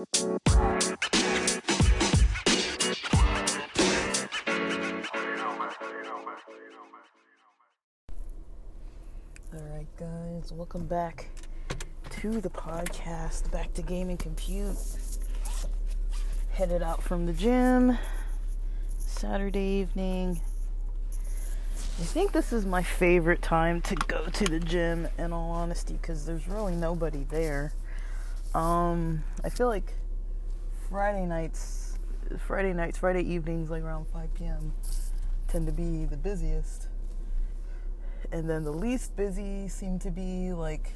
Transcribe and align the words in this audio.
Alright, 0.00 0.16
guys, 9.98 10.52
welcome 10.52 10.86
back 10.86 11.28
to 12.08 12.40
the 12.40 12.48
podcast, 12.48 13.50
back 13.52 13.74
to 13.74 13.82
Gaming 13.82 14.16
Compute. 14.16 14.74
Headed 16.52 16.80
out 16.80 17.02
from 17.02 17.26
the 17.26 17.34
gym 17.34 17.98
Saturday 18.96 19.80
evening. 19.80 20.40
I 21.76 22.04
think 22.04 22.32
this 22.32 22.54
is 22.54 22.64
my 22.64 22.82
favorite 22.82 23.42
time 23.42 23.82
to 23.82 23.94
go 23.96 24.24
to 24.24 24.44
the 24.46 24.60
gym, 24.60 25.08
in 25.18 25.34
all 25.34 25.50
honesty, 25.50 25.98
because 26.00 26.24
there's 26.24 26.48
really 26.48 26.74
nobody 26.74 27.26
there. 27.28 27.74
Um, 28.54 29.22
I 29.44 29.48
feel 29.48 29.68
like 29.68 29.94
Friday 30.88 31.24
nights, 31.24 31.96
Friday 32.46 32.72
nights, 32.72 32.98
Friday 32.98 33.22
evenings, 33.22 33.70
like 33.70 33.82
around 33.82 34.06
5 34.08 34.34
p.m., 34.34 34.72
tend 35.46 35.66
to 35.66 35.72
be 35.72 36.04
the 36.04 36.16
busiest. 36.16 36.88
And 38.32 38.50
then 38.50 38.64
the 38.64 38.72
least 38.72 39.16
busy 39.16 39.68
seem 39.68 40.00
to 40.00 40.10
be 40.10 40.52
like 40.52 40.92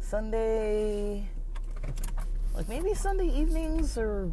Sunday, 0.00 1.28
like 2.54 2.68
maybe 2.68 2.94
Sunday 2.94 3.28
evenings, 3.28 3.98
or 3.98 4.30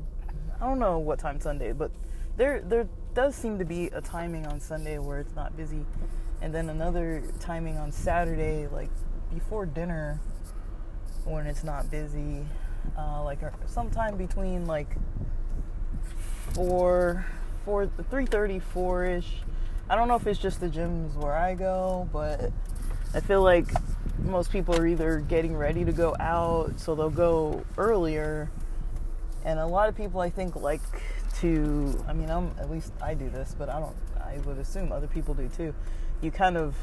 I 0.61 0.66
don't 0.66 0.79
know 0.79 0.99
what 0.99 1.17
time 1.17 1.39
Sunday, 1.39 1.71
but 1.71 1.91
there 2.35 2.61
there 2.61 2.88
does 3.16 3.35
seem 3.35 3.57
to 3.57 3.66
be 3.66 3.88
a 3.88 4.02
timing 4.02 4.45
on 4.45 4.59
Sunday 4.59 4.99
where 4.99 5.19
it's 5.19 5.35
not 5.35 5.57
busy, 5.57 5.85
and 6.41 6.53
then 6.53 6.69
another 6.69 7.23
timing 7.39 7.77
on 7.77 7.91
Saturday, 7.91 8.67
like 8.67 8.89
before 9.33 9.66
dinner, 9.66 10.19
when 11.27 11.45
it's 11.45 11.63
not 11.63 11.91
busy, 11.91 12.45
uh, 12.98 13.23
like 13.23 13.40
sometime 13.67 14.17
between 14.17 14.66
like 14.66 14.95
four, 16.53 17.25
four, 17.66 17.89
three 18.09 18.25
thirty, 18.25 18.59
four 18.59 19.06
ish. 19.06 19.42
I 19.89 19.95
don't 19.95 20.08
know 20.08 20.16
if 20.16 20.28
it's 20.28 20.39
just 20.39 20.59
the 20.59 20.67
gyms 20.67 21.14
where 21.16 21.34
I 21.34 21.53
go, 21.53 22.09
but 22.11 22.52
I 23.14 23.19
feel 23.19 23.42
like 23.42 23.67
most 24.19 24.52
people 24.52 24.75
are 24.75 24.88
either 24.88 25.19
getting 25.19 25.56
ready 25.56 25.86
to 25.86 25.92
go 25.92 26.16
out, 26.19 26.80
so 26.80 26.95
they'll 26.95 27.09
go 27.09 27.64
earlier. 27.78 28.50
And 29.45 29.59
a 29.59 29.66
lot 29.66 29.88
of 29.88 29.95
people, 29.95 30.19
I 30.19 30.30
think, 30.30 30.56
like 30.56 30.81
to. 31.39 32.03
I 32.08 32.14
mean, 32.14 32.30
I'm 32.30 32.52
at 32.59 32.69
least 32.69 32.91
I 33.02 33.14
do 33.14 33.30
this, 33.30 33.56
but 33.58 33.69
I 33.69 33.80
don't. 33.80 33.95
I 34.19 34.39
would 34.39 34.58
assume 34.58 34.91
other 34.91 35.08
people 35.08 35.34
do 35.34 35.47
too. 35.47 35.73
You 36.22 36.31
kind 36.31 36.58
of 36.58 36.75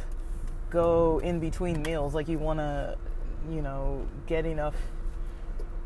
go 0.71 1.21
in 1.21 1.41
between 1.41 1.83
meals, 1.83 2.15
like 2.15 2.29
you 2.29 2.39
want 2.39 2.59
to, 2.59 2.97
you 3.51 3.63
know, 3.63 4.07
get 4.27 4.47
enough 4.47 4.75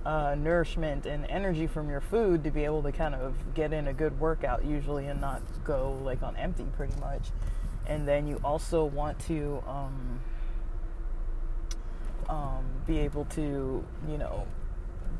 uh, 0.05 0.35
nourishment 0.37 1.07
and 1.07 1.27
energy 1.27 1.67
from 1.67 1.91
your 1.91 2.01
food 2.01 2.45
to 2.45 2.51
be 2.51 2.65
able 2.65 2.83
to 2.83 2.93
kind 2.93 3.15
of 3.15 3.35
get 3.55 3.73
in 3.73 3.89
a 3.89 3.93
good 3.93 4.19
workout 4.19 4.65
usually 4.65 5.07
and 5.07 5.21
not 5.21 5.43
go 5.65 5.99
like 6.03 6.23
on 6.23 6.37
empty 6.37 6.65
pretty 6.77 6.99
much. 7.01 7.29
And 7.87 8.07
then 8.07 8.27
you 8.27 8.41
also 8.45 8.85
want 8.85 9.19
to 9.21 9.63
um, 9.67 10.21
um, 12.29 12.65
be 12.87 12.99
able 12.99 13.25
to, 13.27 13.85
you 14.09 14.19
know, 14.19 14.47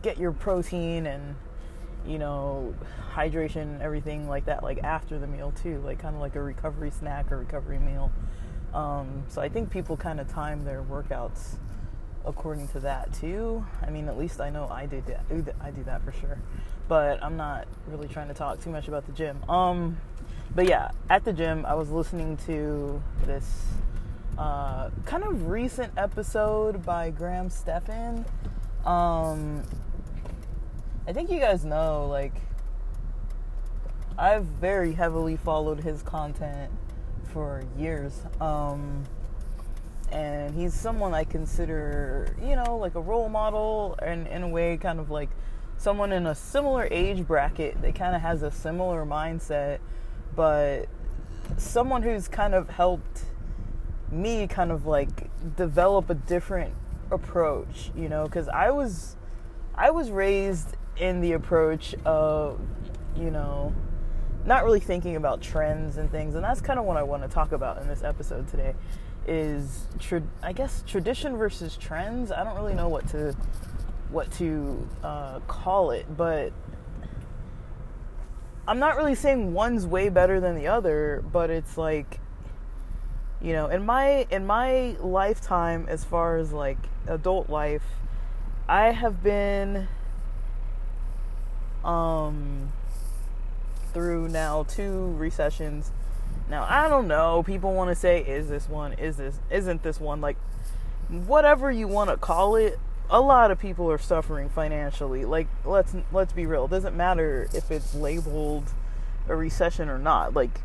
get 0.03 0.19
your 0.19 0.33
protein 0.33 1.07
and, 1.07 1.35
you 2.07 2.19
know, 2.19 2.75
hydration, 3.13 3.81
everything 3.81 4.29
like 4.29 4.45
that, 4.47 4.63
like 4.63 4.79
after 4.85 5.19
the 5.19 5.27
meal 5.27 5.53
too, 5.63 5.81
like 5.85 5.99
kind 5.99 6.15
of 6.15 6.21
like 6.21 6.37
a 6.37 6.43
recovery 6.43 6.91
snack 6.91 7.33
or 7.33 7.39
recovery 7.39 7.79
meal. 7.79 8.13
Um, 8.73 9.25
so 9.29 9.41
I 9.41 9.49
think 9.49 9.71
people 9.71 9.97
kind 9.97 10.21
of 10.21 10.29
time 10.29 10.65
their 10.65 10.83
workouts 10.83 11.57
according 12.25 12.69
to 12.69 12.81
that 12.81 13.13
too. 13.15 13.65
I 13.83 13.91
mean, 13.91 14.09
at 14.09 14.19
least 14.19 14.41
I 14.41 14.51
know 14.51 14.69
I 14.71 14.87
do 14.87 15.03
that. 15.07 15.25
I 15.61 15.71
do 15.71 15.83
that 15.85 16.03
for 16.05 16.13
sure. 16.13 16.39
But 16.89 17.23
I'm 17.23 17.37
not 17.37 17.67
really 17.87 18.09
trying 18.09 18.29
to 18.29 18.35
talk 18.35 18.61
too 18.63 18.71
much 18.71 18.89
about 18.89 19.07
the 19.07 19.13
gym. 19.13 19.43
Um, 19.49 19.99
but 20.55 20.67
yeah, 20.67 20.91
at 21.11 21.25
the 21.25 21.33
gym, 21.33 21.67
I 21.67 21.75
was 21.75 21.91
listening 21.91 22.39
to 22.47 23.03
this 23.25 23.67
uh, 24.39 24.91
kind 25.05 25.25
of 25.25 25.49
recent 25.49 25.93
episode 25.97 26.85
by 26.85 27.11
Graham 27.11 27.51
Stephan. 27.51 28.25
Um, 28.87 29.63
I 31.07 31.13
think 31.13 31.31
you 31.31 31.41
guys 31.41 31.65
know, 31.65 32.07
like, 32.07 32.35
I've 34.17 34.45
very 34.45 34.93
heavily 34.93 35.37
followed 35.37 35.81
his 35.81 36.03
content 36.03 36.73
for 37.33 37.63
years. 37.77 38.23
Um, 38.41 39.05
and 40.11 40.55
he's 40.55 40.75
someone 40.75 41.15
I 41.15 41.25
consider, 41.25 42.35
you 42.41 42.57
know, 42.57 42.77
like 42.77 42.95
a 42.95 43.01
role 43.01 43.29
model, 43.29 43.97
and 44.03 44.27
in 44.27 44.43
a 44.43 44.49
way, 44.49 44.77
kind 44.77 45.01
of 45.01 45.11
like 45.11 45.31
someone 45.77 46.13
in 46.13 46.27
a 46.27 46.35
similar 46.35 46.89
age 46.91 47.27
bracket 47.27 47.81
that 47.83 47.95
kind 47.95 48.17
of 48.17 48.23
has 48.23 48.43
a 48.43 48.51
similar 48.51 49.05
mindset, 49.05 49.79
but 50.35 50.87
someone 51.57 52.03
who's 52.03 52.29
kind 52.29 52.55
of 52.55 52.69
helped 52.71 53.25
me 54.11 54.47
kind 54.47 54.73
of 54.73 54.87
like 54.87 55.31
develop 55.57 56.11
a 56.11 56.15
different 56.15 56.75
approach, 57.11 57.91
you 57.97 58.09
know, 58.09 58.25
because 58.25 58.49
I 58.49 58.71
was 58.71 59.17
I 59.75 59.91
was 59.91 60.11
raised 60.11 60.77
in 60.97 61.21
the 61.21 61.33
approach 61.33 61.95
of, 62.05 62.59
you 63.17 63.31
know, 63.31 63.73
not 64.45 64.65
really 64.65 64.81
thinking 64.81 65.17
about 65.17 65.41
trends 65.41 65.99
and 65.99 66.11
things, 66.11 66.35
and 66.35 66.43
that's 66.43 66.61
kind 66.61 66.79
of 66.79 66.85
what 66.85 66.97
I 66.97 67.03
want 67.03 67.23
to 67.23 67.29
talk 67.29 67.53
about 67.53 67.81
in 67.81 67.87
this 67.87 68.03
episode 68.03 68.49
today 68.49 68.75
is 69.29 69.87
tra- 69.99 70.23
I 70.43 70.53
guess 70.53 70.83
tradition 70.87 71.37
versus 71.37 71.77
trends. 71.77 72.33
I 72.33 72.43
don't 72.43 72.57
really 72.57 72.75
know 72.75 72.89
what 72.89 73.07
to 73.09 73.37
what 74.11 74.33
to 74.33 74.89
uh, 75.03 75.41
call 75.41 75.91
it, 75.91 76.07
but 76.17 76.53
I'm 78.67 78.79
not 78.79 78.97
really 78.97 79.15
saying 79.15 79.53
one's 79.53 79.87
way 79.87 80.09
better 80.09 80.41
than 80.41 80.57
the 80.57 80.69
other. 80.69 81.23
But 81.31 81.51
it's 81.51 81.77
like 81.77 82.21
you 83.41 83.53
know, 83.53 83.69
in 83.69 83.87
my 83.87 84.27
in 84.31 84.47
my 84.47 84.97
lifetime, 85.01 85.87
as 85.89 86.05
far 86.05 86.39
as 86.39 86.53
like 86.53 86.79
adult 87.07 87.49
life, 87.49 87.85
I 88.69 88.93
have 88.93 89.23
been 89.23 89.89
um 91.85 92.73
through 93.93 94.29
now 94.29 94.65
two 94.65 95.15
recessions 95.17 95.93
now, 96.51 96.67
I 96.69 96.89
don't 96.89 97.09
know. 97.09 97.43
People 97.43 97.75
want 97.75 97.91
to 97.91 97.95
say, 97.95 98.21
is 98.21 98.49
this 98.49 98.69
one? 98.69 98.95
Is 98.95 99.17
this, 99.17 99.39
isn't 99.51 99.83
this 99.83 100.01
one? 100.01 100.21
Like, 100.21 100.37
whatever 101.09 101.71
you 101.71 101.89
want 101.89 102.11
to 102.11 102.17
call 102.17 102.57
it, 102.57 102.79
a 103.11 103.21
lot 103.21 103.51
of 103.51 103.59
people 103.59 103.91
are 103.91 103.99
suffering 103.99 104.49
financially. 104.49 105.25
Like, 105.25 105.49
let's, 105.65 105.95
let's 106.13 106.33
be 106.33 106.47
real. 106.47 106.67
It 106.67 106.71
doesn't 106.71 106.97
matter 106.97 107.49
if 107.55 107.71
it's 107.71 107.95
labeled 107.95 108.65
a 109.29 109.37
recession 109.37 109.89
or 109.89 109.99
not. 109.99 110.35
Like, 110.35 110.61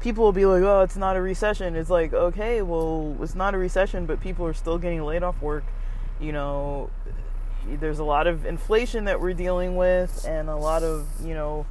people 0.00 0.24
will 0.24 0.32
be 0.32 0.46
like, 0.46 0.62
oh, 0.62 0.82
it's 0.82 0.96
not 0.96 1.16
a 1.16 1.20
recession. 1.20 1.76
It's 1.76 1.90
like, 1.90 2.12
okay, 2.12 2.62
well, 2.62 3.16
it's 3.20 3.34
not 3.34 3.54
a 3.54 3.58
recession, 3.58 4.06
but 4.06 4.20
people 4.20 4.46
are 4.46 4.54
still 4.54 4.78
getting 4.78 5.02
laid 5.02 5.22
off 5.22 5.40
work. 5.42 5.64
You 6.20 6.32
know, 6.32 6.90
there's 7.66 7.98
a 7.98 8.04
lot 8.04 8.26
of 8.26 8.46
inflation 8.46 9.04
that 9.04 9.20
we're 9.20 9.34
dealing 9.34 9.76
with 9.76 10.24
and 10.26 10.48
a 10.48 10.56
lot 10.56 10.82
of, 10.82 11.06
you 11.24 11.34
know, 11.34 11.66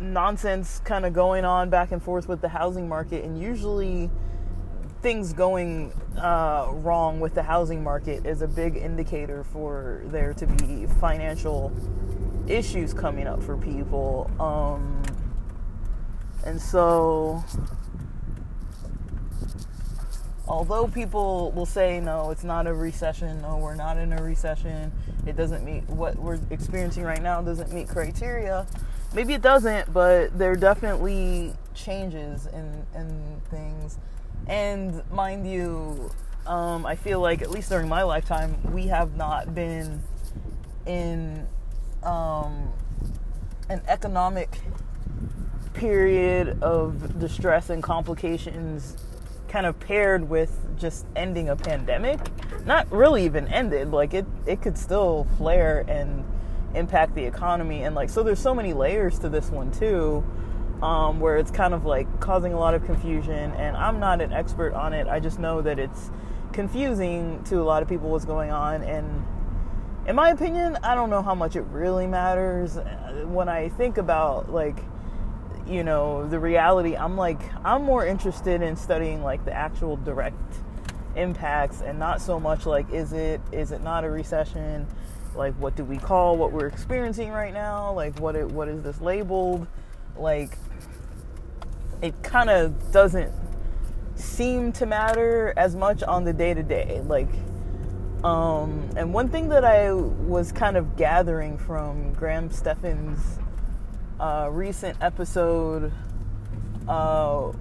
nonsense 0.00 0.80
kind 0.84 1.06
of 1.06 1.12
going 1.12 1.44
on 1.44 1.70
back 1.70 1.92
and 1.92 2.02
forth 2.02 2.28
with 2.28 2.40
the 2.40 2.48
housing 2.48 2.88
market, 2.88 3.24
and 3.24 3.40
usually 3.40 4.10
things 5.02 5.32
going 5.34 5.92
uh, 6.16 6.68
wrong 6.72 7.20
with 7.20 7.34
the 7.34 7.42
housing 7.42 7.82
market 7.82 8.24
is 8.24 8.40
a 8.40 8.48
big 8.48 8.76
indicator 8.76 9.44
for 9.44 10.02
there 10.06 10.32
to 10.32 10.46
be 10.46 10.86
financial 10.98 11.70
issues 12.46 12.94
coming 12.94 13.26
up 13.26 13.42
for 13.42 13.56
people. 13.56 14.30
Um, 14.40 15.02
and 16.46 16.60
so, 16.60 17.44
although 20.48 20.88
people 20.88 21.52
will 21.52 21.66
say, 21.66 22.00
no, 22.00 22.30
it's 22.30 22.44
not 22.44 22.66
a 22.66 22.72
recession, 22.72 23.42
no, 23.42 23.58
we're 23.58 23.74
not 23.74 23.98
in 23.98 24.12
a 24.12 24.22
recession, 24.22 24.90
it 25.26 25.36
doesn't 25.36 25.64
meet 25.64 25.86
what 25.88 26.16
we're 26.16 26.40
experiencing 26.50 27.04
right 27.04 27.22
now, 27.22 27.40
doesn't 27.42 27.72
meet 27.72 27.88
criteria 27.88 28.66
maybe 29.14 29.32
it 29.32 29.42
doesn't, 29.42 29.92
but 29.92 30.36
there 30.38 30.56
definitely 30.56 31.54
changes 31.74 32.46
in 32.46 32.86
in 32.94 33.40
things. 33.50 33.98
And 34.46 35.02
mind 35.10 35.50
you, 35.50 36.10
um, 36.46 36.84
I 36.84 36.96
feel 36.96 37.20
like 37.20 37.40
at 37.40 37.50
least 37.50 37.70
during 37.70 37.88
my 37.88 38.02
lifetime, 38.02 38.56
we 38.72 38.88
have 38.88 39.16
not 39.16 39.54
been 39.54 40.02
in 40.86 41.46
um, 42.02 42.72
an 43.68 43.80
economic 43.88 44.60
period 45.72 46.62
of 46.62 47.18
distress 47.18 47.70
and 47.70 47.82
complications 47.82 48.96
kind 49.48 49.66
of 49.66 49.78
paired 49.80 50.28
with 50.28 50.60
just 50.78 51.06
ending 51.16 51.48
a 51.48 51.56
pandemic 51.56 52.18
not 52.64 52.90
really 52.90 53.24
even 53.24 53.46
ended 53.48 53.90
like 53.90 54.14
it 54.14 54.26
it 54.46 54.62
could 54.62 54.76
still 54.78 55.26
flare 55.36 55.84
and 55.88 56.24
impact 56.74 57.14
the 57.14 57.24
economy 57.24 57.82
and 57.82 57.94
like 57.94 58.10
so 58.10 58.22
there's 58.22 58.40
so 58.40 58.54
many 58.54 58.72
layers 58.72 59.18
to 59.18 59.28
this 59.28 59.50
one 59.50 59.70
too 59.70 60.24
um, 60.82 61.20
where 61.20 61.36
it's 61.36 61.50
kind 61.50 61.72
of 61.72 61.84
like 61.84 62.20
causing 62.20 62.52
a 62.52 62.58
lot 62.58 62.74
of 62.74 62.84
confusion 62.84 63.52
and 63.52 63.76
i'm 63.76 64.00
not 64.00 64.20
an 64.20 64.32
expert 64.32 64.74
on 64.74 64.92
it 64.92 65.06
i 65.06 65.20
just 65.20 65.38
know 65.38 65.62
that 65.62 65.78
it's 65.78 66.10
confusing 66.52 67.42
to 67.44 67.60
a 67.60 67.64
lot 67.64 67.82
of 67.82 67.88
people 67.88 68.10
what's 68.10 68.24
going 68.24 68.50
on 68.50 68.82
and 68.82 69.24
in 70.06 70.16
my 70.16 70.30
opinion, 70.30 70.78
I 70.82 70.94
don't 70.94 71.08
know 71.08 71.22
how 71.22 71.34
much 71.34 71.56
it 71.56 71.62
really 71.62 72.06
matters. 72.06 72.78
When 73.24 73.48
I 73.48 73.70
think 73.70 73.96
about 73.96 74.52
like, 74.52 74.78
you 75.66 75.82
know, 75.82 76.28
the 76.28 76.38
reality, 76.38 76.94
I'm 76.94 77.16
like, 77.16 77.40
I'm 77.64 77.84
more 77.84 78.04
interested 78.04 78.60
in 78.60 78.76
studying 78.76 79.22
like 79.22 79.44
the 79.46 79.52
actual 79.52 79.96
direct 79.96 80.36
impacts 81.16 81.80
and 81.80 81.98
not 81.98 82.20
so 82.20 82.38
much 82.38 82.66
like, 82.66 82.92
is 82.92 83.12
it, 83.14 83.40
is 83.50 83.72
it 83.72 83.82
not 83.82 84.04
a 84.04 84.10
recession? 84.10 84.86
Like, 85.34 85.54
what 85.54 85.76
do 85.76 85.84
we 85.84 85.96
call 85.96 86.36
what 86.36 86.52
we're 86.52 86.66
experiencing 86.66 87.30
right 87.30 87.52
now? 87.52 87.92
Like, 87.92 88.18
what 88.20 88.36
it, 88.36 88.46
what 88.46 88.68
is 88.68 88.82
this 88.82 89.00
labeled? 89.00 89.66
Like, 90.16 90.56
it 92.02 92.22
kind 92.22 92.50
of 92.50 92.92
doesn't 92.92 93.32
seem 94.14 94.72
to 94.72 94.86
matter 94.86 95.52
as 95.56 95.74
much 95.74 96.02
on 96.02 96.24
the 96.24 96.32
day 96.32 96.54
to 96.54 96.62
day. 96.62 97.02
Like, 97.06 97.28
um, 98.22 98.88
and 98.96 99.12
one 99.12 99.28
thing 99.28 99.48
that 99.50 99.64
I 99.64 99.92
was 99.92 100.52
kind 100.52 100.76
of 100.76 100.96
gathering 100.96 101.58
from 101.58 102.12
Graham 102.14 102.50
Stephan's 102.50 103.38
uh, 104.18 104.48
recent 104.50 104.96
episode, 105.00 105.92
uh, 106.88 107.52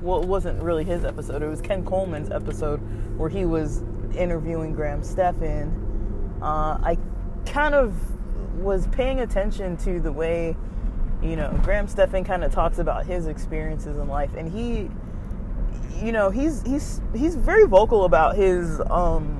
well, 0.00 0.22
it 0.22 0.28
wasn't 0.28 0.62
really 0.62 0.84
his 0.84 1.04
episode, 1.04 1.42
it 1.42 1.48
was 1.48 1.60
Ken 1.60 1.84
Coleman's 1.84 2.30
episode 2.30 2.78
where 3.18 3.28
he 3.28 3.44
was 3.44 3.82
interviewing 4.16 4.72
Graham 4.74 5.02
Stephan. 5.02 5.91
Uh, 6.42 6.78
I 6.82 6.98
kind 7.46 7.74
of 7.74 7.94
was 8.60 8.86
paying 8.88 9.20
attention 9.20 9.76
to 9.78 10.00
the 10.00 10.12
way, 10.12 10.56
you 11.22 11.36
know, 11.36 11.58
Graham 11.62 11.86
Stephan 11.86 12.24
kind 12.24 12.44
of 12.44 12.52
talks 12.52 12.78
about 12.78 13.06
his 13.06 13.26
experiences 13.26 13.96
in 13.96 14.08
life, 14.08 14.34
and 14.36 14.52
he 14.52 14.90
you 16.02 16.10
know 16.10 16.30
he's 16.30 16.62
he's 16.62 17.00
he's 17.14 17.36
very 17.36 17.66
vocal 17.66 18.04
about 18.04 18.34
his 18.34 18.80
um 18.90 19.38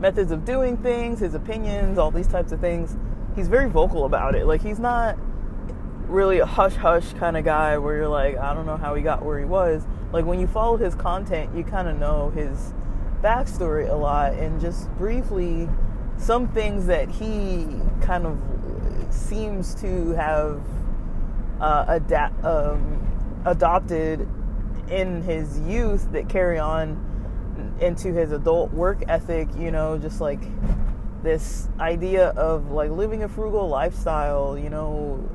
methods 0.00 0.30
of 0.30 0.44
doing 0.44 0.76
things, 0.76 1.20
his 1.20 1.34
opinions, 1.34 1.98
all 1.98 2.10
these 2.10 2.28
types 2.28 2.52
of 2.52 2.60
things. 2.60 2.96
He's 3.34 3.48
very 3.48 3.68
vocal 3.68 4.04
about 4.04 4.34
it. 4.34 4.46
Like 4.46 4.62
he's 4.62 4.78
not 4.78 5.16
really 6.06 6.38
a 6.38 6.46
hush 6.46 6.74
hush 6.74 7.12
kind 7.14 7.36
of 7.36 7.44
guy 7.44 7.78
where 7.78 7.96
you're 7.96 8.08
like, 8.08 8.36
I 8.36 8.54
don't 8.54 8.66
know 8.66 8.76
how 8.76 8.94
he 8.94 9.02
got 9.02 9.24
where 9.24 9.38
he 9.38 9.44
was. 9.44 9.86
Like 10.12 10.24
when 10.26 10.38
you 10.38 10.46
follow 10.46 10.76
his 10.76 10.94
content, 10.94 11.56
you 11.56 11.64
kind 11.64 11.88
of 11.88 11.98
know 11.98 12.30
his 12.30 12.72
backstory 13.24 13.88
a 13.88 13.94
lot 13.94 14.34
and 14.34 14.60
just 14.60 14.90
briefly 14.98 15.66
some 16.18 16.46
things 16.48 16.86
that 16.86 17.08
he 17.08 17.66
kind 18.02 18.26
of 18.26 18.38
seems 19.10 19.74
to 19.76 20.10
have 20.10 20.62
uh, 21.60 21.86
adapt, 21.88 22.44
um, 22.44 23.42
adopted 23.46 24.28
in 24.90 25.22
his 25.22 25.58
youth 25.60 26.12
that 26.12 26.28
carry 26.28 26.58
on 26.58 27.00
into 27.80 28.12
his 28.12 28.32
adult 28.32 28.70
work 28.72 29.02
ethic, 29.08 29.48
you 29.56 29.70
know, 29.70 29.96
just 29.96 30.20
like 30.20 30.40
this 31.22 31.68
idea 31.80 32.28
of 32.30 32.70
like 32.70 32.90
living 32.90 33.22
a 33.22 33.28
frugal 33.28 33.68
lifestyle, 33.68 34.58
you 34.58 34.68
know, 34.68 35.26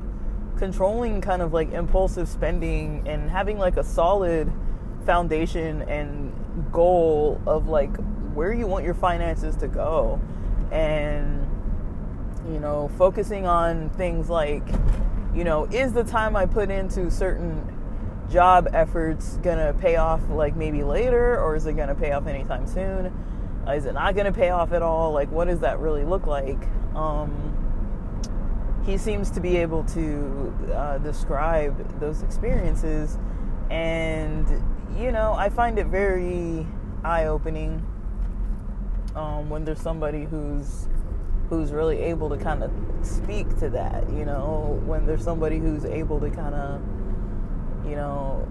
controlling 0.56 1.20
kind 1.20 1.42
of 1.42 1.52
like 1.52 1.72
impulsive 1.72 2.28
spending 2.28 3.02
and 3.08 3.28
having 3.28 3.58
like 3.58 3.76
a 3.76 3.84
solid 3.84 4.50
foundation 5.04 5.82
and 5.82 6.32
goal 6.72 7.40
of 7.46 7.68
like 7.68 7.94
where 8.34 8.52
you 8.52 8.66
want 8.66 8.84
your 8.84 8.94
finances 8.94 9.56
to 9.56 9.68
go. 9.68 10.20
And 10.70 11.46
you 12.50 12.58
know 12.58 12.90
focusing 12.96 13.46
on 13.46 13.90
things 13.90 14.30
like 14.30 14.62
you 15.34 15.44
know 15.44 15.66
is 15.66 15.92
the 15.92 16.02
time 16.02 16.34
i 16.34 16.46
put 16.46 16.70
into 16.70 17.10
certain 17.10 17.62
job 18.30 18.68
efforts 18.72 19.38
gonna 19.42 19.74
pay 19.74 19.96
off 19.96 20.20
like 20.30 20.54
maybe 20.54 20.82
later 20.84 21.38
or 21.38 21.56
is 21.56 21.66
it 21.66 21.74
gonna 21.74 21.94
pay 21.94 22.12
off 22.12 22.26
anytime 22.26 22.66
soon? 22.66 23.12
Is 23.68 23.84
it 23.84 23.92
not 23.92 24.14
gonna 24.14 24.32
pay 24.32 24.50
off 24.50 24.72
at 24.72 24.82
all? 24.82 25.12
Like 25.12 25.30
what 25.30 25.48
does 25.48 25.60
that 25.60 25.80
really 25.80 26.04
look 26.04 26.26
like? 26.26 26.58
Um, 26.94 27.56
he 28.86 28.96
seems 28.96 29.30
to 29.32 29.40
be 29.40 29.56
able 29.56 29.84
to 29.84 30.54
uh, 30.72 30.98
describe 30.98 32.00
those 32.00 32.22
experiences. 32.22 33.18
And 33.68 34.46
you 34.98 35.12
know 35.12 35.34
i 35.34 35.48
find 35.48 35.78
it 35.78 35.86
very 35.86 36.66
eye-opening 37.04 37.84
um, 39.14 39.48
when 39.50 39.64
there's 39.64 39.80
somebody 39.80 40.24
who's 40.24 40.88
who's 41.48 41.72
really 41.72 41.98
able 41.98 42.28
to 42.28 42.36
kind 42.36 42.62
of 42.62 42.70
speak 43.02 43.48
to 43.58 43.68
that 43.68 44.08
you 44.10 44.24
know 44.24 44.80
when 44.86 45.06
there's 45.06 45.24
somebody 45.24 45.58
who's 45.58 45.84
able 45.84 46.20
to 46.20 46.30
kind 46.30 46.54
of 46.54 46.80
you 47.84 47.96
know, 47.96 48.46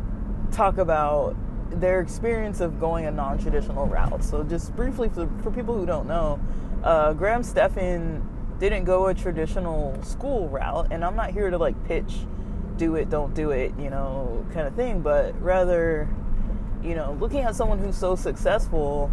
talk 0.52 0.78
about 0.78 1.36
their 1.80 2.02
experience 2.02 2.62
of 2.62 2.80
going 2.80 3.06
a 3.06 3.12
non-traditional 3.12 3.86
route. 3.88 4.24
So 4.24 4.44
just 4.44 4.76
briefly 4.76 5.10
for, 5.10 5.30
for 5.44 5.52
people 5.52 5.76
who 5.76 5.86
don't 5.86 6.08
know, 6.08 6.40
uh, 6.84 7.14
Graham 7.14 7.44
Stephan 7.44 8.28
didn't 8.60 8.86
go 8.86 9.08
a 9.08 9.14
traditional 9.14 10.02
school 10.04 10.50
route, 10.50 10.88
and 10.92 11.06
I'm 11.06 11.16
not 11.16 11.32
here 11.32 11.50
to 11.50 11.58
like 11.58 11.82
pitch, 11.86 12.16
do 12.78 12.96
it, 12.96 13.10
don't 13.10 13.34
do 13.34 13.52
it, 13.52 13.74
you 13.80 13.90
know, 13.90 14.46
kind 14.54 14.68
of 14.68 14.76
thing, 14.76 15.02
but 15.02 15.40
rather, 15.42 16.10
you 16.84 16.96
know, 16.96 17.18
looking 17.20 17.42
at 17.42 17.56
someone 17.56 17.80
who's 17.80 17.98
so 17.98 18.16
successful, 18.16 19.12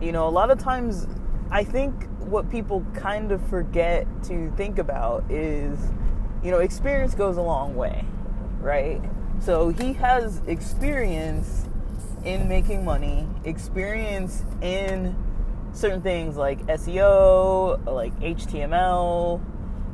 you 0.00 0.12
know, 0.12 0.28
a 0.28 0.30
lot 0.30 0.50
of 0.50 0.58
times 0.58 1.06
I 1.50 1.64
think 1.64 2.08
what 2.18 2.50
people 2.50 2.84
kind 2.94 3.30
of 3.30 3.46
forget 3.48 4.06
to 4.24 4.50
think 4.56 4.78
about 4.78 5.30
is, 5.30 5.78
you 6.42 6.50
know, 6.50 6.58
experience 6.58 7.14
goes 7.14 7.36
a 7.36 7.42
long 7.42 7.76
way, 7.76 8.04
right? 8.60 9.00
So 9.40 9.68
he 9.68 9.92
has 9.94 10.42
experience 10.46 11.66
in 12.24 12.48
making 12.48 12.84
money, 12.84 13.28
experience 13.44 14.44
in 14.60 15.14
certain 15.72 16.02
things 16.02 16.36
like 16.36 16.58
SEO, 16.66 17.84
like 17.86 18.18
HTML, 18.18 19.40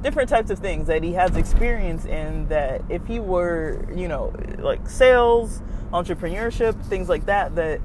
different 0.02 0.28
types 0.28 0.50
of 0.50 0.58
things 0.58 0.86
that 0.86 1.02
he 1.02 1.12
has 1.12 1.36
experience 1.36 2.04
in 2.04 2.48
that 2.48 2.82
if 2.88 3.06
he 3.06 3.20
were, 3.20 3.84
you 3.94 4.08
know, 4.08 4.32
like 4.58 4.88
sales, 4.88 5.60
entrepreneurship, 5.92 6.82
things 6.86 7.08
like 7.08 7.26
that 7.26 7.54
that 7.56 7.80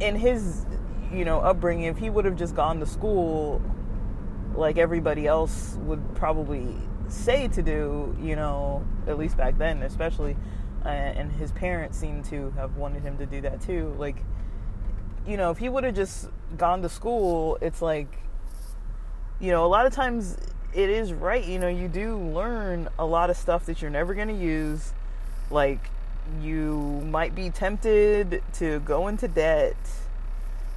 in 0.00 0.16
his, 0.16 0.64
you 1.12 1.24
know, 1.24 1.40
upbringing 1.40 1.84
if 1.84 1.98
he 1.98 2.10
would 2.10 2.24
have 2.24 2.36
just 2.36 2.54
gone 2.54 2.80
to 2.80 2.86
school 2.86 3.60
like 4.54 4.78
everybody 4.78 5.26
else 5.26 5.76
would 5.82 6.14
probably 6.14 6.76
say 7.08 7.48
to 7.48 7.62
do, 7.62 8.16
you 8.20 8.36
know, 8.36 8.84
at 9.06 9.18
least 9.18 9.36
back 9.36 9.58
then 9.58 9.82
especially 9.82 10.36
uh, 10.84 10.88
and 10.88 11.30
his 11.32 11.52
parents 11.52 11.98
seem 11.98 12.22
to 12.24 12.50
have 12.52 12.76
wanted 12.76 13.02
him 13.02 13.18
to 13.18 13.26
do 13.26 13.40
that 13.42 13.60
too. 13.60 13.94
Like, 13.98 14.16
you 15.26 15.36
know, 15.36 15.50
if 15.50 15.58
he 15.58 15.68
would 15.68 15.84
have 15.84 15.94
just 15.94 16.28
gone 16.56 16.82
to 16.82 16.88
school, 16.88 17.58
it's 17.60 17.82
like, 17.82 18.18
you 19.38 19.50
know, 19.50 19.64
a 19.64 19.68
lot 19.68 19.86
of 19.86 19.92
times 19.92 20.36
it 20.72 20.88
is 20.88 21.12
right. 21.12 21.44
You 21.44 21.58
know, 21.58 21.68
you 21.68 21.88
do 21.88 22.18
learn 22.18 22.88
a 22.98 23.04
lot 23.04 23.30
of 23.30 23.36
stuff 23.36 23.66
that 23.66 23.82
you're 23.82 23.90
never 23.90 24.14
going 24.14 24.28
to 24.28 24.34
use. 24.34 24.92
Like, 25.50 25.90
you 26.42 27.02
might 27.10 27.34
be 27.34 27.50
tempted 27.50 28.42
to 28.54 28.80
go 28.80 29.08
into 29.08 29.28
debt. 29.28 29.76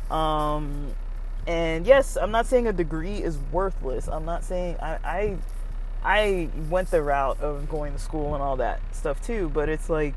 Um, 0.10 0.94
and 1.48 1.86
yes, 1.86 2.18
I'm 2.18 2.32
not 2.32 2.46
saying 2.46 2.68
a 2.68 2.74
degree 2.74 3.18
is 3.18 3.38
worthless. 3.52 4.08
I'm 4.08 4.26
not 4.26 4.44
saying 4.44 4.78
I, 4.82 4.98
I 5.04 5.38
I 6.04 6.50
went 6.70 6.92
the 6.92 7.02
route 7.02 7.40
of 7.42 7.70
going 7.70 7.94
to 7.94 8.00
school 8.00 8.34
and 8.34 8.44
all 8.44 8.58
that 8.58 8.82
stuff 8.92 9.22
too, 9.22 9.50
but 9.54 9.70
it's 9.70 9.90
like, 9.90 10.16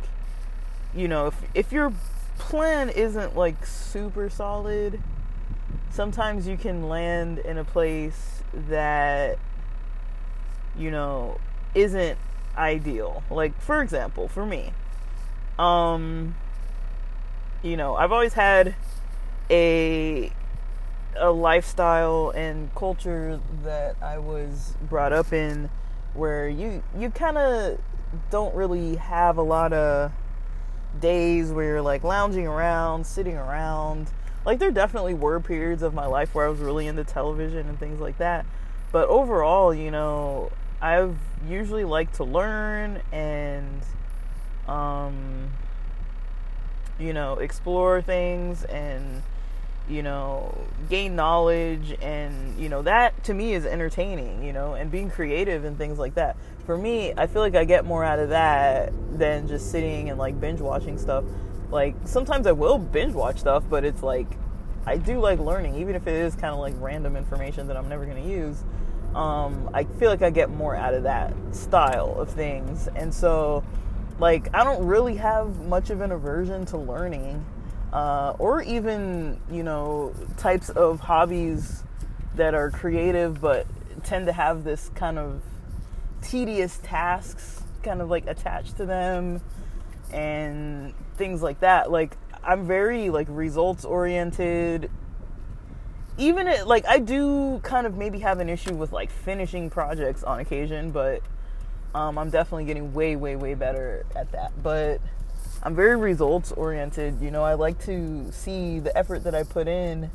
you 0.94 1.08
know, 1.08 1.28
if 1.28 1.42
if 1.54 1.72
your 1.72 1.92
plan 2.38 2.88
isn't 2.88 3.36
like 3.36 3.64
super 3.66 4.28
solid, 4.28 5.00
sometimes 5.90 6.46
you 6.46 6.56
can 6.56 6.88
land 6.88 7.38
in 7.38 7.58
a 7.58 7.64
place 7.64 8.42
that 8.68 9.38
you 10.76 10.90
know 10.90 11.38
isn't 11.74 12.18
ideal. 12.56 13.22
Like 13.30 13.60
for 13.60 13.80
example, 13.80 14.28
for 14.28 14.44
me, 14.44 14.72
um 15.58 16.34
you 17.62 17.76
know, 17.76 17.96
I've 17.96 18.12
always 18.12 18.34
had 18.34 18.74
a 19.50 20.32
a 21.18 21.30
lifestyle 21.30 22.30
and 22.36 22.74
culture 22.74 23.40
that 23.64 23.96
I 24.02 24.18
was 24.18 24.74
brought 24.82 25.12
up 25.12 25.32
in 25.32 25.70
where 26.14 26.48
you 26.48 26.82
you 26.96 27.10
kind 27.10 27.38
of 27.38 27.80
don't 28.30 28.54
really 28.54 28.96
have 28.96 29.38
a 29.38 29.42
lot 29.42 29.72
of 29.72 30.12
days 31.00 31.50
where 31.50 31.64
you're 31.64 31.82
like 31.82 32.04
lounging 32.04 32.46
around, 32.46 33.06
sitting 33.06 33.36
around. 33.36 34.10
Like 34.44 34.58
there 34.58 34.70
definitely 34.70 35.14
were 35.14 35.40
periods 35.40 35.82
of 35.82 35.92
my 35.92 36.06
life 36.06 36.34
where 36.34 36.46
I 36.46 36.48
was 36.48 36.60
really 36.60 36.86
into 36.86 37.04
television 37.04 37.68
and 37.68 37.78
things 37.78 38.00
like 38.00 38.18
that. 38.18 38.46
But 38.92 39.08
overall, 39.08 39.74
you 39.74 39.90
know, 39.90 40.52
I've 40.80 41.18
usually 41.48 41.84
liked 41.84 42.14
to 42.16 42.24
learn 42.24 43.02
and 43.10 43.82
um 44.68 45.50
you 46.98 47.12
know, 47.12 47.34
explore 47.34 48.00
things 48.00 48.64
and 48.64 49.22
you 49.88 50.02
know, 50.02 50.56
gain 50.90 51.14
knowledge 51.14 51.96
and, 52.02 52.58
you 52.58 52.68
know, 52.68 52.82
that 52.82 53.22
to 53.24 53.32
me 53.32 53.54
is 53.54 53.64
entertaining, 53.64 54.42
you 54.42 54.52
know, 54.52 54.74
and 54.74 54.90
being 54.90 55.10
creative 55.10 55.64
and 55.64 55.78
things 55.78 55.98
like 55.98 56.14
that. 56.14 56.36
For 56.64 56.76
me, 56.76 57.12
I 57.16 57.28
feel 57.28 57.40
like 57.40 57.54
I 57.54 57.64
get 57.64 57.84
more 57.84 58.02
out 58.02 58.18
of 58.18 58.30
that 58.30 58.92
than 59.16 59.46
just 59.46 59.70
sitting 59.70 60.10
and 60.10 60.18
like 60.18 60.40
binge 60.40 60.60
watching 60.60 60.98
stuff. 60.98 61.24
Like 61.70 61.94
sometimes 62.04 62.46
I 62.46 62.52
will 62.52 62.78
binge 62.78 63.14
watch 63.14 63.38
stuff, 63.38 63.62
but 63.70 63.84
it's 63.84 64.02
like 64.02 64.26
I 64.86 64.96
do 64.96 65.20
like 65.20 65.38
learning, 65.38 65.76
even 65.76 65.94
if 65.94 66.06
it 66.06 66.14
is 66.14 66.34
kind 66.34 66.52
of 66.52 66.58
like 66.58 66.74
random 66.78 67.16
information 67.16 67.68
that 67.68 67.76
I'm 67.76 67.88
never 67.88 68.06
going 68.06 68.22
to 68.22 68.28
use. 68.28 68.64
Um, 69.14 69.70
I 69.72 69.84
feel 69.84 70.10
like 70.10 70.22
I 70.22 70.30
get 70.30 70.50
more 70.50 70.74
out 70.74 70.94
of 70.94 71.04
that 71.04 71.32
style 71.52 72.14
of 72.18 72.28
things. 72.30 72.88
And 72.94 73.12
so, 73.14 73.64
like, 74.18 74.54
I 74.54 74.64
don't 74.64 74.86
really 74.86 75.16
have 75.16 75.60
much 75.66 75.90
of 75.90 76.00
an 76.00 76.12
aversion 76.12 76.64
to 76.66 76.78
learning 76.78 77.44
uh, 77.92 78.34
or 78.38 78.62
even, 78.62 79.40
you 79.50 79.62
know, 79.62 80.14
types 80.36 80.68
of 80.70 81.00
hobbies 81.00 81.82
that 82.34 82.54
are 82.54 82.70
creative 82.70 83.40
but 83.40 83.66
tend 84.04 84.26
to 84.26 84.32
have 84.32 84.64
this 84.64 84.90
kind 84.94 85.18
of 85.18 85.42
tedious 86.22 86.78
tasks 86.82 87.62
kind 87.82 88.00
of 88.00 88.10
like 88.10 88.26
attached 88.26 88.76
to 88.76 88.86
them 88.86 89.40
and 90.12 90.94
things 91.16 91.42
like 91.42 91.60
that. 91.60 91.90
Like, 91.90 92.16
I'm 92.42 92.66
very 92.66 93.10
like 93.10 93.26
results 93.30 93.84
oriented 93.84 94.90
even 96.18 96.48
it, 96.48 96.66
like 96.66 96.86
I 96.86 96.98
do 96.98 97.60
kind 97.62 97.86
of 97.86 97.96
maybe 97.96 98.20
have 98.20 98.40
an 98.40 98.48
issue 98.48 98.74
with 98.74 98.92
like 98.92 99.10
finishing 99.10 99.68
projects 99.68 100.22
on 100.22 100.40
occasion, 100.40 100.90
but 100.90 101.22
um, 101.96 102.18
I'm 102.18 102.28
definitely 102.28 102.66
getting 102.66 102.92
way, 102.92 103.16
way, 103.16 103.36
way 103.36 103.54
better 103.54 104.04
at 104.14 104.30
that. 104.32 104.52
But 104.62 105.00
I'm 105.62 105.74
very 105.74 105.96
results 105.96 106.52
oriented. 106.52 107.22
You 107.22 107.30
know, 107.30 107.42
I 107.42 107.54
like 107.54 107.82
to 107.86 108.30
see 108.32 108.80
the 108.80 108.94
effort 108.94 109.24
that 109.24 109.34
I 109.34 109.44
put 109.44 109.66
in 109.66 110.10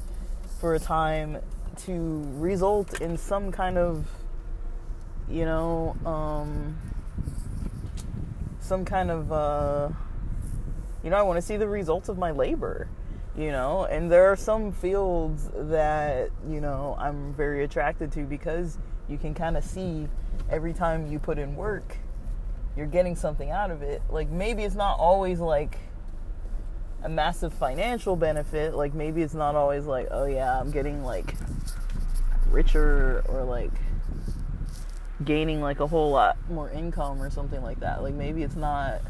for 0.60 0.76
a 0.76 0.80
time 0.80 1.40
to 1.86 2.24
result 2.36 3.02
in 3.02 3.18
some 3.18 3.52
kind 3.52 3.80
of, 3.80 4.08
you 5.28 5.44
know, 5.44 5.96
um, 6.06 6.78
some 8.60 8.86
kind 8.86 9.10
of, 9.10 9.32
uh, 9.32 9.90
you 11.04 11.10
know, 11.10 11.18
I 11.18 11.24
want 11.24 11.38
to 11.38 11.42
see 11.42 11.58
the 11.58 11.68
results 11.68 12.10
of 12.10 12.20
my 12.20 12.30
labor 12.30 12.88
you 13.38 13.50
know 13.50 13.86
and 13.86 14.12
there 14.12 14.30
are 14.30 14.36
some 14.36 14.74
fields 14.74 15.50
that 15.56 16.30
you 16.50 16.60
know 16.60 16.98
i'm 17.00 17.34
very 17.34 17.64
attracted 17.64 18.12
to 18.12 18.24
because 18.24 18.78
you 19.12 19.18
can 19.18 19.34
kind 19.34 19.58
of 19.58 19.64
see 19.64 20.08
every 20.50 20.74
time 20.74 21.12
you 21.12 21.20
put 21.20 21.38
in 21.38 21.56
work 21.56 21.98
you're 22.76 22.88
getting 22.88 23.16
something 23.16 23.50
out 23.50 23.72
of 23.72 23.82
it. 23.82 24.02
Like 24.10 24.30
maybe 24.30 24.64
it's 24.64 24.76
not 24.76 24.98
always 25.00 25.40
like 25.40 25.78
a 27.04 27.10
massive 27.10 27.52
financial 27.52 28.16
benefit 28.16 28.76
like 28.76 28.94
maybe 28.94 29.24
it's 29.24 29.34
not 29.34 29.56
always 29.56 29.86
like 29.86 30.08
oh 30.12 30.26
yeah 30.26 30.60
i'm 30.60 30.70
getting 30.70 31.04
like 31.04 31.34
richer 32.52 33.24
or 33.28 33.44
like 33.44 33.72
gaining 35.26 35.62
like 35.62 35.80
a 35.80 35.88
whole 35.88 36.12
lot 36.12 36.38
more 36.48 36.70
income 36.70 37.20
or 37.22 37.30
something 37.32 37.62
like 37.64 37.80
that. 37.80 38.04
Like 38.04 38.14
maybe 38.14 38.44
it's 38.44 38.56
not 38.56 39.02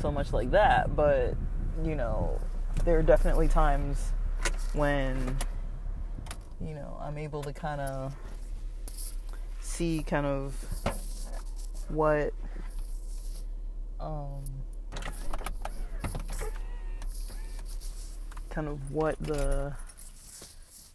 so 0.00 0.10
much 0.10 0.32
like 0.32 0.50
that 0.50 0.96
but 0.96 1.34
you 1.84 1.94
know 1.94 2.40
there 2.84 2.98
are 2.98 3.02
definitely 3.02 3.46
times 3.46 4.12
when 4.72 5.36
you 6.60 6.74
know 6.74 6.96
I'm 7.00 7.16
able 7.16 7.42
to 7.44 7.52
kind 7.52 7.80
of 7.80 8.12
see 9.78 10.02
kind 10.02 10.26
of 10.26 10.56
what 11.88 12.34
um 14.00 14.42
kind 18.50 18.66
of 18.66 18.90
what 18.90 19.16
the 19.20 19.72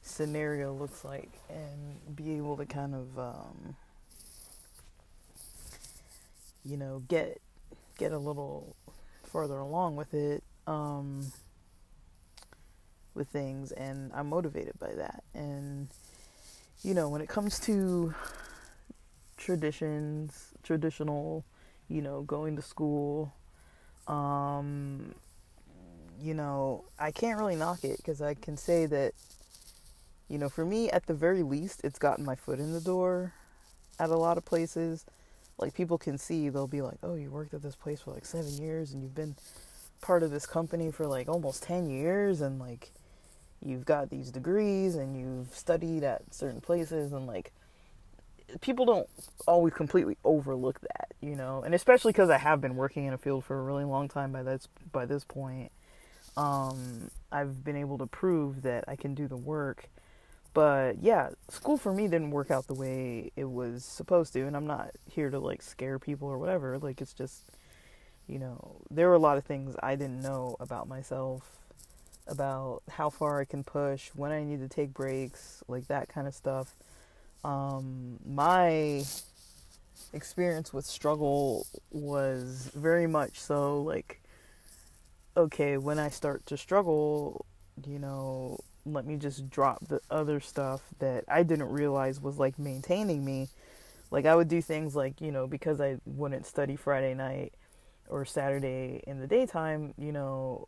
scenario 0.01 0.73
looks 0.73 1.05
like 1.05 1.31
and 1.49 2.13
be 2.13 2.35
able 2.35 2.57
to 2.57 2.65
kind 2.65 2.93
of 2.93 3.17
um 3.17 3.77
you 6.65 6.75
know 6.75 7.01
get 7.07 7.39
get 7.97 8.11
a 8.11 8.17
little 8.17 8.75
further 9.31 9.59
along 9.59 9.95
with 9.95 10.13
it 10.13 10.43
um 10.67 11.31
with 13.15 13.29
things 13.29 13.71
and 13.71 14.11
I'm 14.13 14.27
motivated 14.27 14.77
by 14.77 14.91
that. 14.95 15.23
And 15.33 15.87
you 16.83 16.93
know, 16.93 17.07
when 17.07 17.21
it 17.21 17.29
comes 17.29 17.59
to 17.61 18.13
traditions, 19.43 20.53
traditional, 20.63 21.43
you 21.89 22.01
know, 22.01 22.21
going 22.21 22.55
to 22.55 22.61
school, 22.61 23.33
um 24.07 25.13
you 26.21 26.33
know, 26.33 26.85
I 26.97 27.11
can't 27.11 27.37
really 27.37 27.57
knock 27.57 27.83
it 27.83 27.97
because 27.97 28.21
I 28.21 28.33
can 28.33 28.55
say 28.55 28.85
that 28.85 29.13
you 30.29 30.37
know, 30.37 30.47
for 30.47 30.65
me 30.65 30.89
at 30.89 31.05
the 31.05 31.13
very 31.13 31.43
least 31.43 31.81
it's 31.83 31.99
gotten 31.99 32.23
my 32.23 32.35
foot 32.35 32.59
in 32.59 32.71
the 32.71 32.79
door 32.79 33.33
at 33.99 34.09
a 34.09 34.15
lot 34.15 34.37
of 34.37 34.45
places. 34.45 35.05
Like 35.57 35.73
people 35.73 35.97
can 35.97 36.17
see, 36.17 36.49
they'll 36.49 36.67
be 36.67 36.81
like, 36.81 36.97
"Oh, 37.03 37.15
you 37.15 37.29
worked 37.29 37.53
at 37.53 37.61
this 37.61 37.75
place 37.75 38.01
for 38.01 38.11
like 38.11 38.25
7 38.25 38.57
years 38.57 38.93
and 38.93 39.03
you've 39.03 39.15
been 39.15 39.35
part 40.01 40.23
of 40.23 40.31
this 40.31 40.45
company 40.45 40.91
for 40.91 41.05
like 41.05 41.27
almost 41.27 41.63
10 41.63 41.89
years 41.89 42.41
and 42.41 42.59
like 42.59 42.91
you've 43.61 43.85
got 43.85 44.09
these 44.09 44.31
degrees 44.31 44.95
and 44.95 45.17
you've 45.17 45.53
studied 45.55 46.03
at 46.03 46.21
certain 46.33 46.61
places 46.61 47.13
and 47.13 47.27
like 47.27 47.51
people 48.61 48.85
don't 48.85 49.07
always 49.47 49.73
completely 49.73 50.17
overlook 50.23 50.79
that, 50.81 51.13
you 51.21 51.35
know, 51.35 51.63
and 51.63 51.73
especially 51.73 52.11
because 52.11 52.29
I 52.29 52.37
have 52.37 52.61
been 52.61 52.75
working 52.75 53.05
in 53.05 53.13
a 53.13 53.17
field 53.17 53.45
for 53.45 53.59
a 53.59 53.63
really 53.63 53.85
long 53.85 54.07
time 54.07 54.31
by 54.31 54.43
this 54.43 54.67
by 54.91 55.05
this 55.05 55.23
point, 55.23 55.71
um, 56.37 57.09
I've 57.31 57.63
been 57.63 57.75
able 57.75 57.97
to 57.99 58.07
prove 58.07 58.61
that 58.63 58.85
I 58.87 58.95
can 58.95 59.13
do 59.13 59.27
the 59.27 59.37
work. 59.37 59.89
But 60.53 61.01
yeah, 61.01 61.29
school 61.49 61.77
for 61.77 61.91
me 61.91 62.03
didn't 62.07 62.29
work 62.29 62.51
out 62.51 62.67
the 62.67 62.75
way 62.75 63.31
it 63.35 63.49
was 63.49 63.83
supposed 63.83 64.33
to, 64.33 64.45
and 64.45 64.55
I'm 64.55 64.67
not 64.67 64.91
here 65.09 65.31
to 65.31 65.39
like 65.39 65.61
scare 65.63 65.97
people 65.97 66.27
or 66.27 66.37
whatever. 66.37 66.77
Like 66.77 67.01
it's 67.01 67.13
just, 67.13 67.45
you 68.27 68.37
know, 68.37 68.77
there 68.91 69.09
were 69.09 69.15
a 69.15 69.19
lot 69.19 69.37
of 69.37 69.45
things 69.45 69.75
I 69.81 69.95
didn't 69.95 70.21
know 70.21 70.55
about 70.59 70.87
myself 70.87 71.41
about 72.27 72.83
how 72.89 73.09
far 73.09 73.41
I 73.41 73.45
can 73.45 73.63
push, 73.63 74.09
when 74.15 74.31
I 74.31 74.43
need 74.43 74.59
to 74.59 74.67
take 74.67 74.93
breaks, 74.93 75.63
like 75.67 75.87
that 75.87 76.07
kind 76.07 76.27
of 76.27 76.33
stuff. 76.33 76.73
Um, 77.43 78.19
my 78.25 79.03
experience 80.13 80.71
with 80.71 80.85
struggle 80.85 81.67
was 81.91 82.71
very 82.73 83.07
much 83.07 83.39
so 83.39 83.81
like, 83.81 84.21
okay, 85.35 85.77
when 85.77 85.99
I 85.99 86.09
start 86.09 86.45
to 86.47 86.57
struggle, 86.57 87.45
you 87.85 87.99
know, 87.99 88.59
let 88.85 89.05
me 89.05 89.15
just 89.17 89.49
drop 89.49 89.87
the 89.87 89.99
other 90.11 90.39
stuff 90.39 90.81
that 90.99 91.23
I 91.27 91.43
didn't 91.43 91.69
realize 91.69 92.21
was 92.21 92.37
like 92.37 92.59
maintaining 92.59 93.23
me. 93.25 93.49
Like, 94.11 94.25
I 94.25 94.35
would 94.35 94.47
do 94.47 94.61
things 94.61 94.95
like, 94.95 95.21
you 95.21 95.31
know, 95.31 95.47
because 95.47 95.81
I 95.81 95.97
wouldn't 96.05 96.45
study 96.45 96.75
Friday 96.75 97.15
night 97.15 97.53
or 98.07 98.25
Saturday 98.25 99.03
in 99.07 99.19
the 99.19 99.27
daytime, 99.27 99.93
you 99.97 100.11
know, 100.11 100.67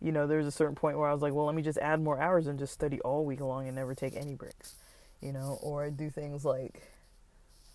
you 0.00 0.12
know, 0.12 0.26
there's 0.26 0.46
a 0.46 0.50
certain 0.50 0.74
point 0.74 0.98
where 0.98 1.08
I 1.08 1.12
was 1.12 1.22
like, 1.22 1.34
well, 1.34 1.46
let 1.46 1.54
me 1.54 1.62
just 1.62 1.78
add 1.78 2.00
more 2.00 2.20
hours 2.20 2.46
and 2.46 2.58
just 2.58 2.72
study 2.72 3.00
all 3.02 3.24
week 3.24 3.40
long 3.40 3.66
and 3.66 3.76
never 3.76 3.94
take 3.94 4.16
any 4.16 4.34
breaks, 4.34 4.74
you 5.20 5.32
know, 5.32 5.58
or 5.62 5.84
I 5.84 5.90
do 5.90 6.10
things 6.10 6.44
like, 6.44 6.82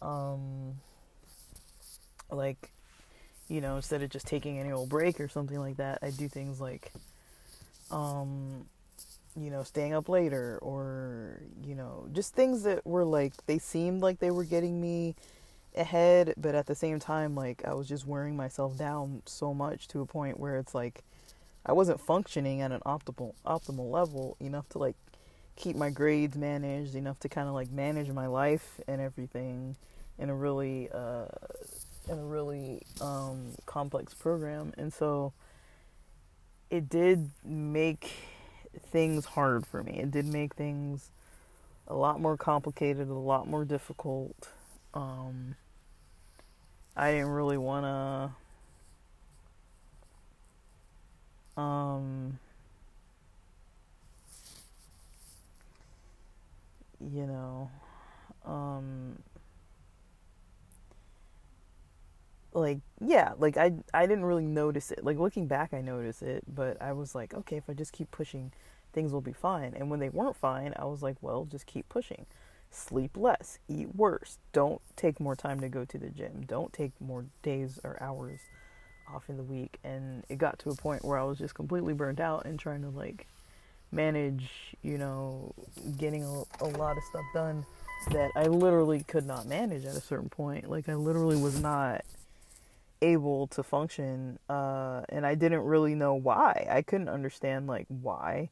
um, 0.01 0.75
like, 2.31 2.71
you 3.47 3.61
know, 3.61 3.75
instead 3.75 4.01
of 4.01 4.09
just 4.09 4.27
taking 4.27 4.59
any 4.59 4.71
old 4.71 4.89
break 4.89 5.19
or 5.19 5.27
something 5.27 5.59
like 5.59 5.77
that, 5.77 5.99
I 6.01 6.09
do 6.09 6.27
things 6.27 6.59
like, 6.59 6.91
um, 7.91 8.65
you 9.39 9.51
know, 9.51 9.63
staying 9.63 9.93
up 9.93 10.09
later 10.09 10.57
or, 10.61 11.41
you 11.63 11.75
know, 11.75 12.07
just 12.13 12.33
things 12.33 12.63
that 12.63 12.85
were 12.85 13.05
like, 13.05 13.33
they 13.45 13.59
seemed 13.59 14.01
like 14.01 14.19
they 14.19 14.31
were 14.31 14.45
getting 14.45 14.81
me 14.81 15.15
ahead, 15.75 16.33
but 16.37 16.55
at 16.55 16.65
the 16.65 16.75
same 16.75 16.99
time, 16.99 17.35
like, 17.35 17.63
I 17.65 17.73
was 17.73 17.87
just 17.87 18.07
wearing 18.07 18.35
myself 18.35 18.77
down 18.77 19.21
so 19.25 19.53
much 19.53 19.87
to 19.89 20.01
a 20.01 20.05
point 20.05 20.39
where 20.39 20.57
it's 20.57 20.73
like, 20.73 21.03
I 21.65 21.73
wasn't 21.73 21.99
functioning 21.99 22.61
at 22.61 22.71
an 22.71 22.81
optimal 22.85 23.33
optimal 23.45 23.89
level 23.89 24.37
enough 24.39 24.69
to 24.69 24.77
like 24.77 24.95
keep 25.55 25.75
my 25.75 25.89
grades 25.89 26.35
managed, 26.35 26.95
enough 26.95 27.19
to 27.19 27.29
kind 27.29 27.47
of 27.47 27.53
like 27.53 27.71
manage 27.71 28.09
my 28.09 28.27
life 28.27 28.79
and 28.87 29.01
everything 29.01 29.75
in 30.17 30.29
a 30.29 30.35
really 30.35 30.89
uh, 30.93 31.25
in 32.09 32.19
a 32.19 32.25
really 32.25 32.81
um, 33.01 33.51
complex 33.65 34.13
program, 34.13 34.73
and 34.77 34.93
so 34.93 35.33
it 36.69 36.89
did 36.89 37.29
make 37.43 38.11
things 38.91 39.25
hard 39.25 39.65
for 39.65 39.83
me. 39.83 39.99
It 39.99 40.11
did 40.11 40.25
make 40.25 40.55
things 40.55 41.09
a 41.87 41.95
lot 41.95 42.19
more 42.19 42.37
complicated, 42.37 43.07
a 43.09 43.13
lot 43.13 43.47
more 43.47 43.63
difficult. 43.65 44.49
Um, 44.93 45.55
I 46.95 47.11
didn't 47.11 47.29
really 47.29 47.57
want 47.57 48.31
to 51.57 51.61
um, 51.61 52.39
you 57.11 57.25
know, 57.25 57.69
um, 58.45 59.19
like 62.53 62.79
yeah, 63.05 63.33
like 63.37 63.57
I 63.57 63.73
I 63.93 64.05
didn't 64.05 64.25
really 64.25 64.45
notice 64.45 64.91
it. 64.91 65.03
Like 65.03 65.17
looking 65.17 65.47
back, 65.47 65.73
I 65.73 65.81
noticed 65.81 66.21
it, 66.21 66.43
but 66.47 66.81
I 66.81 66.93
was 66.93 67.15
like, 67.15 67.33
okay, 67.33 67.57
if 67.57 67.69
I 67.69 67.73
just 67.73 67.91
keep 67.93 68.11
pushing, 68.11 68.51
things 68.93 69.11
will 69.11 69.21
be 69.21 69.33
fine. 69.33 69.73
And 69.75 69.89
when 69.89 69.99
they 69.99 70.09
weren't 70.09 70.37
fine, 70.37 70.73
I 70.77 70.85
was 70.85 71.03
like, 71.03 71.17
well, 71.21 71.45
just 71.45 71.65
keep 71.65 71.89
pushing. 71.89 72.25
Sleep 72.71 73.15
less, 73.15 73.59
eat 73.67 73.95
worse. 73.95 74.37
Don't 74.51 74.81
take 74.95 75.19
more 75.19 75.35
time 75.35 75.59
to 75.61 75.69
go 75.69 75.85
to 75.85 75.97
the 75.97 76.09
gym. 76.09 76.43
Don't 76.45 76.73
take 76.73 76.91
more 76.99 77.25
days 77.41 77.79
or 77.83 78.01
hours 78.01 78.39
off 79.13 79.29
in 79.29 79.37
the 79.37 79.43
week 79.43 79.77
and 79.83 80.23
it 80.29 80.37
got 80.37 80.57
to 80.59 80.69
a 80.71 80.75
point 80.75 81.05
where 81.05 81.17
I 81.17 81.23
was 81.23 81.37
just 81.37 81.53
completely 81.53 81.93
burnt 81.93 82.19
out 82.19 82.45
and 82.45 82.57
trying 82.57 82.81
to 82.81 82.89
like 82.89 83.27
manage, 83.91 84.49
you 84.81 84.97
know, 84.97 85.53
getting 85.97 86.23
a, 86.23 86.43
a 86.63 86.69
lot 86.77 86.97
of 86.97 87.03
stuff 87.03 87.25
done 87.33 87.65
that 88.11 88.31
I 88.35 88.47
literally 88.47 89.03
could 89.03 89.25
not 89.25 89.47
manage 89.47 89.85
at 89.85 89.95
a 89.95 90.01
certain 90.01 90.29
point. 90.29 90.69
Like 90.69 90.89
I 90.89 90.95
literally 90.95 91.37
was 91.37 91.59
not 91.59 92.03
able 93.01 93.47
to 93.47 93.63
function 93.63 94.39
uh, 94.49 95.01
and 95.09 95.25
I 95.25 95.35
didn't 95.35 95.61
really 95.61 95.95
know 95.95 96.13
why. 96.13 96.67
I 96.69 96.81
couldn't 96.81 97.09
understand 97.09 97.67
like 97.67 97.85
why. 97.87 98.49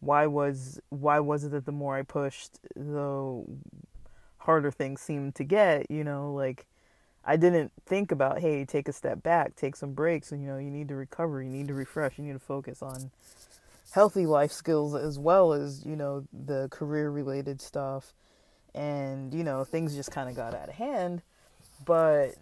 Why 0.00 0.26
was 0.26 0.80
why 0.90 1.18
was 1.18 1.44
it 1.44 1.50
that 1.50 1.66
the 1.66 1.72
more 1.72 1.96
I 1.96 2.02
pushed, 2.02 2.58
the 2.76 3.44
harder 4.38 4.70
things 4.70 5.00
seemed 5.00 5.34
to 5.36 5.44
get, 5.44 5.90
you 5.90 6.04
know, 6.04 6.32
like 6.32 6.66
I 7.24 7.36
didn't 7.36 7.72
think 7.84 8.12
about, 8.12 8.38
hey, 8.38 8.64
take 8.64 8.88
a 8.88 8.92
step 8.92 9.22
back, 9.22 9.56
take 9.56 9.74
some 9.76 9.92
breaks, 9.92 10.30
and 10.30 10.40
you 10.40 10.48
know, 10.48 10.56
you 10.58 10.70
need 10.70 10.88
to 10.88 10.94
recover, 10.94 11.42
you 11.42 11.50
need 11.50 11.68
to 11.68 11.74
refresh, 11.74 12.16
you 12.16 12.24
need 12.24 12.32
to 12.32 12.38
focus 12.38 12.80
on 12.80 13.10
healthy 13.92 14.26
life 14.26 14.52
skills 14.52 14.94
as 14.94 15.18
well 15.18 15.52
as, 15.52 15.84
you 15.84 15.96
know, 15.96 16.24
the 16.32 16.68
career 16.70 17.10
related 17.10 17.60
stuff. 17.60 18.12
And, 18.74 19.34
you 19.34 19.44
know, 19.44 19.64
things 19.64 19.94
just 19.94 20.10
kind 20.10 20.28
of 20.28 20.36
got 20.36 20.54
out 20.54 20.68
of 20.68 20.74
hand. 20.74 21.22
But, 21.84 22.34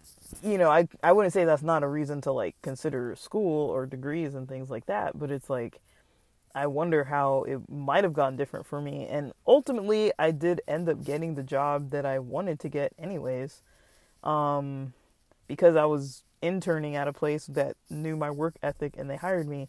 you 0.42 0.58
know, 0.58 0.70
I 0.70 0.88
I 1.02 1.12
wouldn't 1.12 1.32
say 1.32 1.44
that's 1.44 1.62
not 1.62 1.82
a 1.82 1.88
reason 1.88 2.20
to 2.22 2.32
like 2.32 2.56
consider 2.62 3.14
school 3.16 3.70
or 3.70 3.86
degrees 3.86 4.34
and 4.34 4.48
things 4.48 4.70
like 4.70 4.86
that, 4.86 5.18
but 5.18 5.30
it's 5.30 5.50
like 5.50 5.80
I 6.54 6.66
wonder 6.66 7.04
how 7.04 7.42
it 7.44 7.68
might 7.68 8.02
have 8.02 8.14
gone 8.14 8.36
different 8.36 8.64
for 8.66 8.80
me. 8.80 9.06
And 9.06 9.32
ultimately, 9.46 10.10
I 10.18 10.30
did 10.30 10.62
end 10.66 10.88
up 10.88 11.04
getting 11.04 11.34
the 11.34 11.42
job 11.42 11.90
that 11.90 12.06
I 12.06 12.18
wanted 12.18 12.58
to 12.60 12.70
get, 12.70 12.94
anyways, 12.98 13.60
um, 14.24 14.94
because 15.48 15.76
I 15.76 15.84
was 15.84 16.24
interning 16.40 16.96
at 16.96 17.08
a 17.08 17.12
place 17.12 17.44
that 17.46 17.76
knew 17.90 18.16
my 18.16 18.30
work 18.30 18.56
ethic 18.62 18.94
and 18.96 19.10
they 19.10 19.16
hired 19.16 19.46
me. 19.48 19.68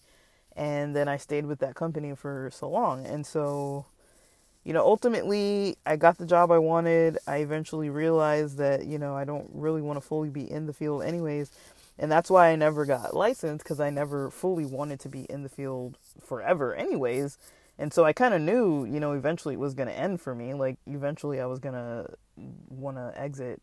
And 0.57 0.93
then 0.95 1.07
I 1.07 1.17
stayed 1.17 1.45
with 1.45 1.59
that 1.59 1.75
company 1.75 2.13
for 2.15 2.49
so 2.51 2.69
long. 2.69 3.05
And 3.05 3.25
so, 3.25 3.85
you 4.65 4.73
know, 4.73 4.83
ultimately, 4.83 5.77
I 5.85 5.95
got 5.95 6.17
the 6.17 6.25
job 6.25 6.51
I 6.51 6.57
wanted. 6.57 7.19
I 7.25 7.37
eventually 7.37 7.89
realized 7.89 8.57
that, 8.57 8.85
you 8.85 8.97
know, 8.97 9.15
I 9.15 9.23
don't 9.23 9.49
really 9.53 9.81
want 9.81 9.97
to 9.97 10.01
fully 10.01 10.29
be 10.29 10.51
in 10.51 10.65
the 10.65 10.73
field, 10.73 11.03
anyways 11.03 11.51
and 11.99 12.11
that's 12.11 12.29
why 12.29 12.49
I 12.49 12.55
never 12.55 12.85
got 12.85 13.15
licensed 13.15 13.63
because 13.63 13.79
I 13.79 13.89
never 13.89 14.29
fully 14.29 14.65
wanted 14.65 14.99
to 15.01 15.09
be 15.09 15.21
in 15.23 15.43
the 15.43 15.49
field 15.49 15.97
forever, 16.23 16.75
anyways. 16.75 17.37
And 17.79 17.93
so 17.93 18.05
I 18.05 18.13
kind 18.13 18.33
of 18.33 18.41
knew, 18.41 18.85
you 18.85 18.99
know, 18.99 19.13
eventually 19.13 19.55
it 19.55 19.59
was 19.59 19.73
going 19.73 19.87
to 19.87 19.97
end 19.97 20.21
for 20.21 20.35
me. 20.35 20.53
Like, 20.53 20.77
eventually 20.85 21.39
I 21.39 21.45
was 21.45 21.59
going 21.59 21.75
to 21.75 22.07
want 22.69 22.97
to 22.97 23.13
exit 23.15 23.61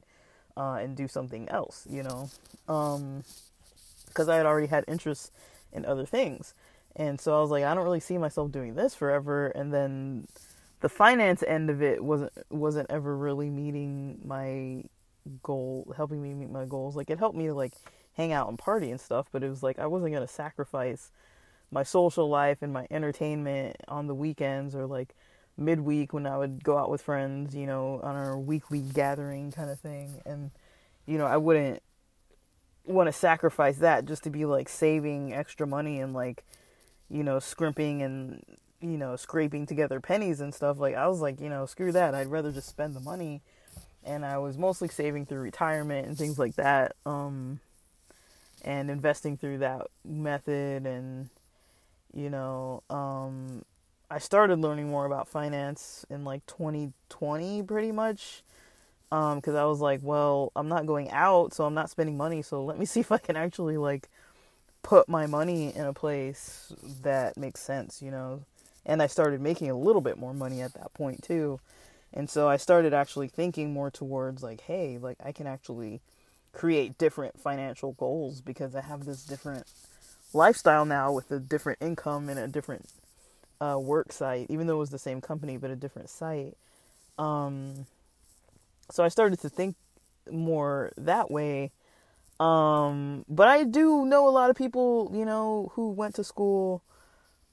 uh, 0.56 0.78
and 0.80 0.96
do 0.96 1.06
something 1.06 1.48
else, 1.48 1.86
you 1.88 2.02
know, 2.02 2.30
because 2.66 4.28
um, 4.28 4.30
I 4.30 4.36
had 4.36 4.46
already 4.46 4.68
had 4.68 4.84
interests 4.88 5.30
in 5.72 5.84
other 5.84 6.06
things. 6.06 6.54
And 6.96 7.20
so 7.20 7.36
I 7.36 7.40
was 7.40 7.50
like, 7.50 7.64
I 7.64 7.74
don't 7.74 7.84
really 7.84 8.00
see 8.00 8.18
myself 8.18 8.52
doing 8.52 8.74
this 8.74 8.94
forever. 8.94 9.48
And 9.48 9.72
then 9.72 10.26
the 10.80 10.88
finance 10.88 11.42
end 11.46 11.70
of 11.70 11.82
it 11.82 12.02
wasn't 12.02 12.32
wasn't 12.50 12.90
ever 12.90 13.16
really 13.16 13.50
meeting 13.50 14.20
my 14.24 14.84
goal, 15.42 15.92
helping 15.96 16.22
me 16.22 16.34
meet 16.34 16.50
my 16.50 16.66
goals. 16.66 16.96
Like 16.96 17.10
it 17.10 17.18
helped 17.18 17.36
me 17.36 17.46
to 17.46 17.54
like 17.54 17.74
hang 18.16 18.32
out 18.32 18.48
and 18.48 18.58
party 18.58 18.90
and 18.90 19.00
stuff, 19.00 19.26
but 19.32 19.42
it 19.42 19.48
was 19.48 19.62
like 19.62 19.78
I 19.78 19.86
wasn't 19.86 20.12
going 20.12 20.26
to 20.26 20.32
sacrifice 20.32 21.10
my 21.70 21.82
social 21.82 22.28
life 22.28 22.58
and 22.62 22.72
my 22.72 22.86
entertainment 22.90 23.76
on 23.88 24.06
the 24.06 24.14
weekends 24.14 24.74
or 24.74 24.86
like 24.86 25.14
midweek 25.56 26.12
when 26.12 26.26
I 26.26 26.38
would 26.38 26.62
go 26.62 26.78
out 26.78 26.90
with 26.90 27.02
friends, 27.02 27.54
you 27.54 27.66
know, 27.66 28.00
on 28.02 28.16
our 28.16 28.38
weekly 28.38 28.80
gathering 28.80 29.50
kind 29.50 29.70
of 29.70 29.80
thing. 29.80 30.20
And, 30.24 30.50
you 31.06 31.18
know, 31.18 31.26
I 31.26 31.36
wouldn't 31.36 31.82
want 32.84 33.08
to 33.08 33.12
sacrifice 33.12 33.78
that 33.78 34.04
just 34.04 34.24
to 34.24 34.30
be 34.30 34.44
like 34.44 34.68
saving 34.68 35.32
extra 35.32 35.66
money 35.66 36.00
and 36.00 36.12
like, 36.12 36.44
you 37.14 37.22
know, 37.22 37.38
scrimping 37.38 38.02
and, 38.02 38.42
you 38.80 38.98
know, 38.98 39.16
scraping 39.16 39.66
together 39.66 40.00
pennies 40.00 40.40
and 40.40 40.52
stuff. 40.52 40.78
Like, 40.78 40.94
I 40.94 41.06
was 41.06 41.20
like, 41.20 41.40
you 41.40 41.48
know, 41.48 41.66
screw 41.66 41.92
that. 41.92 42.14
I'd 42.14 42.26
rather 42.26 42.50
just 42.52 42.68
spend 42.68 42.94
the 42.94 43.00
money. 43.00 43.40
And 44.02 44.26
I 44.26 44.38
was 44.38 44.58
mostly 44.58 44.88
saving 44.88 45.26
through 45.26 45.40
retirement 45.40 46.06
and 46.06 46.18
things 46.18 46.38
like 46.38 46.56
that. 46.56 46.96
Um, 47.06 47.60
and 48.64 48.90
investing 48.90 49.36
through 49.36 49.58
that 49.58 49.86
method 50.04 50.86
and 50.86 51.28
you 52.14 52.30
know 52.30 52.82
um, 52.90 53.64
i 54.10 54.18
started 54.18 54.58
learning 54.58 54.88
more 54.88 55.04
about 55.04 55.28
finance 55.28 56.04
in 56.10 56.24
like 56.24 56.44
2020 56.46 57.62
pretty 57.62 57.92
much 57.92 58.42
because 59.10 59.48
um, 59.48 59.56
i 59.56 59.64
was 59.64 59.80
like 59.80 60.00
well 60.02 60.50
i'm 60.56 60.68
not 60.68 60.86
going 60.86 61.10
out 61.10 61.52
so 61.52 61.64
i'm 61.64 61.74
not 61.74 61.90
spending 61.90 62.16
money 62.16 62.42
so 62.42 62.64
let 62.64 62.78
me 62.78 62.84
see 62.86 63.00
if 63.00 63.12
i 63.12 63.18
can 63.18 63.36
actually 63.36 63.76
like 63.76 64.08
put 64.84 65.08
my 65.08 65.26
money 65.26 65.74
in 65.74 65.84
a 65.84 65.92
place 65.92 66.72
that 67.02 67.36
makes 67.36 67.60
sense 67.60 68.00
you 68.00 68.10
know 68.10 68.42
and 68.86 69.02
i 69.02 69.08
started 69.08 69.40
making 69.40 69.68
a 69.68 69.76
little 69.76 70.02
bit 70.02 70.16
more 70.16 70.34
money 70.34 70.60
at 70.62 70.72
that 70.74 70.94
point 70.94 71.22
too 71.24 71.58
and 72.12 72.30
so 72.30 72.48
i 72.48 72.56
started 72.56 72.94
actually 72.94 73.26
thinking 73.26 73.72
more 73.72 73.90
towards 73.90 74.42
like 74.42 74.60
hey 74.62 74.98
like 74.98 75.16
i 75.24 75.32
can 75.32 75.46
actually 75.46 76.00
create 76.54 76.96
different 76.96 77.38
financial 77.40 77.92
goals 77.92 78.40
because 78.40 78.74
I 78.74 78.80
have 78.80 79.04
this 79.04 79.24
different 79.24 79.66
lifestyle 80.32 80.84
now 80.84 81.12
with 81.12 81.30
a 81.30 81.38
different 81.38 81.80
income 81.82 82.28
and 82.28 82.38
a 82.38 82.48
different 82.48 82.88
uh, 83.60 83.78
work 83.78 84.12
site, 84.12 84.46
even 84.48 84.66
though 84.66 84.76
it 84.76 84.78
was 84.78 84.90
the 84.90 84.98
same 84.98 85.20
company 85.20 85.56
but 85.56 85.70
a 85.70 85.76
different 85.76 86.08
site. 86.08 86.56
Um, 87.18 87.86
so 88.90 89.04
I 89.04 89.08
started 89.08 89.40
to 89.40 89.48
think 89.48 89.76
more 90.30 90.92
that 90.96 91.30
way. 91.30 91.72
Um, 92.44 93.24
but 93.26 93.48
I 93.48 93.64
do 93.64 94.04
know 94.04 94.28
a 94.28 94.30
lot 94.30 94.50
of 94.50 94.56
people, 94.56 95.10
you 95.14 95.24
know, 95.24 95.72
who 95.74 95.90
went 95.90 96.14
to 96.16 96.24
school, 96.24 96.82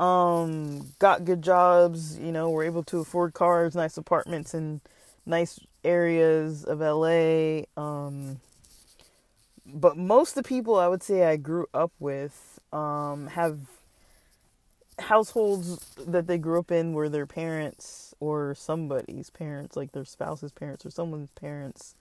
um, 0.01 0.91
got 0.99 1.23
good 1.23 1.41
jobs, 1.41 2.19
you 2.19 2.33
know, 2.33 2.49
were 2.49 2.63
able 2.63 2.83
to 2.83 2.99
afford 2.99 3.33
cars, 3.33 3.73
nice 3.73 3.95
apartments 3.95 4.53
in 4.53 4.81
nice 5.25 5.61
areas 5.85 6.65
of 6.65 6.81
LA. 6.81 7.61
Um, 7.81 8.41
but 9.65 9.95
most 9.95 10.35
of 10.35 10.43
the 10.43 10.49
people 10.49 10.75
I 10.75 10.89
would 10.89 11.03
say 11.03 11.23
I 11.23 11.37
grew 11.37 11.67
up 11.73 11.93
with 11.97 12.59
um, 12.73 13.27
have 13.27 13.59
households 14.99 15.95
that 16.05 16.27
they 16.27 16.37
grew 16.37 16.59
up 16.59 16.69
in 16.69 16.93
where 16.93 17.07
their 17.07 17.25
parents 17.25 18.13
or 18.19 18.55
somebody's 18.55 19.29
parents, 19.29 19.77
like 19.77 19.93
their 19.93 20.03
spouse's 20.03 20.51
parents 20.51 20.85
or 20.85 20.89
someone's 20.89 21.31
parents, 21.31 21.95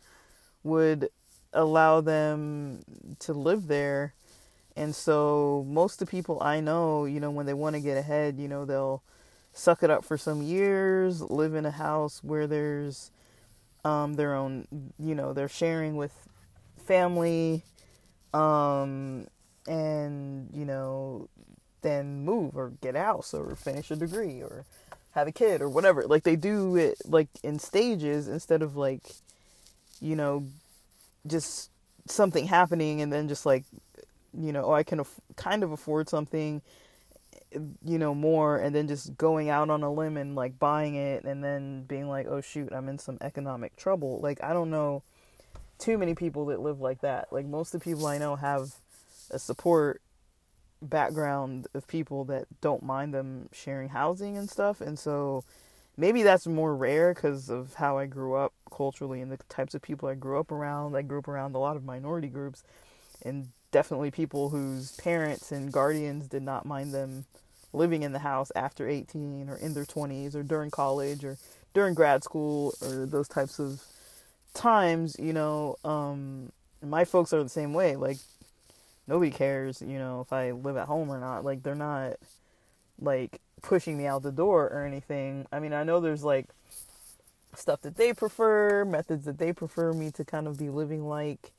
would 0.64 1.08
allow 1.52 2.00
them 2.00 2.82
to 3.20 3.32
live 3.32 3.66
there. 3.66 4.14
And 4.76 4.94
so 4.94 5.66
most 5.68 6.00
of 6.00 6.06
the 6.06 6.10
people 6.10 6.42
I 6.42 6.60
know, 6.60 7.04
you 7.04 7.20
know, 7.20 7.30
when 7.30 7.46
they 7.46 7.54
want 7.54 7.74
to 7.76 7.80
get 7.80 7.96
ahead, 7.96 8.38
you 8.38 8.48
know, 8.48 8.64
they'll 8.64 9.02
suck 9.52 9.82
it 9.82 9.90
up 9.90 10.04
for 10.04 10.16
some 10.16 10.42
years, 10.42 11.20
live 11.22 11.54
in 11.54 11.66
a 11.66 11.70
house 11.72 12.22
where 12.22 12.46
there's 12.46 13.10
um, 13.84 14.14
their 14.14 14.34
own, 14.34 14.66
you 14.98 15.14
know, 15.14 15.32
they're 15.32 15.48
sharing 15.48 15.96
with 15.96 16.12
family 16.86 17.64
um, 18.32 19.26
and 19.66 20.48
you 20.52 20.64
know 20.64 21.28
then 21.82 22.24
move 22.24 22.56
or 22.56 22.72
get 22.80 22.94
house 22.94 23.32
or 23.34 23.54
finish 23.56 23.90
a 23.90 23.96
degree 23.96 24.42
or 24.42 24.64
have 25.12 25.26
a 25.26 25.32
kid 25.32 25.60
or 25.60 25.68
whatever 25.68 26.04
like 26.06 26.22
they 26.22 26.36
do 26.36 26.76
it 26.76 26.98
like 27.04 27.28
in 27.42 27.58
stages 27.58 28.28
instead 28.28 28.62
of 28.62 28.76
like 28.76 29.02
you 30.00 30.14
know 30.14 30.44
just 31.26 31.70
something 32.06 32.46
happening 32.46 33.00
and 33.00 33.12
then 33.12 33.28
just 33.28 33.46
like 33.46 33.64
you 34.38 34.52
know 34.52 34.64
oh 34.64 34.72
i 34.72 34.82
can 34.82 35.00
af- 35.00 35.20
kind 35.36 35.62
of 35.62 35.72
afford 35.72 36.08
something 36.08 36.62
you 37.84 37.98
know 37.98 38.14
more 38.14 38.58
and 38.58 38.74
then 38.74 38.88
just 38.88 39.16
going 39.16 39.48
out 39.48 39.70
on 39.70 39.82
a 39.82 39.92
limb 39.92 40.16
and 40.16 40.34
like 40.36 40.58
buying 40.58 40.94
it 40.94 41.24
and 41.24 41.42
then 41.42 41.82
being 41.84 42.08
like 42.08 42.26
oh 42.26 42.40
shoot 42.40 42.72
i'm 42.72 42.88
in 42.88 42.98
some 42.98 43.18
economic 43.20 43.74
trouble 43.76 44.20
like 44.20 44.42
i 44.42 44.52
don't 44.52 44.70
know 44.70 45.02
too 45.80 45.98
many 45.98 46.14
people 46.14 46.46
that 46.46 46.60
live 46.60 46.80
like 46.80 47.00
that. 47.00 47.32
Like 47.32 47.46
most 47.46 47.74
of 47.74 47.80
the 47.80 47.84
people 47.84 48.06
I 48.06 48.18
know 48.18 48.36
have 48.36 48.74
a 49.30 49.38
support 49.38 50.00
background 50.82 51.66
of 51.74 51.88
people 51.88 52.24
that 52.26 52.46
don't 52.60 52.82
mind 52.82 53.12
them 53.14 53.48
sharing 53.52 53.88
housing 53.88 54.36
and 54.36 54.48
stuff, 54.48 54.80
and 54.80 54.98
so 54.98 55.44
maybe 56.00 56.22
that's 56.22 56.46
more 56.46 56.74
rare 56.74 57.12
because 57.12 57.50
of 57.50 57.74
how 57.74 57.98
I 57.98 58.06
grew 58.06 58.34
up 58.34 58.54
culturally 58.74 59.20
and 59.20 59.30
the 59.30 59.36
types 59.48 59.74
of 59.74 59.82
people 59.82 60.08
I 60.08 60.14
grew 60.14 60.40
up 60.40 60.50
around. 60.50 60.96
I 60.96 61.02
grew 61.02 61.18
up 61.18 61.28
around 61.28 61.54
a 61.54 61.58
lot 61.58 61.76
of 61.76 61.84
minority 61.84 62.28
groups, 62.28 62.64
and 63.22 63.48
definitely 63.70 64.10
people 64.10 64.48
whose 64.48 64.92
parents 64.92 65.52
and 65.52 65.70
guardians 65.70 66.26
did 66.26 66.42
not 66.42 66.64
mind 66.64 66.94
them 66.94 67.26
living 67.74 68.02
in 68.02 68.12
the 68.12 68.20
house 68.20 68.50
after 68.56 68.88
18 68.88 69.48
or 69.50 69.56
in 69.56 69.74
their 69.74 69.84
20s 69.84 70.34
or 70.34 70.42
during 70.42 70.70
college 70.70 71.22
or 71.22 71.36
during 71.74 71.94
grad 71.94 72.24
school 72.24 72.74
or 72.82 73.04
those 73.06 73.28
types 73.28 73.60
of 73.60 73.82
times, 74.54 75.16
you 75.18 75.34
know, 75.34 75.76
um, 75.84 76.50
my 76.82 77.04
folks 77.04 77.32
are 77.32 77.42
the 77.42 77.48
same 77.48 77.74
way. 77.74 77.94
Like, 77.96 78.16
nobody 79.06 79.30
cares, 79.30 79.82
you 79.82 79.98
know, 79.98 80.22
if 80.22 80.32
I 80.32 80.52
live 80.52 80.78
at 80.78 80.88
home 80.88 81.10
or 81.10 81.20
not. 81.20 81.44
Like, 81.44 81.62
they're 81.62 81.74
not, 81.74 82.14
like, 82.98 83.40
pushing 83.62 83.96
me 83.96 84.06
out 84.06 84.22
the 84.22 84.32
door 84.32 84.66
or 84.66 84.84
anything. 84.84 85.46
I 85.52 85.60
mean, 85.60 85.72
I 85.72 85.84
know 85.84 86.00
there's, 86.00 86.24
like, 86.24 86.46
stuff 87.54 87.82
that 87.82 87.96
they 87.96 88.12
prefer, 88.12 88.84
methods 88.84 89.24
that 89.24 89.38
they 89.38 89.52
prefer 89.52 89.92
me 89.92 90.10
to 90.12 90.24
kind 90.24 90.46
of 90.46 90.58
be 90.58 90.70
living 90.70 91.06
like. 91.08 91.52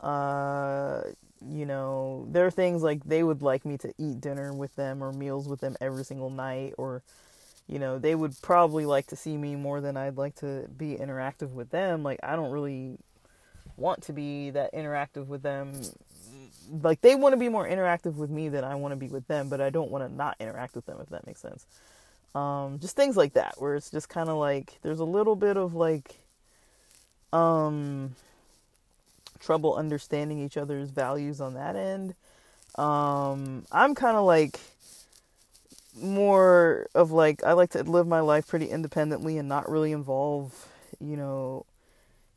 Uh, 0.00 1.02
you 1.46 1.66
know, 1.66 2.26
there 2.30 2.46
are 2.46 2.50
things 2.50 2.82
like 2.82 3.04
they 3.04 3.22
would 3.22 3.42
like 3.42 3.64
me 3.64 3.78
to 3.78 3.92
eat 3.98 4.20
dinner 4.20 4.52
with 4.52 4.74
them 4.76 5.02
or 5.02 5.12
meals 5.12 5.48
with 5.48 5.60
them 5.60 5.76
every 5.80 6.04
single 6.04 6.30
night, 6.30 6.74
or, 6.78 7.02
you 7.66 7.78
know, 7.78 7.98
they 7.98 8.14
would 8.14 8.34
probably 8.42 8.86
like 8.86 9.06
to 9.06 9.16
see 9.16 9.36
me 9.36 9.56
more 9.56 9.80
than 9.80 9.96
I'd 9.96 10.16
like 10.16 10.34
to 10.36 10.68
be 10.76 10.96
interactive 10.96 11.52
with 11.52 11.70
them. 11.70 12.02
Like, 12.02 12.20
I 12.22 12.36
don't 12.36 12.50
really 12.50 12.98
want 13.76 14.02
to 14.02 14.12
be 14.12 14.50
that 14.50 14.74
interactive 14.74 15.26
with 15.26 15.42
them. 15.42 15.72
Like, 16.70 17.00
they 17.00 17.14
want 17.14 17.32
to 17.32 17.36
be 17.36 17.48
more 17.48 17.66
interactive 17.68 18.14
with 18.14 18.30
me 18.30 18.48
than 18.48 18.64
I 18.64 18.76
want 18.76 18.92
to 18.92 18.96
be 18.96 19.08
with 19.08 19.26
them, 19.26 19.48
but 19.48 19.60
I 19.60 19.70
don't 19.70 19.90
want 19.90 20.08
to 20.08 20.14
not 20.14 20.36
interact 20.38 20.76
with 20.76 20.86
them, 20.86 20.98
if 21.02 21.08
that 21.08 21.26
makes 21.26 21.40
sense. 21.40 21.66
Um, 22.34 22.78
just 22.78 22.94
things 22.94 23.16
like 23.16 23.32
that, 23.32 23.54
where 23.58 23.74
it's 23.74 23.90
just 23.90 24.08
kind 24.08 24.28
of 24.28 24.36
like 24.36 24.78
there's 24.82 25.00
a 25.00 25.04
little 25.04 25.34
bit 25.34 25.56
of 25.56 25.74
like, 25.74 26.14
um, 27.32 28.14
trouble 29.40 29.74
understanding 29.74 30.38
each 30.38 30.56
other's 30.56 30.90
values 30.90 31.40
on 31.40 31.54
that 31.54 31.74
end. 31.74 32.14
Um, 32.76 33.64
I'm 33.72 33.94
kind 33.94 34.16
of 34.16 34.24
like 34.24 34.60
more 36.00 36.86
of 36.94 37.10
like 37.10 37.42
I 37.42 37.52
like 37.52 37.70
to 37.70 37.82
live 37.82 38.06
my 38.06 38.20
life 38.20 38.46
pretty 38.46 38.66
independently 38.66 39.38
and 39.38 39.48
not 39.48 39.68
really 39.68 39.92
involve, 39.92 40.68
you 41.00 41.16
know, 41.16 41.66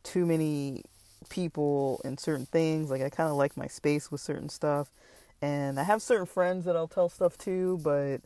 too 0.04 0.26
many 0.26 0.84
people 1.30 2.02
and 2.04 2.20
certain 2.20 2.46
things. 2.46 2.90
Like 2.90 3.02
I 3.02 3.10
kind 3.10 3.30
of 3.30 3.36
like 3.36 3.58
my 3.58 3.68
space 3.68 4.12
with 4.12 4.22
certain 4.22 4.50
stuff. 4.50 4.90
And 5.42 5.80
I 5.80 5.84
have 5.84 6.02
certain 6.02 6.26
friends 6.26 6.66
that 6.66 6.76
I'll 6.76 6.88
tell 6.88 7.10
stuff 7.10 7.38
to, 7.40 7.80
but 7.84 8.22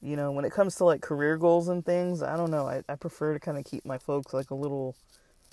you 0.00 0.16
know, 0.16 0.30
when 0.30 0.44
it 0.44 0.52
comes 0.52 0.76
to 0.76 0.84
like 0.84 1.02
career 1.02 1.36
goals 1.36 1.68
and 1.68 1.84
things, 1.84 2.22
I 2.22 2.36
don't 2.36 2.50
know. 2.50 2.66
I, 2.66 2.82
I 2.88 2.94
prefer 2.94 3.34
to 3.34 3.40
kind 3.40 3.58
of 3.58 3.64
keep 3.64 3.84
my 3.84 3.98
folks 3.98 4.32
like 4.32 4.50
a 4.50 4.54
little 4.54 4.94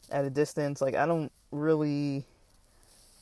at 0.09 0.25
a 0.25 0.29
distance. 0.29 0.81
Like 0.81 0.95
I 0.95 1.05
don't 1.05 1.31
really 1.51 2.25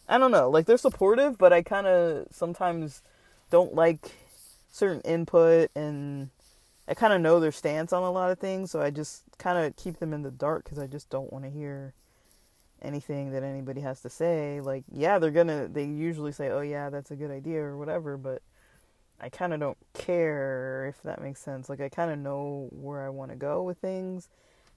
I 0.07 0.17
don't 0.17 0.31
know, 0.31 0.49
like 0.49 0.65
they're 0.65 0.77
supportive, 0.77 1.37
but 1.37 1.53
I 1.53 1.61
kind 1.61 1.87
of 1.87 2.27
sometimes 2.31 3.01
don't 3.49 3.73
like 3.73 4.11
certain 4.71 5.01
input 5.01 5.71
and 5.75 6.29
I 6.87 6.93
kind 6.93 7.13
of 7.13 7.21
know 7.21 7.39
their 7.39 7.53
stance 7.53 7.93
on 7.93 8.03
a 8.03 8.11
lot 8.11 8.29
of 8.29 8.39
things, 8.39 8.71
so 8.71 8.81
I 8.81 8.89
just 8.89 9.23
kind 9.37 9.57
of 9.57 9.75
keep 9.77 9.99
them 9.99 10.13
in 10.13 10.23
the 10.23 10.31
dark 10.31 10.65
cuz 10.65 10.77
I 10.77 10.87
just 10.87 11.09
don't 11.09 11.31
want 11.31 11.45
to 11.45 11.51
hear 11.51 11.93
anything 12.83 13.31
that 13.31 13.43
anybody 13.43 13.81
has 13.81 14.01
to 14.01 14.09
say. 14.09 14.59
Like, 14.61 14.83
yeah, 14.91 15.19
they're 15.19 15.31
to 15.31 15.69
they 15.71 15.85
usually 15.85 16.31
say, 16.31 16.49
"Oh 16.49 16.61
yeah, 16.61 16.89
that's 16.89 17.11
a 17.11 17.15
good 17.15 17.31
idea" 17.31 17.61
or 17.61 17.77
whatever, 17.77 18.17
but 18.17 18.41
I 19.19 19.29
kind 19.29 19.53
of 19.53 19.59
don't 19.59 19.77
care 19.93 20.87
if 20.89 21.01
that 21.03 21.21
makes 21.21 21.41
sense. 21.41 21.69
Like 21.69 21.79
I 21.81 21.89
kind 21.89 22.11
of 22.11 22.19
know 22.19 22.67
where 22.71 23.05
I 23.05 23.09
want 23.09 23.31
to 23.31 23.37
go 23.37 23.63
with 23.63 23.77
things 23.77 24.27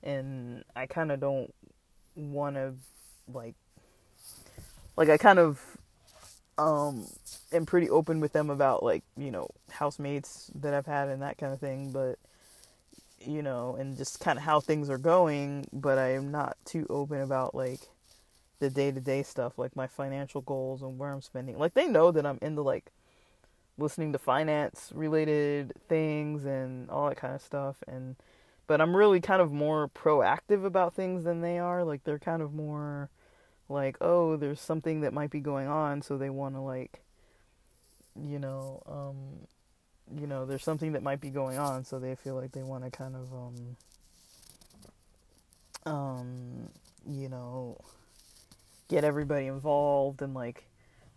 and 0.03 0.65
I 0.75 0.87
kind 0.87 1.11
of 1.11 1.21
don't 1.21 1.53
want 2.15 2.57
to 2.57 2.75
like 3.33 3.55
like 4.97 5.09
I 5.09 5.17
kind 5.19 5.39
of 5.39 5.61
um 6.59 7.07
am 7.53 7.67
pretty 7.67 7.91
open 7.91 8.21
with 8.21 8.33
them 8.33 8.49
about 8.49 8.83
like 8.83 9.03
you 9.17 9.31
know 9.31 9.49
housemates 9.71 10.51
that 10.55 10.73
I've 10.73 10.87
had 10.87 11.09
and 11.09 11.23
that 11.23 11.39
kind 11.39 11.53
of 11.53 11.61
thing, 11.61 11.91
but 11.91 12.19
you 13.21 13.43
know, 13.43 13.75
and 13.77 13.97
just 13.97 14.21
kind 14.21 14.39
of 14.39 14.45
how 14.45 14.61
things 14.61 14.89
are 14.89 14.99
going. 14.99 15.67
But 15.73 15.99
I 15.99 16.13
am 16.13 16.31
not 16.31 16.57
too 16.65 16.87
open 16.89 17.21
about 17.21 17.55
like 17.55 17.81
the 18.59 18.71
day 18.71 18.91
to 18.91 19.01
day 19.01 19.23
stuff, 19.23 19.59
like 19.59 19.77
my 19.77 19.87
financial 19.87 20.41
goals 20.41 20.83
and 20.83 20.99
where 20.99 21.11
I'm 21.11 21.23
spending. 21.23 21.59
Like 21.59 21.75
they 21.75 21.87
know 21.87 22.11
that 22.11 22.27
I'm 22.27 22.39
into 22.41 22.63
like 22.63 22.91
listening 23.79 24.13
to 24.13 24.19
finance 24.19 24.91
related 24.95 25.73
things 25.89 26.45
and 26.45 26.89
all 26.91 27.09
that 27.09 27.17
kind 27.17 27.35
of 27.35 27.43
stuff 27.43 27.77
and 27.87 28.17
but 28.67 28.81
I'm 28.81 28.97
really 28.97 29.21
kind 29.21 29.41
of 29.41 29.53
more 29.53 29.89
proactive 29.89 30.65
about 30.65 30.95
things 30.95 31.25
than 31.25 31.41
they 31.41 31.59
are 31.59 31.85
like 31.85 32.05
they're 32.05 32.19
kind 32.19 32.43
of 32.43 32.55
more 32.55 33.11
like 33.69 33.97
oh 34.01 34.37
there's 34.37 34.61
something 34.61 35.03
that 35.03 35.13
might 35.13 35.31
be 35.31 35.41
going 35.41 35.69
on 35.69 36.03
so 36.03 36.17
they 36.17 36.31
want 36.31 36.55
to 36.55 36.61
like 36.61 37.01
you 38.19 38.39
know 38.39 38.83
um 38.87 39.47
you 40.19 40.27
know 40.27 40.47
there's 40.47 40.65
something 40.65 40.93
that 40.93 41.03
might 41.03 41.21
be 41.21 41.31
going 41.31 41.59
on 41.59 41.85
so 41.85 41.99
they 41.99 42.15
feel 42.15 42.35
like 42.35 42.53
they 42.53 42.63
want 42.63 42.85
to 42.85 42.91
kind 42.91 43.15
of 43.15 43.33
um 43.35 43.77
um 45.93 46.69
you 47.07 47.29
know 47.29 47.79
get 48.89 49.05
everybody 49.05 49.47
involved 49.47 50.23
and 50.23 50.35
like 50.35 50.69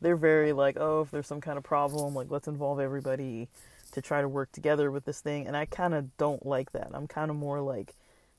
they're 0.02 0.16
very 0.16 0.54
like 0.54 0.78
oh 0.80 1.02
if 1.02 1.12
there's 1.12 1.28
some 1.28 1.42
kind 1.42 1.58
of 1.58 1.64
problem 1.64 2.16
like 2.16 2.28
let's 2.30 2.48
involve 2.48 2.80
everybody 2.80 3.48
to 3.92 4.02
try 4.02 4.22
to 4.22 4.28
work 4.28 4.52
together 4.52 4.92
with 4.92 5.06
this 5.06 5.22
thing 5.22 5.48
and 5.48 5.58
I 5.58 5.66
kind 5.66 5.94
of 5.94 6.16
don't 6.18 6.46
like 6.46 6.72
that. 6.72 6.92
I'm 6.94 7.08
kind 7.08 7.30
of 7.32 7.38
more 7.38 7.62
like 7.62 7.96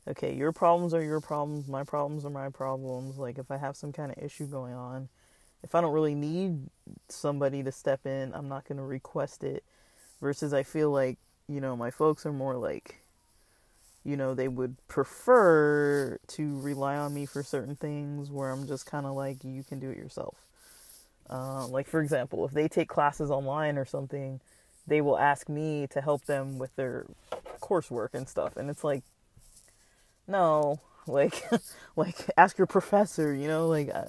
okay, 0.08 0.34
your 0.34 0.52
problems 0.52 0.94
are 0.94 1.04
your 1.04 1.20
problems, 1.20 1.68
my 1.68 1.84
problems 1.84 2.24
are 2.24 2.30
my 2.30 2.48
problems. 2.48 3.18
Like 3.18 3.38
if 3.38 3.50
I 3.50 3.56
have 3.56 3.76
some 3.76 3.92
kind 3.92 4.10
of 4.10 4.22
issue 4.22 4.46
going 4.46 4.74
on, 4.74 5.08
if 5.62 5.74
I 5.74 5.80
don't 5.80 5.92
really 5.92 6.14
need 6.14 6.68
somebody 7.08 7.62
to 7.62 7.72
step 7.72 8.06
in, 8.06 8.32
I'm 8.34 8.48
not 8.48 8.66
going 8.66 8.78
to 8.78 8.84
request 8.84 9.44
it. 9.44 9.64
Versus 10.20 10.52
I 10.52 10.62
feel 10.62 10.90
like, 10.90 11.18
you 11.48 11.60
know, 11.60 11.76
my 11.76 11.90
folks 11.90 12.26
are 12.26 12.32
more 12.32 12.56
like 12.56 12.99
you 14.04 14.16
know, 14.16 14.34
they 14.34 14.48
would 14.48 14.76
prefer 14.88 16.18
to 16.26 16.60
rely 16.60 16.96
on 16.96 17.14
me 17.14 17.26
for 17.26 17.42
certain 17.42 17.76
things 17.76 18.30
where 18.30 18.50
I'm 18.50 18.66
just 18.66 18.86
kind 18.86 19.06
of 19.06 19.14
like 19.14 19.44
you 19.44 19.62
can 19.62 19.78
do 19.78 19.90
it 19.90 19.96
yourself. 19.96 20.36
Uh, 21.28 21.66
like 21.66 21.86
for 21.86 22.00
example, 22.00 22.44
if 22.44 22.52
they 22.52 22.66
take 22.66 22.88
classes 22.88 23.30
online 23.30 23.78
or 23.78 23.84
something, 23.84 24.40
they 24.86 25.00
will 25.00 25.18
ask 25.18 25.48
me 25.48 25.86
to 25.88 26.00
help 26.00 26.24
them 26.24 26.58
with 26.58 26.74
their 26.76 27.06
coursework 27.60 28.14
and 28.14 28.28
stuff 28.28 28.56
and 28.56 28.68
it's 28.68 28.82
like 28.82 29.02
no 30.26 30.80
like 31.06 31.42
like 31.96 32.16
ask 32.36 32.58
your 32.58 32.66
professor 32.66 33.34
you 33.34 33.48
know 33.48 33.66
like 33.68 33.90
uh, 33.94 34.04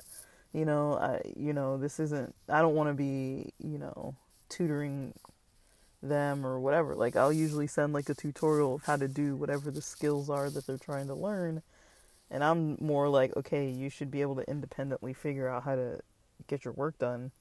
you 0.54 0.66
know 0.66 0.96
I, 0.96 1.22
you 1.38 1.54
know 1.54 1.78
this 1.78 2.00
isn't 2.00 2.36
i 2.50 2.62
don't 2.62 2.76
want 2.76 2.90
to 2.90 2.94
be 2.94 3.54
you 3.60 3.78
know 3.78 4.16
tutoring 4.50 5.14
them 6.02 6.46
or 6.46 6.60
whatever. 6.60 6.96
Like 6.96 7.16
i'll 7.16 7.34
usually 7.34 7.68
send 7.68 7.94
like 7.94 8.10
a 8.10 8.14
tutorial 8.14 8.76
of 8.76 8.84
how 8.84 8.98
to 8.98 9.08
do 9.08 9.36
whatever 9.36 9.72
the 9.72 9.82
skills 9.82 10.30
are 10.30 10.50
that 10.50 10.66
they're 10.68 10.78
trying 10.78 11.08
to 11.08 11.16
learn. 11.16 11.62
And 12.30 12.44
i'm 12.44 12.78
more 12.80 13.10
like 13.10 13.36
okay 13.36 13.70
you 13.70 13.90
should 13.90 14.10
be 14.12 14.22
able 14.22 14.36
to 14.36 14.50
independently 14.50 15.14
figure 15.14 15.50
out 15.50 15.64
how 15.64 15.76
to 15.76 16.00
get 16.48 16.66
your 16.66 16.74
work 16.74 16.98
done. 16.98 17.32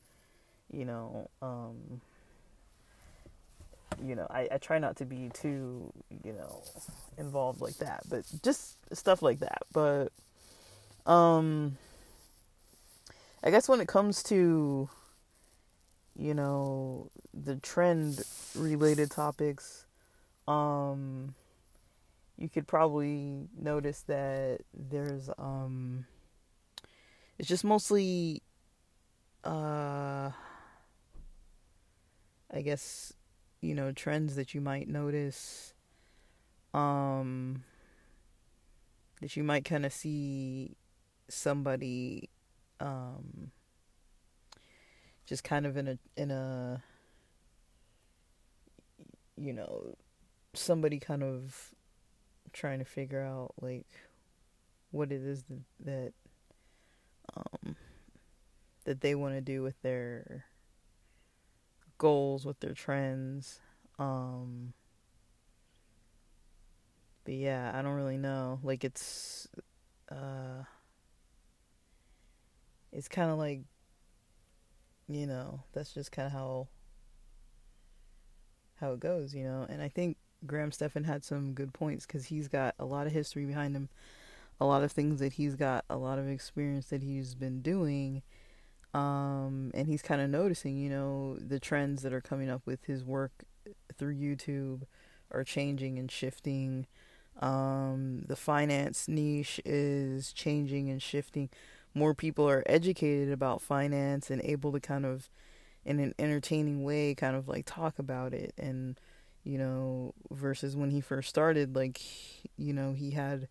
You 0.72 0.84
know 0.84 1.30
um 1.42 2.00
you 4.04 4.14
know, 4.14 4.26
I, 4.30 4.48
I 4.52 4.58
try 4.58 4.78
not 4.78 4.96
to 4.96 5.04
be 5.04 5.30
too, 5.32 5.92
you 6.24 6.32
know, 6.32 6.62
involved 7.18 7.60
like 7.60 7.76
that, 7.78 8.02
but 8.08 8.24
just 8.42 8.76
stuff 8.96 9.22
like 9.22 9.40
that. 9.40 9.62
But, 9.72 10.08
um, 11.06 11.76
I 13.42 13.50
guess 13.50 13.68
when 13.68 13.80
it 13.80 13.88
comes 13.88 14.22
to, 14.24 14.88
you 16.16 16.34
know, 16.34 17.10
the 17.32 17.56
trend 17.56 18.22
related 18.54 19.10
topics, 19.10 19.86
um, 20.48 21.34
you 22.36 22.48
could 22.48 22.66
probably 22.66 23.48
notice 23.58 24.02
that 24.02 24.60
there's, 24.74 25.30
um, 25.38 26.06
it's 27.38 27.48
just 27.48 27.64
mostly, 27.64 28.42
uh, 29.44 30.30
I 32.52 32.62
guess 32.62 33.12
you 33.60 33.74
know 33.74 33.92
trends 33.92 34.36
that 34.36 34.54
you 34.54 34.60
might 34.60 34.88
notice 34.88 35.74
um 36.72 37.62
that 39.20 39.36
you 39.36 39.44
might 39.44 39.64
kind 39.64 39.84
of 39.84 39.92
see 39.92 40.76
somebody 41.28 42.28
um 42.80 43.50
just 45.30 45.44
kind 45.44 45.64
of 45.64 45.76
in 45.76 45.86
a 45.86 45.98
in 46.16 46.32
a 46.32 46.82
you 49.36 49.52
know 49.52 49.96
somebody 50.54 50.98
kind 50.98 51.22
of 51.22 51.70
trying 52.52 52.80
to 52.80 52.84
figure 52.84 53.22
out 53.22 53.52
like 53.60 53.86
what 54.90 55.12
it 55.12 55.22
is 55.22 55.44
that, 55.44 55.62
that 55.84 56.12
um 57.36 57.76
that 58.82 59.02
they 59.02 59.14
want 59.14 59.34
to 59.34 59.40
do 59.40 59.62
with 59.62 59.80
their 59.82 60.46
goals, 61.96 62.44
with 62.44 62.58
their 62.58 62.74
trends. 62.74 63.60
Um, 64.00 64.72
but 67.24 67.34
yeah, 67.34 67.70
I 67.72 67.82
don't 67.82 67.94
really 67.94 68.16
know. 68.16 68.58
Like 68.64 68.82
it's 68.82 69.46
uh 70.10 70.64
it's 72.90 73.06
kind 73.06 73.30
of 73.30 73.38
like 73.38 73.60
you 75.14 75.26
know, 75.26 75.62
that's 75.72 75.92
just 75.92 76.12
kind 76.12 76.26
of 76.26 76.32
how 76.32 76.68
how 78.80 78.92
it 78.92 79.00
goes, 79.00 79.34
you 79.34 79.44
know. 79.44 79.66
And 79.68 79.82
I 79.82 79.88
think 79.88 80.16
Graham 80.46 80.72
Stephan 80.72 81.04
had 81.04 81.24
some 81.24 81.52
good 81.52 81.72
points 81.72 82.06
cuz 82.06 82.26
he's 82.26 82.48
got 82.48 82.74
a 82.78 82.84
lot 82.84 83.06
of 83.06 83.12
history 83.12 83.44
behind 83.44 83.76
him, 83.76 83.88
a 84.60 84.64
lot 84.66 84.82
of 84.82 84.92
things 84.92 85.20
that 85.20 85.34
he's 85.34 85.54
got, 85.54 85.84
a 85.90 85.96
lot 85.96 86.18
of 86.18 86.28
experience 86.28 86.86
that 86.86 87.02
he's 87.02 87.34
been 87.34 87.60
doing 87.60 88.22
um, 88.92 89.70
and 89.74 89.86
he's 89.86 90.02
kind 90.02 90.20
of 90.20 90.30
noticing, 90.30 90.76
you 90.76 90.90
know, 90.90 91.36
the 91.36 91.60
trends 91.60 92.02
that 92.02 92.12
are 92.12 92.20
coming 92.20 92.50
up 92.50 92.62
with 92.64 92.84
his 92.84 93.04
work 93.04 93.44
through 93.96 94.14
YouTube 94.14 94.82
are 95.30 95.44
changing 95.44 95.98
and 95.98 96.10
shifting. 96.10 96.86
Um, 97.40 98.24
the 98.26 98.36
finance 98.36 99.06
niche 99.06 99.60
is 99.64 100.32
changing 100.32 100.90
and 100.90 101.00
shifting, 101.00 101.50
more 101.94 102.14
people 102.14 102.48
are 102.48 102.62
educated 102.66 103.32
about 103.32 103.62
finance 103.62 104.30
and 104.30 104.40
able 104.42 104.72
to 104.72 104.80
kind 104.80 105.04
of 105.04 105.28
in 105.84 105.98
an 105.98 106.14
entertaining 106.18 106.84
way 106.84 107.14
kind 107.14 107.36
of 107.36 107.48
like 107.48 107.64
talk 107.66 107.98
about 107.98 108.32
it. 108.34 108.54
And 108.58 108.98
you 109.44 109.58
know 109.58 110.14
versus 110.30 110.76
when 110.76 110.90
he 110.90 111.00
first 111.00 111.28
started 111.28 111.74
like 111.74 112.00
you 112.58 112.74
know 112.74 112.92
he 112.92 113.12
had 113.12 113.48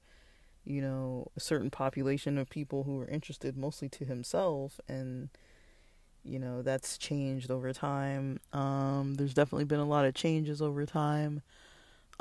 you 0.65 0.81
know 0.81 1.27
a 1.35 1.39
certain 1.39 1.69
population 1.71 2.37
of 2.37 2.49
people 2.49 2.83
who 2.83 2.95
were 2.97 3.07
interested 3.07 3.57
mostly 3.57 3.89
to 3.89 4.05
himself. 4.05 4.79
And 4.87 5.29
you 6.23 6.39
know 6.39 6.61
that's 6.61 6.97
changed 6.97 7.49
over 7.51 7.73
time. 7.73 8.39
Um 8.53 9.15
there's 9.15 9.33
definitely 9.33 9.65
been 9.65 9.79
a 9.79 9.85
lot 9.85 10.05
of 10.05 10.13
changes 10.13 10.61
over 10.61 10.85
time. 10.85 11.41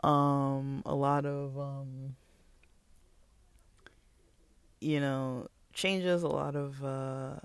Um 0.04 0.82
a 0.86 0.94
lot 0.94 1.26
of 1.26 1.58
um 1.58 2.16
you 4.80 5.00
know 5.00 5.48
changes 5.78 6.24
a 6.24 6.28
lot 6.28 6.56
of 6.56 6.84
uh 6.84 7.36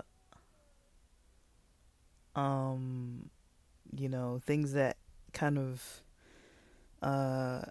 um 2.34 3.30
you 3.96 4.08
know 4.08 4.40
things 4.44 4.72
that 4.72 4.96
kind 5.32 5.56
of 5.56 6.02
uh 7.00 7.62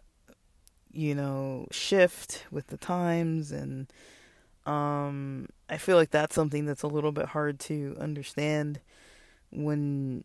you 0.94 1.14
know 1.14 1.68
shift 1.70 2.46
with 2.50 2.68
the 2.68 2.78
times 2.78 3.52
and 3.52 3.92
um 4.66 5.48
I 5.70 5.76
feel 5.78 5.98
like 5.98 6.12
that's 6.12 6.34
something 6.34 6.66
that's 6.66 6.84
a 6.84 6.88
little 6.88 7.12
bit 7.12 7.26
hard 7.26 7.60
to 7.62 7.98
understand 8.00 8.80
when 9.52 10.24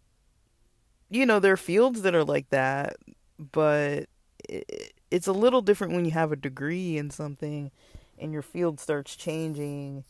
you 1.11 1.27
know 1.27 1.41
there 1.41 1.55
are 1.55 1.57
fields 1.57 2.03
that 2.03 2.15
are 2.15 2.25
like 2.25 2.51
that 2.51 2.97
but 3.39 4.07
it, 4.49 4.93
it's 5.11 5.27
a 5.27 5.33
little 5.33 5.63
different 5.63 5.95
when 5.95 6.05
you 6.05 6.13
have 6.13 6.31
a 6.31 6.37
degree 6.37 6.97
in 6.97 7.11
something 7.11 7.73
and 8.21 8.33
your 8.33 8.43
field 8.43 8.79
starts 8.79 9.17
changing 9.17 10.05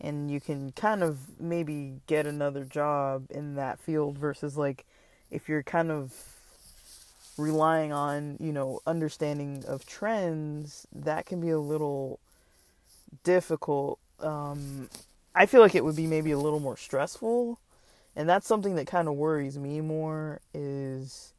and 0.00 0.30
you 0.30 0.40
can 0.40 0.72
kind 0.72 1.02
of 1.02 1.40
maybe 1.40 1.94
get 2.06 2.26
another 2.26 2.64
job 2.64 3.26
in 3.30 3.54
that 3.56 3.78
field 3.78 4.16
versus 4.18 4.56
like 4.56 4.84
if 5.30 5.48
you're 5.48 5.62
kind 5.62 5.90
of 5.90 6.12
relying 7.36 7.92
on 7.92 8.36
you 8.40 8.52
know 8.52 8.80
understanding 8.86 9.64
of 9.66 9.86
trends 9.86 10.86
that 10.92 11.26
can 11.26 11.40
be 11.40 11.50
a 11.50 11.58
little 11.58 12.18
difficult. 13.24 13.98
Um, 14.20 14.90
i 15.34 15.46
feel 15.46 15.60
like 15.60 15.76
it 15.76 15.84
would 15.84 15.94
be 15.94 16.08
maybe 16.08 16.32
a 16.32 16.38
little 16.38 16.58
more 16.58 16.76
stressful 16.76 17.60
and 18.16 18.28
that's 18.28 18.48
something 18.48 18.74
that 18.74 18.88
kind 18.88 19.06
of 19.06 19.14
worries 19.14 19.56
me 19.56 19.80
more 19.80 20.40
is 20.52 21.32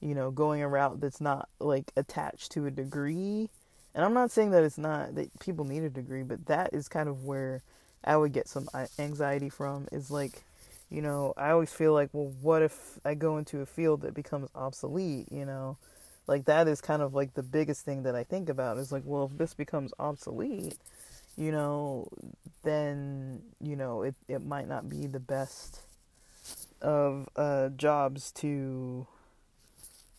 you 0.00 0.12
know 0.12 0.32
going 0.32 0.60
a 0.60 0.68
route 0.68 1.00
that's 1.00 1.20
not 1.20 1.48
like 1.60 1.92
attached 1.96 2.50
to 2.52 2.66
a 2.66 2.70
degree. 2.70 3.48
And 3.94 4.04
i'm 4.04 4.12
not 4.12 4.32
saying 4.32 4.50
that 4.50 4.64
it's 4.64 4.76
not 4.76 5.14
that 5.14 5.38
people 5.38 5.64
need 5.64 5.84
a 5.84 5.88
degree 5.88 6.24
but 6.24 6.46
that 6.46 6.74
is 6.74 6.88
kind 6.88 7.08
of 7.08 7.24
where 7.24 7.62
I 8.06 8.16
would 8.16 8.32
get 8.32 8.48
some 8.48 8.68
anxiety 8.98 9.48
from 9.48 9.88
is 9.92 10.10
like, 10.10 10.42
you 10.90 11.02
know, 11.02 11.34
I 11.36 11.50
always 11.50 11.72
feel 11.72 11.92
like, 11.92 12.10
well, 12.12 12.32
what 12.40 12.62
if 12.62 12.98
I 13.04 13.14
go 13.14 13.38
into 13.38 13.60
a 13.60 13.66
field 13.66 14.02
that 14.02 14.14
becomes 14.14 14.48
obsolete, 14.54 15.26
you 15.30 15.44
know? 15.44 15.76
Like 16.26 16.44
that 16.46 16.68
is 16.68 16.80
kind 16.80 17.02
of 17.02 17.14
like 17.14 17.34
the 17.34 17.42
biggest 17.42 17.84
thing 17.84 18.02
that 18.04 18.14
I 18.14 18.24
think 18.24 18.48
about 18.48 18.78
is 18.78 18.92
like, 18.92 19.02
well, 19.04 19.30
if 19.32 19.38
this 19.38 19.54
becomes 19.54 19.92
obsolete, 19.98 20.76
you 21.36 21.52
know, 21.52 22.08
then, 22.62 23.42
you 23.60 23.76
know, 23.76 24.02
it 24.02 24.14
it 24.28 24.44
might 24.44 24.68
not 24.68 24.88
be 24.88 25.06
the 25.06 25.20
best 25.20 25.80
of 26.82 27.28
uh 27.36 27.68
jobs 27.70 28.30
to 28.30 29.06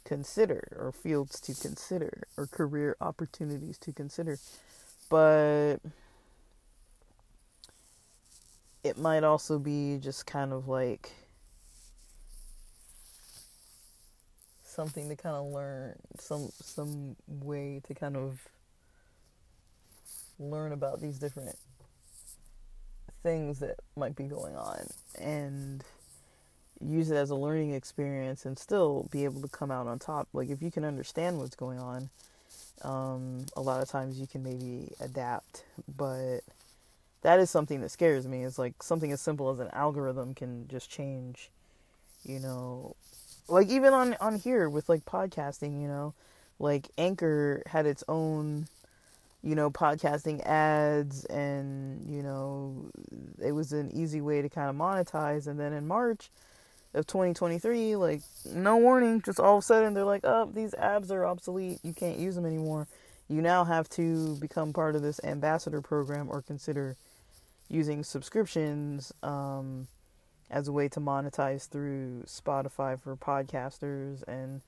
consider 0.06 0.76
or 0.80 0.92
fields 0.92 1.40
to 1.42 1.54
consider 1.54 2.24
or 2.38 2.48
career 2.48 2.96
opportunities 3.02 3.78
to 3.78 3.92
consider. 3.92 4.40
But 5.10 5.78
it 8.84 8.98
might 8.98 9.24
also 9.24 9.60
be 9.60 9.98
just 9.98 10.26
kind 10.26 10.54
of 10.54 10.68
like 10.68 11.12
something 14.64 15.10
to 15.10 15.16
kind 15.16 15.36
of 15.36 15.46
learn 15.48 15.96
some 16.20 16.50
some 16.62 17.16
way 17.28 17.82
to 17.88 17.94
kind 17.94 18.16
of 18.16 18.40
learn 20.40 20.72
about 20.72 21.02
these 21.02 21.18
different 21.18 21.58
things 23.24 23.60
that 23.60 23.76
might 23.96 24.16
be 24.16 24.26
going 24.26 24.56
on 24.56 24.86
and 25.20 25.84
use 26.80 27.10
it 27.10 27.16
as 27.16 27.32
a 27.32 27.36
learning 27.36 27.74
experience 27.74 28.46
and 28.46 28.58
still 28.60 29.10
be 29.12 29.24
able 29.24 29.42
to 29.42 29.48
come 29.48 29.72
out 29.72 29.88
on 29.88 29.98
top. 29.98 30.28
Like 30.32 30.50
if 30.50 30.62
you 30.62 30.70
can 30.70 30.86
understand 30.86 31.40
what's 31.40 31.56
going 31.56 31.80
on 31.80 32.10
um, 32.84 33.46
a 33.56 33.62
lot 33.62 33.82
of 33.82 33.90
times 33.90 34.20
you 34.20 34.28
can 34.28 34.44
maybe 34.44 34.92
adapt 35.00 35.64
but 35.98 36.42
that 37.28 37.42
is 37.42 37.50
something 37.50 37.82
that 37.82 37.92
scares 37.92 38.26
me. 38.26 38.44
Is 38.44 38.58
like 38.58 38.82
something 38.82 39.12
as 39.12 39.20
simple 39.20 39.50
as 39.50 39.60
an 39.60 39.68
algorithm 39.74 40.34
can 40.34 40.66
just 40.70 40.90
change 40.90 41.50
you 42.24 42.40
know. 42.40 42.96
Like 43.50 43.68
even 43.68 43.94
on 43.94 44.16
on 44.22 44.38
here 44.38 44.70
with 44.70 44.88
like 44.88 45.04
podcasting 45.04 45.82
you 45.82 45.90
know 45.90 46.14
like 46.58 46.88
anchor 46.98 47.64
had 47.66 47.86
its 47.86 48.02
own 48.08 48.68
you 49.44 49.56
know 49.56 49.70
podcasting 49.70 50.42
ads 50.46 51.26
and 51.26 52.06
you 52.10 52.24
know 52.24 52.90
it 53.44 53.52
was 53.52 53.74
an 53.74 53.92
easy 53.94 54.22
way 54.22 54.42
to 54.42 54.48
kind 54.48 54.70
of 54.70 54.76
monetize. 54.78 55.48
And 55.48 55.60
then 55.60 55.74
in 55.74 55.86
march 55.86 56.30
of 56.94 57.08
2023 57.08 57.98
like 57.98 58.22
no 58.54 58.78
warning 58.78 59.22
just 59.22 59.40
all 59.40 59.58
of 59.58 59.64
a 59.64 59.66
sudden 59.66 59.94
they're 59.94 60.06
like 60.06 60.24
oh 60.24 60.50
these 60.54 60.74
ads 60.76 61.12
are 61.12 61.26
obsolete. 61.26 61.80
You 61.84 61.94
can't 61.94 62.20
use 62.20 62.36
them 62.36 62.46
anymore. 62.46 62.88
You 63.28 63.42
now 63.42 63.66
have 63.66 63.90
to 63.90 64.38
become 64.38 64.72
part 64.72 64.96
of 64.96 65.02
this 65.02 65.20
ambassador 65.26 65.82
program 65.82 66.30
or 66.30 66.42
consider 66.42 66.96
using 67.70 68.04
subscriptions 68.04 69.12
um, 69.24 69.88
as 70.50 70.68
a 70.68 70.72
way 70.72 70.88
to 70.90 71.00
monetize 71.00 71.68
through 71.68 72.24
Spotify 72.26 73.00
for 73.00 73.16
podcasters, 73.16 74.24
and 74.28 74.62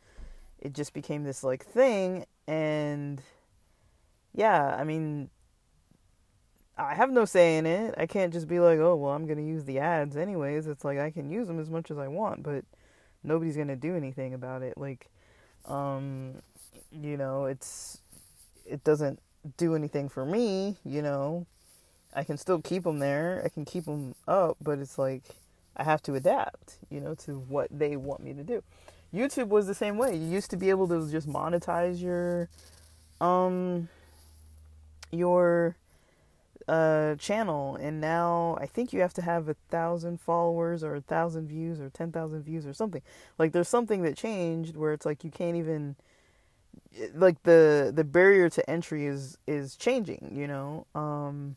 it 0.59 0.73
just 0.73 0.93
became 0.93 1.23
this 1.23 1.43
like 1.43 1.65
thing. 1.65 2.25
And 2.47 3.21
yeah, 4.33 4.75
I 4.77 4.83
mean, 4.83 5.29
I 6.77 6.95
have 6.95 7.11
no 7.11 7.25
say 7.25 7.57
in 7.57 7.65
it. 7.65 7.95
I 7.97 8.05
can't 8.05 8.31
just 8.33 8.47
be 8.47 8.59
like, 8.59 8.79
oh, 8.79 8.95
well, 8.95 9.13
I'm 9.13 9.25
going 9.25 9.37
to 9.37 9.43
use 9.43 9.65
the 9.65 9.79
ads 9.79 10.15
anyways. 10.15 10.67
It's 10.67 10.85
like 10.85 10.97
I 10.97 11.11
can 11.11 11.29
use 11.29 11.47
them 11.47 11.59
as 11.59 11.69
much 11.69 11.91
as 11.91 11.97
I 11.97 12.07
want, 12.07 12.43
but 12.43 12.63
nobody's 13.23 13.55
going 13.55 13.67
to 13.67 13.75
do 13.75 13.95
anything 13.95 14.33
about 14.33 14.61
it. 14.61 14.77
Like, 14.77 15.09
um, 15.65 16.35
you 16.91 17.17
know, 17.17 17.45
it's, 17.45 18.01
it 18.65 18.83
doesn't 18.83 19.19
do 19.57 19.75
anything 19.75 20.09
for 20.09 20.25
me, 20.25 20.77
you 20.85 21.01
know, 21.01 21.45
I 22.13 22.23
can 22.23 22.37
still 22.37 22.61
keep 22.61 22.83
them 22.83 22.99
there. 22.99 23.41
I 23.45 23.49
can 23.49 23.65
keep 23.65 23.85
them 23.85 24.15
up, 24.27 24.57
but 24.61 24.79
it's 24.79 24.97
like 24.97 25.23
I 25.77 25.83
have 25.83 26.01
to 26.03 26.15
adapt, 26.15 26.77
you 26.89 26.99
know, 26.99 27.15
to 27.15 27.39
what 27.39 27.67
they 27.71 27.95
want 27.95 28.21
me 28.21 28.33
to 28.33 28.43
do. 28.43 28.63
YouTube 29.13 29.47
was 29.47 29.67
the 29.67 29.73
same 29.73 29.97
way. 29.97 30.15
You 30.15 30.27
used 30.27 30.51
to 30.51 30.57
be 30.57 30.69
able 30.69 30.87
to 30.89 31.09
just 31.09 31.27
monetize 31.27 32.01
your 32.01 32.49
um 33.21 33.89
your 35.11 35.75
uh 36.67 37.15
channel 37.15 37.75
and 37.77 37.99
now 37.99 38.55
I 38.61 38.67
think 38.67 38.93
you 38.93 39.01
have 39.01 39.13
to 39.15 39.23
have 39.23 39.49
a 39.49 39.55
thousand 39.69 40.21
followers 40.21 40.83
or 40.83 40.95
a 40.95 41.01
thousand 41.01 41.47
views 41.47 41.81
or 41.81 41.89
ten 41.89 42.11
thousand 42.11 42.43
views 42.43 42.65
or 42.65 42.73
something. 42.73 43.01
Like 43.37 43.51
there's 43.51 43.69
something 43.69 44.03
that 44.03 44.15
changed 44.15 44.75
where 44.75 44.93
it's 44.93 45.05
like 45.05 45.23
you 45.23 45.31
can't 45.31 45.57
even 45.57 45.95
like 47.13 47.41
the 47.43 47.91
the 47.93 48.03
barrier 48.03 48.49
to 48.49 48.69
entry 48.69 49.05
is 49.05 49.37
is 49.47 49.75
changing, 49.75 50.31
you 50.35 50.47
know. 50.47 50.85
Um 50.93 51.55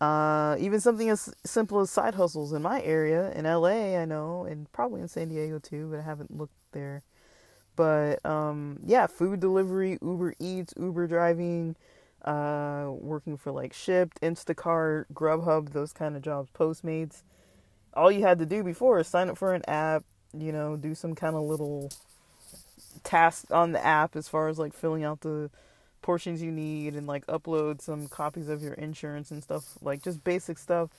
uh, 0.00 0.56
even 0.58 0.80
something 0.80 1.08
as 1.08 1.32
simple 1.44 1.80
as 1.80 1.90
side 1.90 2.14
hustles 2.14 2.52
in 2.52 2.62
my 2.62 2.82
area, 2.82 3.30
in 3.32 3.44
LA, 3.44 3.96
I 3.96 4.04
know, 4.04 4.44
and 4.44 4.70
probably 4.72 5.00
in 5.00 5.08
San 5.08 5.28
Diego 5.28 5.58
too, 5.58 5.88
but 5.90 6.00
I 6.00 6.02
haven't 6.02 6.36
looked 6.36 6.54
there. 6.72 7.02
But 7.76 8.24
um, 8.24 8.78
yeah, 8.84 9.06
food 9.06 9.40
delivery, 9.40 9.98
Uber 10.02 10.34
Eats, 10.38 10.74
Uber 10.76 11.06
driving, 11.06 11.76
uh, 12.24 12.86
working 12.90 13.36
for 13.36 13.52
like 13.52 13.72
Shipt, 13.72 14.20
Instacart, 14.20 15.06
Grubhub, 15.12 15.72
those 15.72 15.92
kind 15.92 16.16
of 16.16 16.22
jobs, 16.22 16.50
Postmates. 16.52 17.22
All 17.94 18.10
you 18.10 18.22
had 18.22 18.38
to 18.40 18.46
do 18.46 18.62
before 18.62 18.98
is 18.98 19.06
sign 19.06 19.28
up 19.28 19.38
for 19.38 19.54
an 19.54 19.62
app, 19.68 20.04
you 20.36 20.52
know, 20.52 20.76
do 20.76 20.94
some 20.94 21.14
kind 21.14 21.36
of 21.36 21.42
little 21.42 21.92
task 23.04 23.46
on 23.50 23.72
the 23.72 23.84
app 23.84 24.16
as 24.16 24.28
far 24.28 24.48
as 24.48 24.58
like 24.58 24.72
filling 24.72 25.04
out 25.04 25.20
the 25.20 25.50
portions 26.04 26.42
you 26.42 26.52
need 26.52 26.94
and 26.94 27.06
like 27.06 27.26
upload 27.28 27.80
some 27.80 28.06
copies 28.08 28.50
of 28.50 28.62
your 28.62 28.74
insurance 28.74 29.30
and 29.30 29.42
stuff, 29.42 29.64
like 29.80 30.02
just 30.02 30.22
basic 30.22 30.58
stuff. 30.58 30.90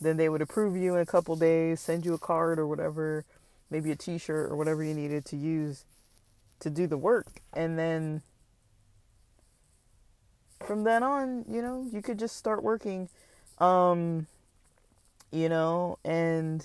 Then 0.00 0.16
they 0.16 0.30
would 0.30 0.40
approve 0.40 0.76
you 0.76 0.94
in 0.94 1.00
a 1.00 1.06
couple 1.06 1.36
days, 1.36 1.78
send 1.78 2.06
you 2.06 2.14
a 2.14 2.18
card 2.18 2.58
or 2.58 2.66
whatever, 2.66 3.26
maybe 3.70 3.90
a 3.90 3.96
t 3.96 4.16
shirt 4.16 4.50
or 4.50 4.56
whatever 4.56 4.82
you 4.82 4.94
needed 4.94 5.26
to 5.26 5.36
use 5.36 5.84
to 6.60 6.70
do 6.70 6.86
the 6.86 6.96
work. 6.96 7.26
And 7.52 7.78
then 7.78 8.22
from 10.64 10.84
then 10.84 11.02
on, 11.02 11.44
you 11.46 11.60
know, 11.60 11.86
you 11.92 12.00
could 12.00 12.18
just 12.18 12.36
start 12.36 12.62
working. 12.62 13.10
Um, 13.58 14.26
you 15.30 15.50
know, 15.50 15.98
and 16.02 16.64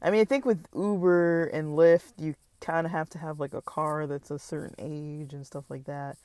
I 0.00 0.10
mean, 0.10 0.20
I 0.20 0.24
think 0.24 0.44
with 0.44 0.64
Uber 0.76 1.46
and 1.46 1.76
Lyft, 1.76 2.12
you 2.18 2.36
kind 2.60 2.86
of 2.86 2.92
have 2.92 3.10
to 3.10 3.18
have 3.18 3.40
like 3.40 3.54
a 3.54 3.62
car 3.62 4.06
that's 4.06 4.30
a 4.30 4.38
certain 4.38 4.76
age 4.78 5.32
and 5.32 5.44
stuff 5.44 5.64
like 5.68 5.86
that. 5.86 6.16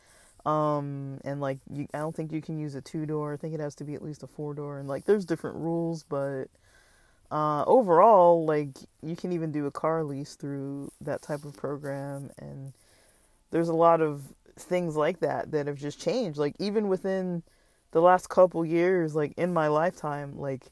Um, 0.46 1.20
and 1.26 1.42
like 1.42 1.60
you, 1.72 1.88
I 1.94 2.00
don't 2.00 2.16
think 2.16 2.32
you 2.32 2.42
can 2.42 2.60
use 2.60 2.76
a 2.76 2.82
two 2.82 3.06
door. 3.06 3.34
I 3.34 3.38
think 3.38 3.54
it 3.54 3.60
has 3.60 3.76
to 3.76 3.84
be 3.84 3.96
at 3.96 4.04
least 4.04 4.24
a 4.24 4.28
four 4.28 4.54
door. 4.54 4.80
And 4.80 4.88
like 4.88 5.06
there's 5.06 5.26
different 5.26 5.58
rules, 5.58 6.04
but 6.04 6.46
uh, 7.32 7.64
overall, 7.66 8.46
like 8.46 8.78
you 9.02 9.16
can 9.16 9.32
even 9.32 9.52
do 9.52 9.66
a 9.66 9.72
car 9.72 10.04
lease 10.04 10.36
through 10.36 10.92
that 11.02 11.22
type 11.22 11.44
of 11.44 11.58
program, 11.58 12.30
and 12.38 12.74
there's 13.52 13.70
a 13.70 13.74
lot 13.74 14.02
of 14.02 14.24
things 14.58 14.96
like 14.96 15.20
that 15.20 15.52
that 15.52 15.68
have 15.68 15.78
just 15.78 16.00
changed. 16.00 16.38
Like 16.38 16.56
even 16.60 16.88
within 16.88 17.44
the 17.92 18.02
last 18.02 18.30
couple 18.30 18.64
years, 18.66 19.16
like 19.16 19.34
in 19.38 19.54
my 19.54 19.68
lifetime, 19.68 20.38
like 20.38 20.68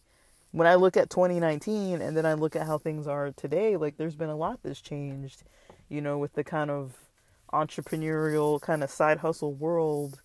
when 0.51 0.67
I 0.67 0.75
look 0.75 0.95
at 0.95 1.09
2019 1.09 2.01
and 2.01 2.15
then 2.15 2.25
I 2.25 2.33
look 2.33 2.55
at 2.55 2.67
how 2.67 2.77
things 2.77 3.07
are 3.07 3.31
today, 3.31 3.75
like 3.75 3.97
there's 3.97 4.15
been 4.15 4.29
a 4.29 4.35
lot 4.35 4.59
that's 4.63 4.81
changed, 4.81 5.43
you 5.89 6.01
know, 6.01 6.17
with 6.17 6.33
the 6.33 6.43
kind 6.43 6.69
of 6.69 6.93
entrepreneurial 7.53 8.59
kind 8.61 8.83
of 8.83 8.89
side 8.89 9.19
hustle 9.19 9.53
world 9.53 10.21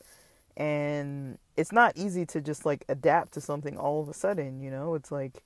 and 0.56 1.38
it's 1.56 1.72
not 1.72 1.96
easy 1.96 2.26
to 2.26 2.40
just 2.40 2.66
like 2.66 2.84
adapt 2.88 3.32
to 3.32 3.40
something 3.40 3.76
all 3.76 4.02
of 4.02 4.08
a 4.08 4.14
sudden, 4.14 4.60
you 4.60 4.70
know? 4.70 4.94
It's 4.94 5.12
like 5.12 5.42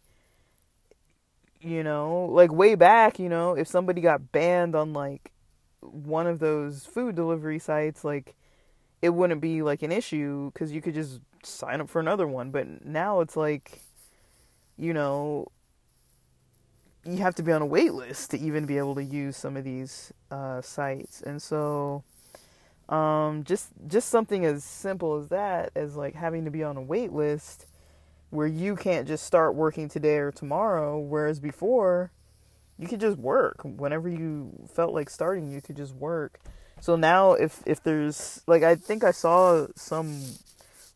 you 1.61 1.85
know, 1.85 2.27
like 2.33 2.51
way 2.51 2.75
back, 2.75 3.19
you 3.21 3.29
know, 3.29 3.57
if 3.57 3.69
somebody 3.69 4.01
got 4.01 4.33
banned 4.33 4.75
on 4.75 4.93
like 4.93 5.31
one 5.81 6.27
of 6.27 6.41
those 6.41 6.87
food 6.87 7.15
delivery 7.15 7.59
sites, 7.59 8.05
like 8.05 8.35
it 9.01 9.11
wouldn't 9.11 9.41
be 9.41 9.63
like 9.63 9.83
an 9.83 9.93
issue 9.93 10.51
cuz 10.55 10.73
you 10.73 10.81
could 10.83 10.95
just 10.95 11.21
sign 11.45 11.81
up 11.81 11.89
for 11.89 12.01
another 12.01 12.27
one, 12.27 12.51
but 12.51 12.85
now 12.85 13.21
it's 13.21 13.37
like 13.37 13.81
you 14.79 14.93
know, 14.95 15.47
you 17.05 17.19
have 17.19 17.35
to 17.37 17.43
be 17.43 17.53
on 17.53 17.63
a 17.63 17.67
wait 17.67 17.93
list 17.93 18.31
to 18.31 18.39
even 18.39 18.65
be 18.65 18.79
able 18.79 18.95
to 18.95 19.03
use 19.03 19.37
some 19.37 19.57
of 19.57 19.65
these 19.65 20.13
uh, 20.31 20.61
sites. 20.61 21.21
And 21.23 21.43
so, 21.43 22.05
um, 22.89 23.45
just 23.45 23.71
just 23.87 24.09
something 24.09 24.45
as 24.45 24.65
simple 24.65 25.19
as 25.19 25.29
that, 25.29 25.73
as 25.75 25.97
like 25.97 26.15
having 26.15 26.45
to 26.45 26.51
be 26.51 26.63
on 26.63 26.77
a 26.77 26.83
wait 26.83 27.13
list, 27.13 27.67
where 28.31 28.47
you 28.47 28.77
can't 28.77 29.09
just 29.09 29.25
start 29.25 29.55
working 29.55 29.89
today 29.89 30.19
or 30.19 30.31
tomorrow, 30.31 30.99
whereas 30.99 31.41
before, 31.41 32.11
you 32.79 32.87
could 32.87 33.01
just 33.01 33.19
work 33.19 33.61
whenever 33.65 34.09
you 34.09 34.53
felt 34.73 34.95
like 34.95 35.11
starting. 35.11 35.51
You 35.51 35.61
could 35.61 35.77
just 35.77 35.95
work. 35.95 36.41
So 36.81 36.97
now, 36.97 37.33
if 37.33 37.63
if 37.67 37.83
there's 37.83 38.43
like, 38.47 38.63
I 38.63 38.77
think 38.77 39.05
I 39.05 39.11
saw 39.11 39.67
some 39.75 40.21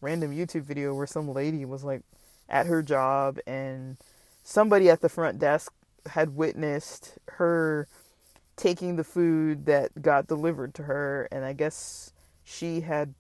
random 0.01 0.33
YouTube 0.33 0.63
video 0.63 0.95
where 0.95 1.07
some 1.07 1.33
lady 1.33 1.65
was 1.65 1.83
like 1.83 2.03
at 2.49 2.67
her 2.67 2.83
job 2.83 3.39
and 3.47 3.97
somebody 4.45 4.89
at 4.89 5.01
the 5.01 5.09
front 5.09 5.39
desk 5.39 5.73
had 6.09 6.37
witnessed 6.37 7.15
her 7.29 7.89
taking 8.57 8.97
the 8.97 9.05
food 9.05 9.67
that 9.67 10.03
got 10.03 10.27
delivered 10.27 10.75
to 10.75 10.85
her, 10.85 11.29
and 11.31 11.45
I 11.45 11.53
guess 11.53 12.13
she 12.45 12.81
had 12.81 13.15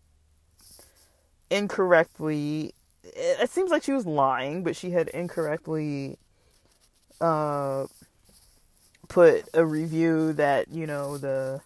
incorrectly. 1.51 2.75
It 3.05 3.51
seems 3.51 3.70
like 3.70 3.83
she 3.83 3.92
was 3.92 4.07
lying, 4.07 4.64
but 4.64 4.75
she 4.75 4.90
had 4.90 5.09
incorrectly 5.09 6.18
uh, 7.20 7.87
put 9.09 9.49
a 9.55 9.64
review 9.64 10.33
that 10.35 10.68
you 10.68 10.87
know 10.87 11.18
the 11.18 11.61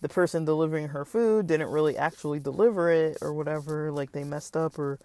the 0.00 0.08
person 0.08 0.44
delivering 0.44 0.88
her 0.88 1.04
food 1.04 1.46
didn't 1.46 1.70
really 1.70 1.96
actually 1.96 2.38
deliver 2.38 2.90
it 2.90 3.18
or 3.20 3.32
whatever. 3.32 3.90
Like 3.90 4.12
they 4.12 4.24
messed 4.24 4.56
up 4.56 4.78
or 4.78 4.98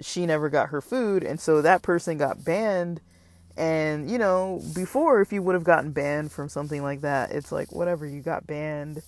she 0.00 0.26
never 0.26 0.48
got 0.48 0.68
her 0.70 0.80
food, 0.80 1.22
and 1.22 1.40
so 1.40 1.62
that 1.62 1.82
person 1.82 2.18
got 2.18 2.44
banned 2.44 3.00
and, 3.56 4.10
you 4.10 4.18
know, 4.18 4.62
before, 4.74 5.20
if 5.20 5.32
you 5.32 5.42
would 5.42 5.54
have 5.54 5.64
gotten 5.64 5.92
banned 5.92 6.32
from 6.32 6.48
something 6.48 6.82
like 6.82 7.00
that, 7.00 7.30
it's 7.32 7.52
like, 7.52 7.72
whatever, 7.72 8.06
you 8.06 8.20
got 8.20 8.46
banned. 8.46 9.02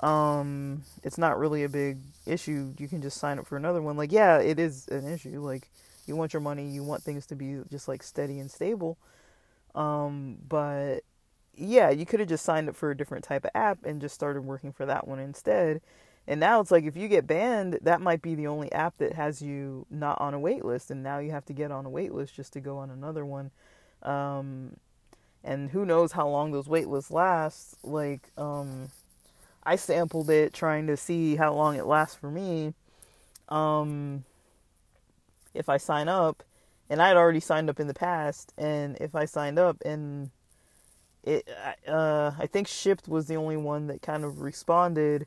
Um, 0.00 0.82
it's 1.02 1.18
not 1.18 1.38
really 1.38 1.64
a 1.64 1.68
big 1.68 1.98
issue. 2.26 2.72
You 2.78 2.88
can 2.88 3.02
just 3.02 3.18
sign 3.18 3.38
up 3.38 3.46
for 3.46 3.56
another 3.56 3.82
one. 3.82 3.96
Like, 3.96 4.12
yeah, 4.12 4.38
it 4.38 4.58
is 4.58 4.88
an 4.88 5.06
issue. 5.06 5.40
Like, 5.40 5.68
you 6.06 6.16
want 6.16 6.32
your 6.32 6.40
money, 6.40 6.68
you 6.68 6.82
want 6.82 7.02
things 7.02 7.26
to 7.26 7.34
be 7.34 7.60
just 7.70 7.88
like 7.88 8.02
steady 8.02 8.38
and 8.38 8.50
stable. 8.50 8.98
Um, 9.74 10.38
but 10.48 11.00
yeah, 11.54 11.90
you 11.90 12.06
could 12.06 12.20
have 12.20 12.28
just 12.28 12.44
signed 12.44 12.68
up 12.68 12.76
for 12.76 12.90
a 12.90 12.96
different 12.96 13.24
type 13.24 13.44
of 13.44 13.50
app 13.54 13.84
and 13.84 14.00
just 14.00 14.14
started 14.14 14.42
working 14.42 14.72
for 14.72 14.86
that 14.86 15.06
one 15.06 15.18
instead. 15.18 15.80
And 16.26 16.40
now 16.40 16.60
it's 16.60 16.70
like 16.70 16.84
if 16.84 16.96
you 16.96 17.08
get 17.08 17.26
banned, 17.26 17.78
that 17.82 18.00
might 18.00 18.22
be 18.22 18.34
the 18.34 18.46
only 18.46 18.70
app 18.72 18.98
that 18.98 19.14
has 19.14 19.42
you 19.42 19.86
not 19.90 20.20
on 20.20 20.34
a 20.34 20.38
wait 20.38 20.64
list, 20.64 20.90
and 20.90 21.02
now 21.02 21.18
you 21.18 21.30
have 21.30 21.44
to 21.46 21.52
get 21.52 21.70
on 21.70 21.86
a 21.86 21.90
wait 21.90 22.12
list 22.12 22.34
just 22.34 22.52
to 22.54 22.60
go 22.60 22.78
on 22.78 22.90
another 22.90 23.24
one. 23.24 23.50
Um, 24.02 24.76
and 25.42 25.70
who 25.70 25.84
knows 25.84 26.12
how 26.12 26.28
long 26.28 26.52
those 26.52 26.68
wait 26.68 26.88
lists 26.88 27.10
last. 27.10 27.76
Like, 27.82 28.30
um, 28.36 28.90
I 29.64 29.76
sampled 29.76 30.30
it 30.30 30.52
trying 30.52 30.86
to 30.86 30.96
see 30.96 31.36
how 31.36 31.54
long 31.54 31.76
it 31.76 31.86
lasts 31.86 32.16
for 32.16 32.30
me. 32.30 32.74
Um, 33.48 34.24
if 35.54 35.68
I 35.68 35.76
sign 35.78 36.08
up, 36.08 36.42
and 36.88 37.00
I'd 37.00 37.16
already 37.16 37.40
signed 37.40 37.70
up 37.70 37.80
in 37.80 37.86
the 37.86 37.94
past, 37.94 38.52
and 38.58 38.96
if 39.00 39.14
I 39.14 39.24
signed 39.24 39.58
up 39.58 39.76
and 39.84 40.30
it, 41.22 41.48
uh, 41.86 42.32
I 42.38 42.46
think 42.46 42.66
Shipt 42.66 43.06
was 43.06 43.26
the 43.26 43.36
only 43.36 43.56
one 43.56 43.86
that 43.88 44.02
kind 44.02 44.24
of 44.24 44.40
responded 44.40 45.26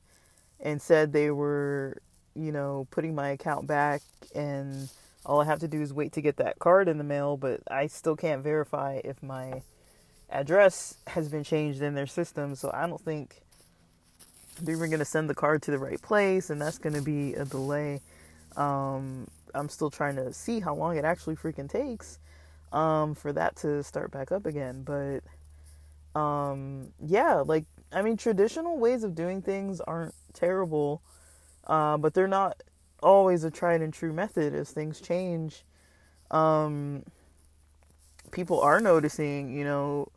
and 0.60 0.82
said 0.82 1.14
they 1.14 1.32
were, 1.32 2.02
you 2.36 2.52
know, 2.52 2.88
putting 2.92 3.14
my 3.16 3.30
account 3.30 3.68
back 3.68 4.02
and 4.34 4.90
all 5.26 5.42
I 5.42 5.46
have 5.46 5.60
to 5.60 5.68
do 5.68 5.82
is 5.82 5.94
wait 5.94 6.12
to 6.14 6.22
get 6.22 6.38
that 6.38 6.60
card 6.60 6.88
in 6.88 6.98
the 6.98 7.04
mail, 7.04 7.38
but 7.38 7.62
I 7.70 7.88
still 7.88 8.16
can't 8.16 8.44
verify 8.44 9.00
if 9.04 9.22
my 9.24 9.62
address 10.30 10.96
has 11.08 11.30
been 11.30 11.44
changed 11.44 11.82
in 11.82 11.94
their 11.94 12.08
system, 12.08 12.56
so 12.56 12.72
I 12.74 12.88
don't 12.88 13.02
think 13.02 13.42
they're 14.62 14.76
even 14.76 14.90
going 14.90 15.00
to 15.00 15.06
send 15.06 15.30
the 15.30 15.36
card 15.36 15.62
to 15.64 15.72
the 15.72 15.80
right 15.80 16.02
place, 16.02 16.50
and 16.50 16.62
that's 16.62 16.78
going 16.78 16.96
to 16.96 17.02
be 17.02 17.34
a 17.36 17.46
delay. 17.46 18.02
Um, 18.58 19.28
I'm 19.56 19.70
still 19.70 19.90
trying 19.90 20.16
to 20.18 20.34
see 20.34 20.60
how 20.60 20.76
long 20.76 20.98
it 20.98 21.06
actually 21.06 21.36
freaking 21.36 21.70
takes 21.70 22.20
um, 22.72 23.16
for 23.16 23.32
that 23.34 23.56
to 23.58 23.84
start 23.84 24.12
back 24.12 24.32
up 24.32 24.46
again. 24.46 24.84
But 24.84 26.20
um, 26.20 26.92
yeah, 27.04 27.44
like, 27.46 27.66
I 27.92 28.02
mean, 28.02 28.18
traditional 28.18 28.78
ways 28.78 29.04
of 29.04 29.16
doing 29.16 29.42
things 29.42 29.80
aren't 29.82 30.16
terrible, 30.34 31.02
uh, 31.66 31.98
but 31.98 32.14
they're 32.14 32.28
not 32.28 32.62
always 33.04 33.44
a 33.44 33.52
tried 33.52 33.82
and 33.82 33.94
true 33.94 34.14
method 34.14 34.54
as 34.54 34.72
things 34.72 35.00
change. 35.00 35.64
Um, 36.32 37.04
people 38.32 38.60
are 38.62 38.80
noticing, 38.80 39.56
you 39.56 39.64
know, 39.64 40.10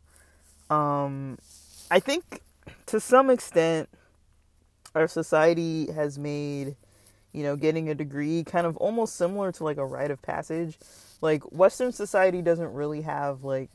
um, 0.69 1.37
I 1.91 1.99
think 1.99 2.41
to 2.87 2.99
some 2.99 3.29
extent 3.29 3.89
our 4.95 5.07
society 5.07 5.91
has 5.91 6.17
made, 6.17 6.75
you 7.31 7.43
know, 7.43 7.55
getting 7.55 7.89
a 7.89 7.95
degree 7.95 8.43
kind 8.43 8.65
of 8.65 8.75
almost 8.77 9.15
similar 9.15 9.51
to 9.53 9.63
like 9.63 9.77
a 9.77 9.85
rite 9.85 10.11
of 10.11 10.21
passage. 10.21 10.77
Like 11.21 11.43
Western 11.51 11.91
society 11.91 12.41
doesn't 12.41 12.73
really 12.73 13.01
have 13.01 13.43
like 13.43 13.69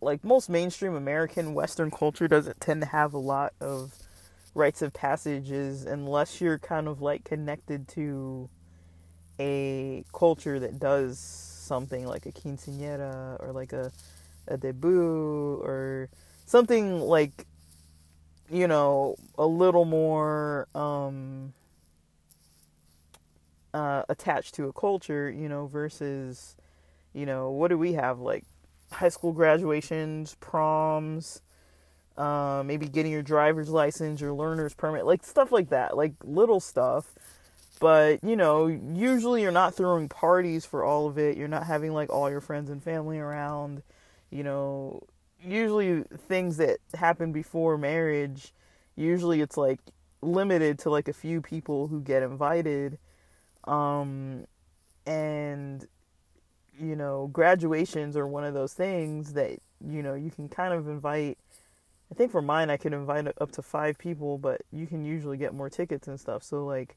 like 0.00 0.22
most 0.24 0.50
mainstream 0.50 0.94
American 0.94 1.54
Western 1.54 1.90
culture 1.90 2.28
doesn't 2.28 2.60
tend 2.60 2.82
to 2.82 2.86
have 2.88 3.14
a 3.14 3.18
lot 3.18 3.54
of 3.60 3.94
rites 4.56 4.82
of 4.82 4.92
passages 4.92 5.84
unless 5.84 6.40
you're 6.40 6.58
kind 6.58 6.88
of 6.88 7.02
like 7.02 7.24
connected 7.24 7.86
to 7.88 8.48
a 9.38 10.04
culture 10.12 10.58
that 10.58 10.78
does 10.78 11.18
something 11.18 12.06
like 12.06 12.26
a 12.26 12.32
quinceañera 12.32 13.40
or 13.42 13.52
like 13.52 13.72
a 13.72 13.92
a 14.48 14.56
debut 14.56 15.60
or 15.62 16.08
something 16.46 17.00
like 17.00 17.46
you 18.50 18.66
know 18.68 19.16
a 19.36 19.46
little 19.46 19.84
more 19.84 20.68
um 20.74 21.52
uh 23.74 24.04
attached 24.08 24.54
to 24.54 24.68
a 24.68 24.72
culture 24.72 25.28
you 25.28 25.48
know 25.48 25.66
versus 25.66 26.56
you 27.16 27.24
know 27.24 27.50
what 27.50 27.68
do 27.68 27.78
we 27.78 27.94
have? 27.94 28.20
Like 28.20 28.44
high 28.92 29.08
school 29.08 29.32
graduations 29.32 30.36
proms 30.38 31.40
uh, 32.16 32.62
maybe 32.64 32.88
getting 32.88 33.12
your 33.12 33.22
driver's 33.22 33.68
license, 33.68 34.20
your 34.20 34.32
learner's 34.32 34.74
permit, 34.74 35.06
like 35.06 35.24
stuff 35.24 35.52
like 35.52 35.70
that, 35.70 35.96
like 35.96 36.14
little 36.24 36.60
stuff. 36.60 37.14
But, 37.78 38.24
you 38.24 38.36
know, 38.36 38.66
usually 38.68 39.42
you're 39.42 39.52
not 39.52 39.74
throwing 39.74 40.08
parties 40.08 40.64
for 40.64 40.82
all 40.82 41.06
of 41.06 41.18
it. 41.18 41.36
You're 41.36 41.46
not 41.46 41.66
having 41.66 41.92
like 41.92 42.08
all 42.08 42.30
your 42.30 42.40
friends 42.40 42.70
and 42.70 42.82
family 42.82 43.18
around. 43.18 43.82
You 44.30 44.44
know, 44.44 45.02
usually 45.42 46.02
things 46.28 46.56
that 46.56 46.78
happen 46.94 47.32
before 47.32 47.76
marriage, 47.76 48.54
usually 48.96 49.42
it's 49.42 49.58
like 49.58 49.80
limited 50.22 50.78
to 50.80 50.90
like 50.90 51.08
a 51.08 51.12
few 51.12 51.42
people 51.42 51.88
who 51.88 52.00
get 52.00 52.22
invited. 52.22 52.98
Um, 53.64 54.46
and, 55.06 55.86
you 56.80 56.96
know, 56.96 57.28
graduations 57.32 58.16
are 58.16 58.26
one 58.26 58.44
of 58.44 58.54
those 58.54 58.72
things 58.72 59.34
that, 59.34 59.58
you 59.86 60.02
know, 60.02 60.14
you 60.14 60.30
can 60.30 60.48
kind 60.48 60.72
of 60.72 60.88
invite 60.88 61.36
I 62.10 62.14
think 62.14 62.30
for 62.30 62.42
mine 62.42 62.70
I 62.70 62.76
can 62.76 62.92
invite 62.92 63.26
up 63.40 63.52
to 63.52 63.62
five 63.62 63.98
people, 63.98 64.38
but 64.38 64.62
you 64.72 64.86
can 64.86 65.04
usually 65.04 65.36
get 65.36 65.54
more 65.54 65.68
tickets 65.68 66.06
and 66.08 66.18
stuff. 66.18 66.42
So 66.42 66.64
like, 66.64 66.96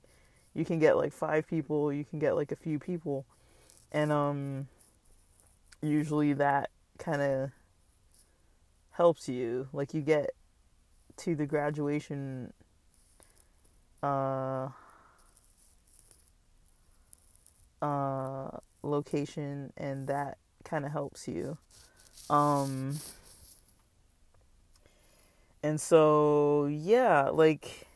you 0.53 0.65
can 0.65 0.79
get 0.79 0.97
like 0.97 1.13
five 1.13 1.47
people, 1.47 1.91
you 1.91 2.05
can 2.05 2.19
get 2.19 2.35
like 2.35 2.51
a 2.51 2.55
few 2.55 2.79
people, 2.79 3.25
and 3.91 4.11
um, 4.11 4.67
usually 5.81 6.33
that 6.33 6.69
kind 6.97 7.21
of 7.21 7.51
helps 8.91 9.29
you. 9.29 9.67
Like 9.73 9.93
you 9.93 10.01
get 10.01 10.31
to 11.17 11.35
the 11.35 11.45
graduation 11.45 12.53
uh, 14.03 14.69
uh, 17.81 18.49
location, 18.83 19.71
and 19.77 20.07
that 20.07 20.37
kind 20.63 20.85
of 20.85 20.91
helps 20.91 21.27
you. 21.27 21.57
Um, 22.29 22.99
and 25.63 25.79
so, 25.79 26.65
yeah, 26.67 27.29
like, 27.29 27.87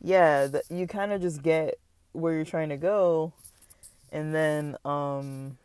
yeah, 0.00 0.48
you 0.70 0.86
kind 0.86 1.12
of 1.12 1.20
just 1.20 1.42
get 1.42 1.78
where 2.12 2.34
you're 2.34 2.44
trying 2.44 2.68
to 2.70 2.76
go, 2.76 3.32
and 4.12 4.34
then, 4.34 4.76
um, 4.84 5.58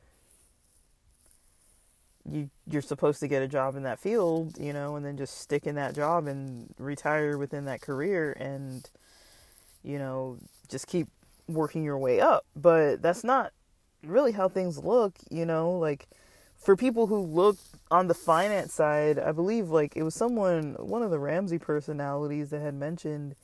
you 2.29 2.49
you're 2.69 2.81
supposed 2.81 3.19
to 3.21 3.27
get 3.27 3.41
a 3.41 3.47
job 3.47 3.75
in 3.75 3.83
that 3.83 3.99
field, 3.99 4.57
you 4.59 4.73
know, 4.73 4.95
and 4.95 5.05
then 5.05 5.17
just 5.17 5.39
stick 5.39 5.65
in 5.65 5.75
that 5.75 5.95
job 5.95 6.27
and 6.27 6.73
retire 6.77 7.37
within 7.37 7.65
that 7.65 7.81
career 7.81 8.33
and 8.39 8.89
you 9.83 9.97
know, 9.97 10.37
just 10.67 10.87
keep 10.87 11.07
working 11.47 11.83
your 11.83 11.97
way 11.97 12.19
up. 12.19 12.45
But 12.55 13.01
that's 13.01 13.23
not 13.23 13.53
really 14.03 14.33
how 14.33 14.49
things 14.49 14.77
look, 14.77 15.13
you 15.31 15.45
know, 15.45 15.71
like 15.71 16.07
for 16.59 16.75
people 16.75 17.07
who 17.07 17.19
look 17.19 17.57
on 17.89 18.07
the 18.07 18.13
finance 18.13 18.73
side, 18.73 19.19
I 19.19 19.31
believe 19.31 19.69
like 19.69 19.93
it 19.95 20.03
was 20.03 20.15
someone 20.15 20.75
one 20.79 21.03
of 21.03 21.11
the 21.11 21.19
Ramsey 21.19 21.59
personalities 21.59 22.49
that 22.49 22.61
had 22.61 22.75
mentioned, 22.75 23.35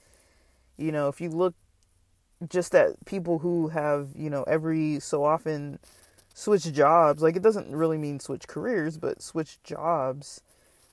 you 0.77 0.91
know, 0.91 1.07
if 1.07 1.21
you 1.21 1.29
look 1.29 1.55
just 2.49 2.75
at 2.75 3.05
people 3.05 3.39
who 3.39 3.69
have, 3.69 4.09
you 4.15 4.29
know, 4.29 4.43
every 4.43 4.99
so 4.99 5.23
often 5.23 5.79
switch 6.33 6.71
jobs, 6.73 7.21
like 7.21 7.35
it 7.35 7.41
doesn't 7.41 7.73
really 7.73 7.97
mean 7.97 8.19
switch 8.19 8.47
careers, 8.47 8.97
but 8.97 9.21
switch 9.21 9.57
jobs, 9.63 10.41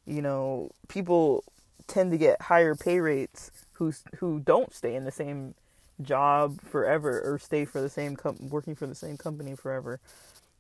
you 0.07 0.23
know, 0.23 0.71
people 0.89 1.45
tend 1.87 2.11
to 2.13 2.19
get 2.19 2.43
higher 2.43 2.75
pay 2.75 3.01
rates 3.01 3.51
who 3.73 3.93
who 4.19 4.39
don't 4.41 4.73
stay 4.73 4.95
in 4.95 5.05
the 5.05 5.11
same 5.11 5.55
job 6.03 6.61
forever 6.61 7.21
or 7.25 7.39
stay 7.39 7.65
for 7.65 7.81
the 7.81 7.89
same 7.89 8.17
com- 8.17 8.49
working 8.49 8.75
for 8.75 8.87
the 8.87 8.95
same 8.95 9.17
company 9.17 9.57
forever. 9.57 10.01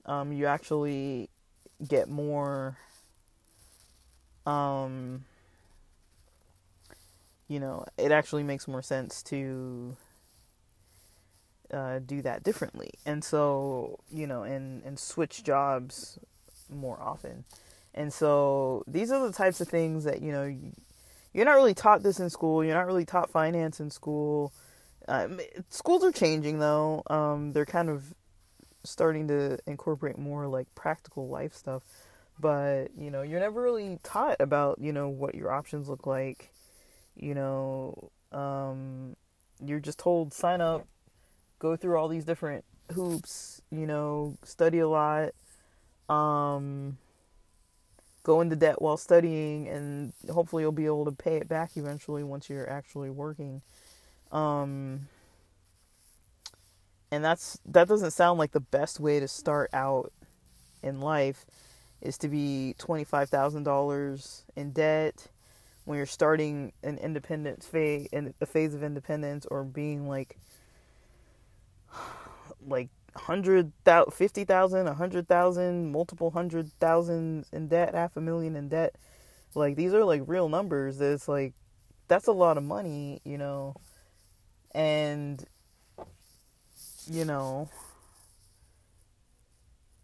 Um, 0.06 0.32
you 0.32 0.46
actually 0.46 1.28
get 1.88 2.08
more 2.08 2.76
um 4.46 5.24
you 7.50 7.58
know, 7.58 7.84
it 7.98 8.12
actually 8.12 8.44
makes 8.44 8.68
more 8.68 8.80
sense 8.80 9.24
to 9.24 9.96
uh, 11.72 11.98
do 11.98 12.22
that 12.22 12.44
differently. 12.44 12.90
And 13.04 13.24
so, 13.24 13.98
you 14.08 14.28
know, 14.28 14.44
and, 14.44 14.84
and 14.84 14.96
switch 14.96 15.42
jobs 15.42 16.16
more 16.72 16.96
often. 17.02 17.44
And 17.92 18.12
so 18.12 18.84
these 18.86 19.10
are 19.10 19.26
the 19.26 19.32
types 19.32 19.60
of 19.60 19.66
things 19.66 20.04
that, 20.04 20.22
you 20.22 20.30
know, 20.30 20.56
you're 21.34 21.44
not 21.44 21.56
really 21.56 21.74
taught 21.74 22.04
this 22.04 22.20
in 22.20 22.30
school. 22.30 22.64
You're 22.64 22.76
not 22.76 22.86
really 22.86 23.04
taught 23.04 23.30
finance 23.30 23.80
in 23.80 23.90
school. 23.90 24.52
Um, 25.08 25.40
schools 25.70 26.04
are 26.04 26.12
changing 26.12 26.60
though. 26.60 27.02
Um, 27.10 27.50
they're 27.52 27.66
kind 27.66 27.88
of 27.88 28.14
starting 28.84 29.28
to 29.28 29.58
incorporate 29.66 30.18
more 30.18 30.46
like 30.46 30.74
practical 30.74 31.28
life 31.28 31.54
stuff. 31.54 31.82
But, 32.38 32.88
you 32.96 33.10
know, 33.10 33.22
you're 33.22 33.40
never 33.40 33.60
really 33.60 33.98
taught 34.02 34.40
about, 34.40 34.78
you 34.80 34.92
know, 34.92 35.08
what 35.08 35.34
your 35.34 35.52
options 35.52 35.88
look 35.88 36.06
like. 36.06 36.50
You 37.16 37.34
know, 37.34 38.10
um, 38.32 39.16
you're 39.62 39.80
just 39.80 39.98
told 39.98 40.32
sign 40.32 40.60
up, 40.60 40.86
go 41.58 41.76
through 41.76 41.98
all 41.98 42.08
these 42.08 42.24
different 42.24 42.64
hoops, 42.92 43.60
you 43.70 43.86
know, 43.86 44.36
study 44.42 44.78
a 44.78 44.88
lot, 44.88 45.32
um, 46.08 46.96
go 48.22 48.40
into 48.40 48.56
debt 48.56 48.80
while 48.80 48.96
studying, 48.96 49.68
and 49.68 50.12
hopefully 50.32 50.62
you'll 50.62 50.72
be 50.72 50.86
able 50.86 51.04
to 51.04 51.12
pay 51.12 51.36
it 51.36 51.48
back 51.48 51.76
eventually 51.76 52.22
once 52.22 52.48
you're 52.48 52.68
actually 52.68 53.10
working. 53.10 53.60
Um, 54.32 55.08
and 57.10 57.24
that's 57.24 57.58
that 57.66 57.88
doesn't 57.88 58.12
sound 58.12 58.38
like 58.38 58.52
the 58.52 58.60
best 58.60 59.00
way 59.00 59.20
to 59.20 59.28
start 59.28 59.70
out 59.72 60.12
in 60.82 61.00
life 61.00 61.44
is 62.00 62.16
to 62.18 62.28
be 62.28 62.74
$25,000 62.78 64.42
in 64.56 64.72
debt 64.72 65.26
when 65.84 65.96
you're 65.96 66.06
starting 66.06 66.72
an 66.82 66.96
independence 66.98 67.66
phase 67.66 68.08
in 68.12 68.32
a 68.40 68.46
phase 68.46 68.74
of 68.74 68.82
independence 68.82 69.46
or 69.50 69.64
being 69.64 70.08
like 70.08 70.36
like 72.66 72.88
hundred 73.16 73.72
thousand, 73.84 74.12
fifty 74.12 74.44
thousand, 74.44 74.86
a 74.86 74.94
hundred 74.94 75.28
thousand, 75.28 75.90
multiple 75.92 76.30
hundred 76.30 76.70
thousands 76.80 77.48
in 77.52 77.68
debt, 77.68 77.94
half 77.94 78.16
a 78.16 78.20
million 78.20 78.56
in 78.56 78.68
debt. 78.68 78.94
Like 79.54 79.76
these 79.76 79.92
are 79.94 80.04
like 80.04 80.22
real 80.26 80.48
numbers. 80.48 81.00
It's 81.00 81.26
like 81.28 81.54
that's 82.08 82.28
a 82.28 82.32
lot 82.32 82.56
of 82.56 82.62
money, 82.62 83.20
you 83.24 83.38
know. 83.38 83.74
And 84.74 85.44
you 87.08 87.24
know, 87.24 87.68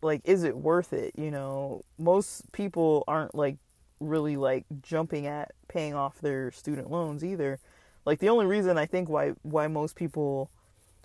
like 0.02 0.20
is 0.24 0.44
it 0.44 0.56
worth 0.56 0.92
it, 0.92 1.12
you 1.16 1.30
know? 1.30 1.82
Most 1.98 2.50
people 2.52 3.04
aren't 3.08 3.34
like 3.34 3.56
really 4.00 4.36
like 4.36 4.64
jumping 4.82 5.26
at 5.26 5.52
paying 5.68 5.94
off 5.94 6.20
their 6.20 6.50
student 6.52 6.90
loans 6.90 7.24
either. 7.24 7.58
Like 8.04 8.20
the 8.20 8.28
only 8.28 8.46
reason 8.46 8.78
I 8.78 8.86
think 8.86 9.08
why 9.08 9.32
why 9.42 9.66
most 9.66 9.96
people 9.96 10.50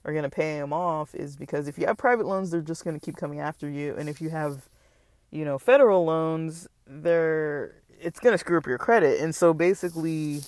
are 0.03 0.13
going 0.13 0.23
to 0.23 0.29
pay 0.29 0.59
them 0.59 0.73
off 0.73 1.13
is 1.13 1.35
because 1.35 1.67
if 1.67 1.77
you 1.77 1.85
have 1.85 1.97
private 1.97 2.25
loans, 2.25 2.51
they're 2.51 2.61
just 2.61 2.83
going 2.83 2.99
to 2.99 3.05
keep 3.05 3.17
coming 3.17 3.39
after 3.39 3.69
you, 3.69 3.95
and 3.97 4.09
if 4.09 4.19
you 4.21 4.29
have, 4.29 4.67
you 5.29 5.45
know, 5.45 5.57
federal 5.59 6.05
loans, 6.05 6.67
they're 6.87 7.75
it's 7.99 8.19
going 8.19 8.33
to 8.33 8.37
screw 8.37 8.57
up 8.57 8.65
your 8.65 8.79
credit, 8.79 9.19
and 9.21 9.35
so 9.35 9.53
basically, 9.53 10.41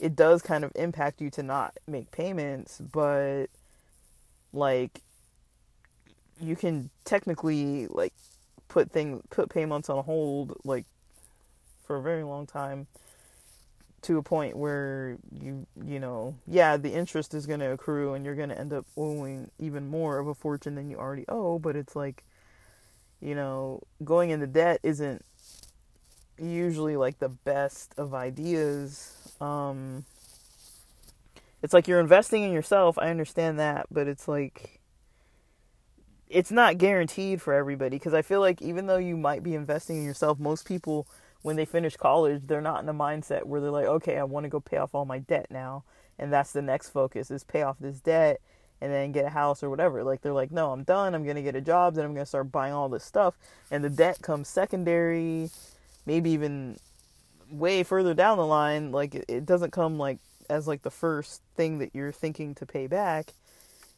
it 0.00 0.16
does 0.16 0.42
kind 0.42 0.64
of 0.64 0.72
impact 0.74 1.20
you 1.20 1.30
to 1.30 1.42
not 1.42 1.76
make 1.86 2.10
payments, 2.10 2.80
but 2.80 3.46
like 4.52 5.02
you 6.40 6.56
can 6.56 6.90
technically 7.04 7.86
like 7.88 8.12
put 8.68 8.90
thing 8.90 9.22
put 9.30 9.48
payments 9.48 9.88
on 9.88 10.04
hold 10.04 10.56
like 10.64 10.84
for 11.84 11.96
a 11.96 12.02
very 12.02 12.22
long 12.22 12.46
time 12.46 12.86
to 14.00 14.18
a 14.18 14.22
point 14.22 14.56
where 14.56 15.16
you 15.32 15.66
you 15.84 15.98
know 15.98 16.34
yeah 16.46 16.76
the 16.76 16.92
interest 16.92 17.34
is 17.34 17.46
going 17.46 17.60
to 17.60 17.72
accrue 17.72 18.14
and 18.14 18.24
you're 18.24 18.36
going 18.36 18.48
to 18.48 18.58
end 18.58 18.72
up 18.72 18.86
owing 18.96 19.50
even 19.58 19.88
more 19.88 20.18
of 20.18 20.28
a 20.28 20.34
fortune 20.34 20.74
than 20.74 20.88
you 20.88 20.96
already 20.96 21.24
owe 21.28 21.58
but 21.58 21.74
it's 21.74 21.96
like 21.96 22.22
you 23.20 23.34
know 23.34 23.82
going 24.04 24.30
into 24.30 24.46
debt 24.46 24.78
isn't 24.82 25.24
usually 26.40 26.96
like 26.96 27.18
the 27.18 27.28
best 27.28 27.94
of 27.96 28.14
ideas. 28.14 29.14
Um 29.40 30.04
it's 31.62 31.72
like 31.72 31.88
you're 31.88 32.00
investing 32.00 32.42
in 32.42 32.52
yourself 32.52 32.98
i 32.98 33.08
understand 33.08 33.58
that 33.58 33.86
but 33.90 34.06
it's 34.06 34.28
like 34.28 34.80
it's 36.28 36.50
not 36.50 36.78
guaranteed 36.78 37.40
for 37.40 37.54
everybody 37.54 37.96
because 37.96 38.14
i 38.14 38.22
feel 38.22 38.40
like 38.40 38.60
even 38.62 38.86
though 38.86 38.98
you 38.98 39.16
might 39.16 39.42
be 39.42 39.54
investing 39.54 39.98
in 39.98 40.04
yourself 40.04 40.38
most 40.38 40.66
people 40.66 41.06
when 41.42 41.56
they 41.56 41.64
finish 41.64 41.96
college, 41.96 42.42
they're 42.46 42.60
not 42.60 42.82
in 42.82 42.88
a 42.88 42.94
mindset 42.94 43.44
where 43.44 43.60
they're 43.60 43.70
like, 43.70 43.86
okay, 43.86 44.18
I 44.18 44.24
want 44.24 44.44
to 44.44 44.50
go 44.50 44.60
pay 44.60 44.78
off 44.78 44.94
all 44.94 45.04
my 45.04 45.18
debt 45.18 45.46
now, 45.50 45.84
and 46.18 46.32
that's 46.32 46.52
the 46.52 46.62
next 46.62 46.90
focus 46.90 47.30
is 47.30 47.44
pay 47.44 47.62
off 47.62 47.76
this 47.78 48.00
debt 48.00 48.40
and 48.80 48.92
then 48.92 49.12
get 49.12 49.24
a 49.24 49.30
house 49.30 49.62
or 49.62 49.70
whatever. 49.70 50.04
Like 50.04 50.20
they're 50.20 50.32
like, 50.32 50.52
no, 50.52 50.72
I'm 50.72 50.84
done. 50.84 51.14
I'm 51.14 51.26
gonna 51.26 51.42
get 51.42 51.56
a 51.56 51.60
job. 51.60 51.94
Then 51.94 52.04
I'm 52.04 52.14
gonna 52.14 52.26
start 52.26 52.52
buying 52.52 52.72
all 52.72 52.88
this 52.88 53.04
stuff, 53.04 53.34
and 53.70 53.84
the 53.84 53.90
debt 53.90 54.20
comes 54.22 54.48
secondary, 54.48 55.50
maybe 56.06 56.30
even 56.30 56.76
way 57.50 57.82
further 57.82 58.14
down 58.14 58.38
the 58.38 58.46
line. 58.46 58.92
Like 58.92 59.14
it 59.14 59.46
doesn't 59.46 59.70
come 59.70 59.98
like 59.98 60.18
as 60.48 60.66
like 60.66 60.82
the 60.82 60.90
first 60.90 61.42
thing 61.56 61.78
that 61.78 61.90
you're 61.94 62.12
thinking 62.12 62.54
to 62.56 62.66
pay 62.66 62.86
back. 62.86 63.34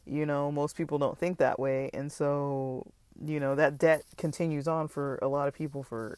You 0.05 0.25
know, 0.25 0.51
most 0.51 0.75
people 0.75 0.97
don't 0.97 1.17
think 1.17 1.37
that 1.37 1.59
way, 1.59 1.89
and 1.93 2.11
so 2.11 2.87
you 3.23 3.39
know 3.39 3.55
that 3.55 3.77
debt 3.77 4.03
continues 4.17 4.67
on 4.67 4.87
for 4.87 5.19
a 5.21 5.27
lot 5.27 5.47
of 5.47 5.53
people 5.53 5.83
for 5.83 6.17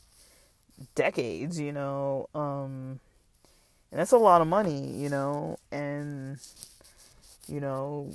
decades, 0.96 1.60
you 1.60 1.72
know. 1.72 2.30
Um, 2.34 3.00
and 3.94 4.00
that's 4.00 4.12
a 4.12 4.18
lot 4.18 4.42
of 4.42 4.48
money, 4.48 4.92
you 4.98 5.08
know. 5.08 5.60
And, 5.72 6.40
you 7.48 7.60
know, 7.60 8.12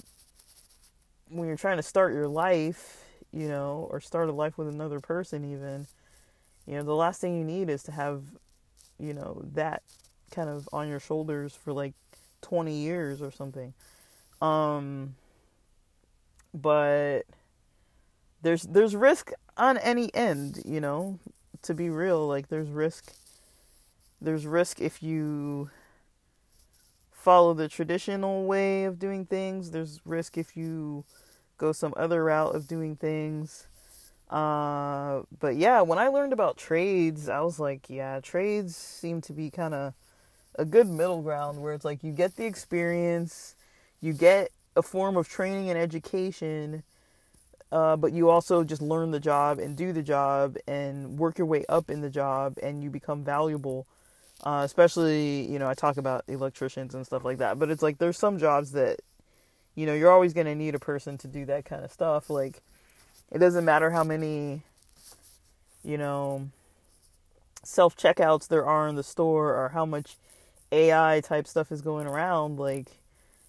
when 1.29 1.47
you're 1.47 1.57
trying 1.57 1.77
to 1.77 1.85
start 1.85 2.13
your 2.13 2.27
life, 2.27 3.05
you 3.33 3.49
know, 3.49 3.87
or 3.89 4.01
start 4.01 4.29
a 4.29 4.33
life 4.33 4.59
with 4.59 4.67
another 4.67 4.99
person, 4.99 5.45
even, 5.45 5.87
you 6.67 6.75
know, 6.75 6.83
the 6.83 6.97
last 6.97 7.21
thing 7.21 7.39
you 7.39 7.45
need 7.45 7.71
is 7.71 7.85
to 7.85 7.93
have, 7.93 8.23
you 8.99 9.15
know, 9.15 9.41
that 9.55 9.85
kind 10.33 10.49
of 10.49 10.69
on 10.73 10.89
your 10.89 10.99
shoulders 10.99 11.55
for 11.55 11.73
like 11.73 11.95
20 12.43 12.73
years 12.75 13.21
or 13.21 13.31
something. 13.31 13.75
Um, 14.41 15.17
but 16.55 17.23
there's 18.43 18.63
there's 18.63 18.95
risk 18.95 19.33
on 19.57 19.79
any 19.79 20.15
end, 20.15 20.63
you 20.65 20.81
know 20.81 21.19
to 21.63 21.75
be 21.75 21.91
real, 21.91 22.27
like 22.27 22.49
there's 22.49 22.69
risk. 22.69 23.13
There's 24.21 24.47
risk 24.47 24.81
if 24.81 25.03
you 25.03 25.71
follow 27.13 27.55
the 27.55 27.69
traditional 27.69 28.45
way 28.47 28.85
of 28.85 28.99
doing 28.99 29.27
things. 29.27 29.71
There's 29.71 30.01
risk 30.05 30.39
if 30.39 30.57
you 30.57 31.05
go 31.57 31.73
some 31.73 31.95
other 31.97 32.25
route 32.25 32.55
of 32.55 32.67
doing 32.67 32.97
things. 32.97 33.67
Uh, 34.31 35.23
but 35.39 35.57
yeah, 35.57 35.81
when 35.83 35.99
I 35.99 36.09
learned 36.09 36.33
about 36.33 36.57
trades, 36.57 37.29
I 37.29 37.41
was 37.41 37.59
like, 37.59 37.89
yeah, 37.89 38.21
trades 38.21 38.77
seem 38.77 39.21
to 39.23 39.33
be 39.33 39.51
kind 39.51 39.75
of 39.75 39.95
a 40.59 40.65
good 40.65 40.89
middle 40.89 41.23
ground 41.23 41.63
where 41.63 41.73
it's 41.73 41.85
like 41.85 42.03
you 42.03 42.13
get 42.13 42.37
the 42.37 42.45
experience, 42.45 43.55
you 44.01 44.13
get 44.13 44.51
a 44.77 44.83
form 44.83 45.17
of 45.17 45.29
training 45.29 45.71
and 45.71 45.79
education, 45.79 46.83
uh, 47.71 47.97
but 47.97 48.13
you 48.13 48.29
also 48.29 48.65
just 48.65 48.83
learn 48.83 49.13
the 49.13 49.21
job 49.21 49.59
and 49.59 49.77
do 49.77 49.93
the 49.93 50.03
job 50.03 50.57
and 50.67 51.19
work 51.19 51.39
your 51.39 51.47
way 51.47 51.65
up 51.69 51.89
in 51.89 52.01
the 52.01 52.11
job 52.11 52.59
and 52.63 52.83
you 52.83 52.91
become 52.91 53.25
valuable. 53.25 53.87
Uh, 54.45 54.63
especially, 54.65 55.51
you 55.51 55.59
know, 55.59 55.69
I 55.69 55.75
talk 55.75 55.97
about 55.97 56.25
electricians 56.29 56.95
and 56.95 57.05
stuff 57.05 57.25
like 57.25 57.39
that, 57.39 57.59
but 57.59 57.71
it's 57.71 57.83
like 57.83 57.99
there's 57.99 58.19
some 58.19 58.39
jobs 58.39 58.73
that, 58.73 59.01
you 59.75 59.85
know, 59.87 59.95
you're 59.95 60.13
always 60.13 60.33
going 60.33 60.47
to 60.47 60.55
need 60.55 60.75
a 60.75 60.79
person 60.79 61.19
to 61.19 61.29
do 61.29 61.45
that 61.47 61.65
kind 61.65 61.85
of 61.85 61.93
stuff. 61.93 62.31
Like, 62.31 62.63
it 63.33 63.39
doesn't 63.39 63.65
matter 63.65 63.91
how 63.91 64.05
many, 64.05 64.63
you 65.85 65.99
know, 65.99 66.49
self 67.65 67.97
checkouts 67.97 68.49
there 68.49 68.65
are 68.65 68.89
in 68.89 68.95
the 68.95 69.03
store 69.03 69.55
or 69.55 69.71
how 69.71 69.85
much 69.85 70.17
AI 70.73 71.21
type 71.21 71.47
stuff 71.47 71.73
is 71.73 71.83
going 71.83 72.07
around. 72.07 72.59
Like, 72.59 72.89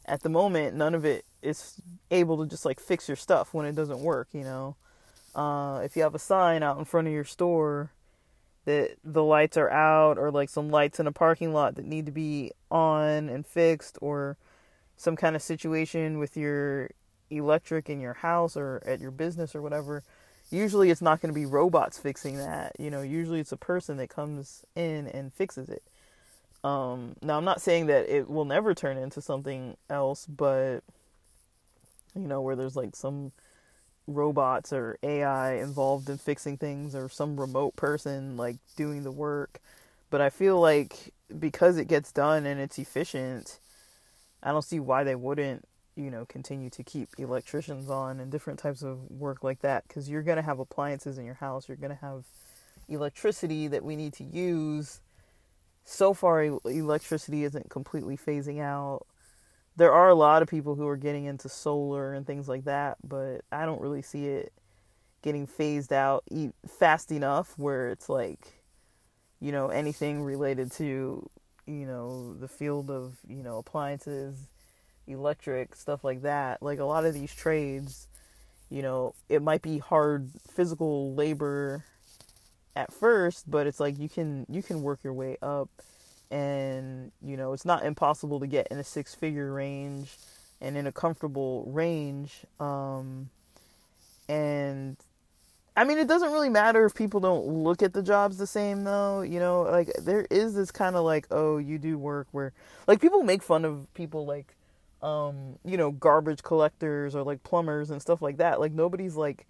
at 0.05 0.23
the 0.23 0.29
moment, 0.29 0.75
none 0.75 0.95
of 0.95 1.05
it 1.05 1.25
is 1.41 1.75
able 2.11 2.37
to 2.43 2.49
just 2.49 2.65
like 2.65 2.79
fix 2.79 3.07
your 3.07 3.15
stuff 3.15 3.53
when 3.53 3.65
it 3.65 3.75
doesn't 3.75 3.99
work, 3.99 4.27
you 4.33 4.43
know. 4.43 4.75
Uh, 5.35 5.81
if 5.83 5.95
you 5.95 6.01
have 6.01 6.15
a 6.15 6.19
sign 6.19 6.63
out 6.63 6.77
in 6.77 6.85
front 6.85 7.07
of 7.07 7.13
your 7.13 7.23
store 7.23 7.91
that 8.65 8.97
the 9.03 9.23
lights 9.23 9.57
are 9.57 9.69
out, 9.69 10.17
or 10.17 10.31
like 10.31 10.49
some 10.49 10.69
lights 10.69 10.99
in 10.99 11.07
a 11.07 11.11
parking 11.11 11.53
lot 11.53 11.75
that 11.75 11.85
need 11.85 12.05
to 12.05 12.11
be 12.11 12.51
on 12.69 13.29
and 13.29 13.45
fixed, 13.45 13.97
or 14.01 14.37
some 14.97 15.15
kind 15.15 15.35
of 15.35 15.41
situation 15.41 16.19
with 16.19 16.35
your 16.35 16.89
electric 17.29 17.89
in 17.89 17.99
your 17.99 18.15
house 18.15 18.57
or 18.57 18.81
at 18.85 18.99
your 18.99 19.11
business 19.11 19.55
or 19.55 19.61
whatever, 19.61 20.03
usually 20.51 20.89
it's 20.89 21.01
not 21.01 21.21
going 21.21 21.33
to 21.33 21.39
be 21.39 21.45
robots 21.45 21.97
fixing 21.97 22.37
that. 22.37 22.73
You 22.79 22.89
know, 22.89 23.01
usually 23.01 23.39
it's 23.39 23.51
a 23.51 23.57
person 23.57 23.97
that 23.97 24.09
comes 24.09 24.65
in 24.75 25.07
and 25.07 25.33
fixes 25.33 25.69
it. 25.69 25.83
Um, 26.63 27.15
now, 27.21 27.37
I'm 27.37 27.45
not 27.45 27.61
saying 27.61 27.85
that 27.87 28.09
it 28.13 28.29
will 28.29 28.45
never 28.45 28.73
turn 28.73 28.97
into 28.97 29.21
something 29.21 29.77
else, 29.89 30.25
but 30.25 30.81
you 32.15 32.27
know, 32.27 32.41
where 32.41 32.55
there's 32.55 32.75
like 32.75 32.95
some 32.95 33.31
robots 34.07 34.73
or 34.73 34.97
AI 35.03 35.55
involved 35.55 36.09
in 36.09 36.17
fixing 36.17 36.57
things 36.57 36.95
or 36.95 37.07
some 37.09 37.39
remote 37.39 37.75
person 37.75 38.35
like 38.37 38.57
doing 38.75 39.03
the 39.03 39.11
work. 39.11 39.59
But 40.09 40.21
I 40.21 40.29
feel 40.29 40.59
like 40.59 41.13
because 41.37 41.77
it 41.77 41.87
gets 41.87 42.11
done 42.11 42.45
and 42.45 42.59
it's 42.59 42.79
efficient, 42.79 43.59
I 44.41 44.51
don't 44.51 44.63
see 44.63 44.79
why 44.79 45.03
they 45.03 45.15
wouldn't, 45.15 45.65
you 45.95 46.09
know, 46.09 46.25
continue 46.25 46.69
to 46.71 46.83
keep 46.83 47.09
electricians 47.17 47.89
on 47.89 48.19
and 48.19 48.31
different 48.31 48.59
types 48.59 48.81
of 48.81 49.09
work 49.11 49.43
like 49.43 49.61
that 49.61 49.87
because 49.87 50.09
you're 50.09 50.23
going 50.23 50.37
to 50.37 50.41
have 50.41 50.59
appliances 50.59 51.17
in 51.17 51.25
your 51.25 51.35
house, 51.35 51.67
you're 51.67 51.77
going 51.77 51.95
to 51.95 52.01
have 52.01 52.23
electricity 52.87 53.67
that 53.67 53.83
we 53.83 53.95
need 53.95 54.13
to 54.13 54.23
use. 54.23 55.01
So 55.83 56.13
far, 56.13 56.43
electricity 56.43 57.43
isn't 57.43 57.69
completely 57.69 58.17
phasing 58.17 58.61
out 58.61 59.05
there 59.79 59.93
are 59.93 60.09
a 60.09 60.15
lot 60.15 60.41
of 60.41 60.49
people 60.49 60.75
who 60.75 60.85
are 60.87 60.97
getting 60.97 61.23
into 61.23 61.47
solar 61.47 62.13
and 62.13 62.27
things 62.27 62.49
like 62.49 62.65
that, 62.65 62.97
but 63.01 63.41
I 63.49 63.65
don't 63.65 63.79
really 63.79 64.01
see 64.01 64.27
it 64.27 64.51
getting 65.21 65.47
phased 65.47 65.93
out 65.93 66.25
fast 66.67 67.13
enough 67.13 67.53
where 67.57 67.89
it's 67.89 68.09
like, 68.09 68.61
you 69.39 69.53
know, 69.53 69.69
anything 69.69 70.21
related 70.21 70.69
to, 70.73 71.29
you 71.65 71.85
know, 71.85 72.33
the 72.33 72.49
field 72.49 72.91
of, 72.91 73.15
you 73.25 73.41
know, 73.41 73.57
appliances, 73.57 74.35
electric, 75.07 75.75
stuff 75.75 76.03
like 76.03 76.23
that. 76.23 76.61
Like 76.61 76.79
a 76.79 76.85
lot 76.85 77.05
of 77.05 77.13
these 77.13 77.33
trades, 77.33 78.09
you 78.69 78.81
know, 78.81 79.15
it 79.29 79.41
might 79.41 79.61
be 79.61 79.77
hard 79.77 80.29
physical 80.51 81.15
labor 81.15 81.85
at 82.79 82.93
first, 82.93 83.51
but 83.51 83.67
it's 83.67 83.79
like 83.79 83.99
you 83.99 84.07
can 84.07 84.45
you 84.49 84.63
can 84.63 84.81
work 84.81 85.03
your 85.03 85.13
way 85.13 85.37
up 85.41 85.69
and 86.31 87.11
you 87.21 87.35
know 87.35 87.51
it's 87.51 87.65
not 87.65 87.83
impossible 87.83 88.39
to 88.39 88.47
get 88.47 88.67
in 88.71 88.77
a 88.77 88.83
six 88.83 89.13
figure 89.13 89.51
range 89.51 90.15
and 90.61 90.77
in 90.77 90.87
a 90.87 90.91
comfortable 90.91 91.65
range 91.67 92.45
um, 92.59 93.29
and 94.27 94.95
i 95.75 95.83
mean 95.83 95.97
it 95.97 96.07
doesn't 96.07 96.31
really 96.31 96.49
matter 96.49 96.85
if 96.85 96.93
people 96.93 97.19
don't 97.19 97.47
look 97.47 97.81
at 97.81 97.93
the 97.93 98.03
jobs 98.03 98.37
the 98.37 98.45
same 98.45 98.83
though 98.83 99.21
you 99.21 99.39
know 99.39 99.63
like 99.63 99.91
there 100.01 100.27
is 100.29 100.53
this 100.53 100.71
kind 100.71 100.95
of 100.95 101.03
like 101.03 101.25
oh 101.31 101.57
you 101.57 101.79
do 101.79 101.97
work 101.97 102.27
where 102.31 102.53
like 102.85 103.01
people 103.01 103.23
make 103.23 103.41
fun 103.41 103.65
of 103.65 103.91
people 103.95 104.23
like 104.23 104.55
um, 105.01 105.57
you 105.63 105.77
know 105.77 105.91
garbage 105.91 106.43
collectors 106.43 107.15
or 107.15 107.23
like 107.23 107.43
plumbers 107.43 107.89
and 107.89 108.01
stuff 108.01 108.21
like 108.21 108.37
that. 108.37 108.59
Like 108.59 108.71
nobody's 108.71 109.15
like 109.15 109.45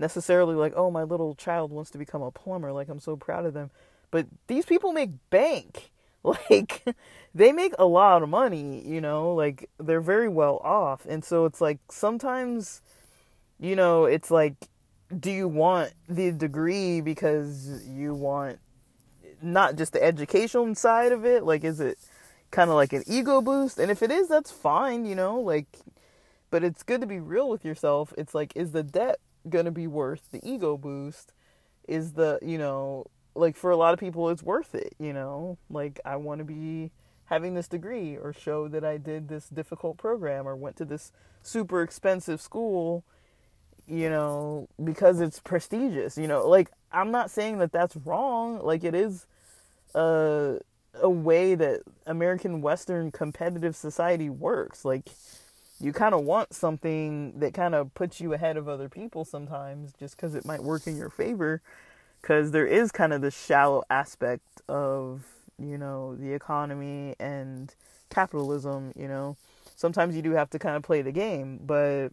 necessarily 0.00 0.54
like 0.54 0.72
oh 0.74 0.90
my 0.90 1.02
little 1.02 1.34
child 1.34 1.70
wants 1.70 1.90
to 1.90 1.98
become 1.98 2.22
a 2.22 2.30
plumber 2.30 2.72
like 2.72 2.88
i'm 2.88 3.00
so 3.00 3.16
proud 3.16 3.46
of 3.46 3.54
them. 3.54 3.70
But 4.10 4.26
these 4.48 4.64
people 4.64 4.92
make 4.92 5.10
bank. 5.30 5.90
Like 6.22 6.84
they 7.34 7.50
make 7.50 7.72
a 7.78 7.86
lot 7.86 8.22
of 8.22 8.28
money 8.28 8.86
you 8.86 9.00
know? 9.00 9.32
Like 9.32 9.70
they're 9.78 10.02
very 10.02 10.28
well 10.28 10.58
off. 10.58 11.06
And 11.06 11.24
so 11.24 11.46
it's 11.46 11.62
like 11.62 11.78
sometimes 11.90 12.82
you 13.58 13.74
know 13.74 14.04
it's 14.04 14.30
like 14.30 14.54
do 15.18 15.30
you 15.30 15.48
want 15.48 15.94
the 16.10 16.30
degree 16.30 17.00
because 17.00 17.86
you 17.86 18.12
want 18.12 18.58
not 19.40 19.76
just 19.76 19.94
the 19.94 20.04
educational 20.04 20.74
side 20.74 21.12
of 21.12 21.24
it? 21.24 21.42
Like 21.44 21.64
is 21.64 21.80
it 21.80 21.96
kind 22.50 22.68
of 22.68 22.76
like 22.76 22.92
an 22.92 23.02
ego 23.06 23.40
boost? 23.40 23.78
And 23.78 23.90
if 23.90 24.02
it 24.02 24.10
is 24.10 24.28
that's 24.28 24.52
fine 24.52 25.06
you 25.06 25.14
know? 25.14 25.40
Like 25.40 25.78
but 26.50 26.62
it's 26.62 26.82
good 26.82 27.00
to 27.00 27.06
be 27.06 27.18
real 27.18 27.48
with 27.48 27.64
yourself. 27.64 28.12
It's 28.18 28.34
like 28.34 28.52
is 28.54 28.72
the 28.72 28.82
debt 28.82 29.20
going 29.48 29.64
to 29.64 29.70
be 29.70 29.86
worth 29.86 30.30
the 30.30 30.40
ego 30.48 30.76
boost 30.76 31.32
is 31.88 32.12
the 32.12 32.38
you 32.42 32.58
know 32.58 33.06
like 33.34 33.56
for 33.56 33.70
a 33.70 33.76
lot 33.76 33.94
of 33.94 34.00
people 34.00 34.28
it's 34.28 34.42
worth 34.42 34.74
it 34.74 34.94
you 34.98 35.12
know? 35.12 35.56
Like 35.68 36.00
i 36.04 36.16
want 36.16 36.38
to 36.40 36.44
be 36.44 36.90
having 37.26 37.54
this 37.54 37.68
degree 37.68 38.16
or 38.16 38.32
show 38.32 38.68
that 38.68 38.84
i 38.84 38.96
did 38.96 39.28
this 39.28 39.48
difficult 39.48 39.96
program 39.96 40.46
or 40.46 40.56
went 40.56 40.76
to 40.76 40.84
this 40.84 41.12
super 41.42 41.82
expensive 41.82 42.40
school 42.40 43.04
you 43.86 44.10
know 44.10 44.68
because 44.82 45.20
it's 45.20 45.40
prestigious 45.40 46.18
you 46.18 46.26
know? 46.28 46.46
Like 46.46 46.70
i'm 46.92 47.10
not 47.10 47.30
saying 47.30 47.58
that 47.58 47.72
that's 47.72 47.96
wrong. 47.96 48.60
Like 48.62 48.84
it 48.84 48.94
is 48.94 49.26
a 49.94 50.58
a 50.94 51.08
way 51.08 51.54
that 51.54 51.82
american 52.04 52.60
western 52.60 53.10
competitive 53.10 53.76
society 53.76 54.28
works. 54.28 54.84
Like 54.84 55.08
you 55.80 55.92
kind 55.92 56.14
of 56.14 56.22
want 56.24 56.52
something 56.52 57.38
that 57.40 57.54
kind 57.54 57.74
of 57.74 57.92
puts 57.94 58.20
you 58.20 58.32
ahead 58.32 58.56
of 58.56 58.68
other 58.68 58.88
people 58.88 59.24
sometimes 59.24 59.92
just 59.98 60.16
because 60.16 60.34
it 60.34 60.44
might 60.44 60.62
work 60.62 60.86
in 60.86 60.96
your 60.96 61.10
favor 61.10 61.62
because 62.20 62.50
there 62.50 62.66
is 62.66 62.92
kind 62.92 63.12
of 63.12 63.22
the 63.22 63.30
shallow 63.30 63.82
aspect 63.90 64.60
of 64.68 65.24
you 65.58 65.78
know 65.78 66.14
the 66.16 66.32
economy 66.32 67.14
and 67.18 67.74
capitalism 68.10 68.92
you 68.96 69.08
know? 69.08 69.36
Sometimes 69.76 70.14
you 70.14 70.20
do 70.20 70.32
have 70.32 70.50
to 70.50 70.58
kind 70.58 70.76
of 70.76 70.82
play 70.82 71.00
the 71.00 71.12
game 71.12 71.58
but 71.64 72.08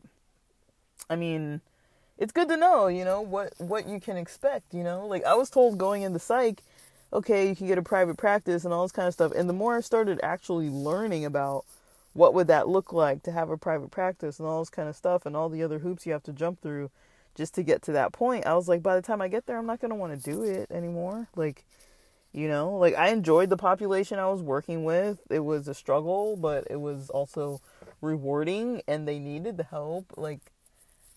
i 1.09 1.15
mean 1.15 1.61
it's 2.17 2.31
good 2.31 2.47
to 2.47 2.57
know 2.57 2.87
you 2.87 3.03
know 3.03 3.21
what 3.21 3.53
what 3.57 3.87
you 3.87 3.99
can 3.99 4.17
expect 4.17 4.73
you 4.73 4.83
know? 4.83 5.05
Like 5.05 5.25
i 5.25 5.35
was 5.35 5.49
told 5.49 5.77
going 5.77 6.03
into 6.03 6.19
psych 6.19 6.63
okay 7.11 7.49
you 7.49 7.55
can 7.55 7.67
get 7.67 7.77
a 7.77 7.81
private 7.81 8.17
practice 8.17 8.63
and 8.63 8.73
all 8.73 8.83
this 8.83 8.91
kind 8.91 9.07
of 9.07 9.13
stuff 9.13 9.31
and 9.35 9.49
the 9.49 9.53
more 9.53 9.77
i 9.77 9.81
started 9.81 10.19
actually 10.23 10.69
learning 10.69 11.25
about 11.25 11.65
what 12.17 12.33
would 12.33 12.47
that 12.47 12.67
look 12.67 12.91
like 12.91 13.21
to 13.21 13.31
have 13.31 13.51
a 13.51 13.57
private 13.57 13.91
practice 13.91 14.39
and 14.39 14.47
all 14.47 14.59
this 14.59 14.71
kind 14.71 14.89
of 14.89 14.95
stuff 14.95 15.27
and 15.27 15.35
all 15.35 15.49
the 15.49 15.61
other 15.61 15.77
hoops 15.77 16.03
you 16.03 16.11
have 16.11 16.23
to 16.23 16.33
jump 16.33 16.59
through 16.61 16.89
just 17.35 17.53
to 17.53 17.61
get 17.61 17.83
to 17.83 17.91
that 17.91 18.11
point, 18.11 18.47
I 18.47 18.55
was 18.55 18.67
like, 18.67 18.81
by 18.81 18.95
the 18.95 19.03
time 19.03 19.21
I 19.21 19.27
get 19.27 19.45
there, 19.45 19.59
I'm 19.59 19.67
not 19.67 19.79
going 19.79 19.91
to 19.91 19.95
want 19.95 20.19
to 20.19 20.31
do 20.31 20.41
it 20.41 20.71
anymore. 20.71 21.27
Like, 21.35 21.63
you 22.33 22.47
know, 22.47 22.75
like 22.75 22.95
I 22.95 23.09
enjoyed 23.09 23.51
the 23.51 23.57
population 23.57 24.17
I 24.17 24.29
was 24.29 24.41
working 24.41 24.83
with. 24.83 25.19
It 25.29 25.41
was 25.41 25.67
a 25.67 25.75
struggle, 25.75 26.35
but 26.35 26.65
it 26.71 26.81
was 26.81 27.11
also 27.11 27.61
rewarding 28.01 28.81
and 28.87 29.07
they 29.07 29.19
needed 29.19 29.57
the 29.57 29.65
help. 29.65 30.11
Like, 30.17 30.39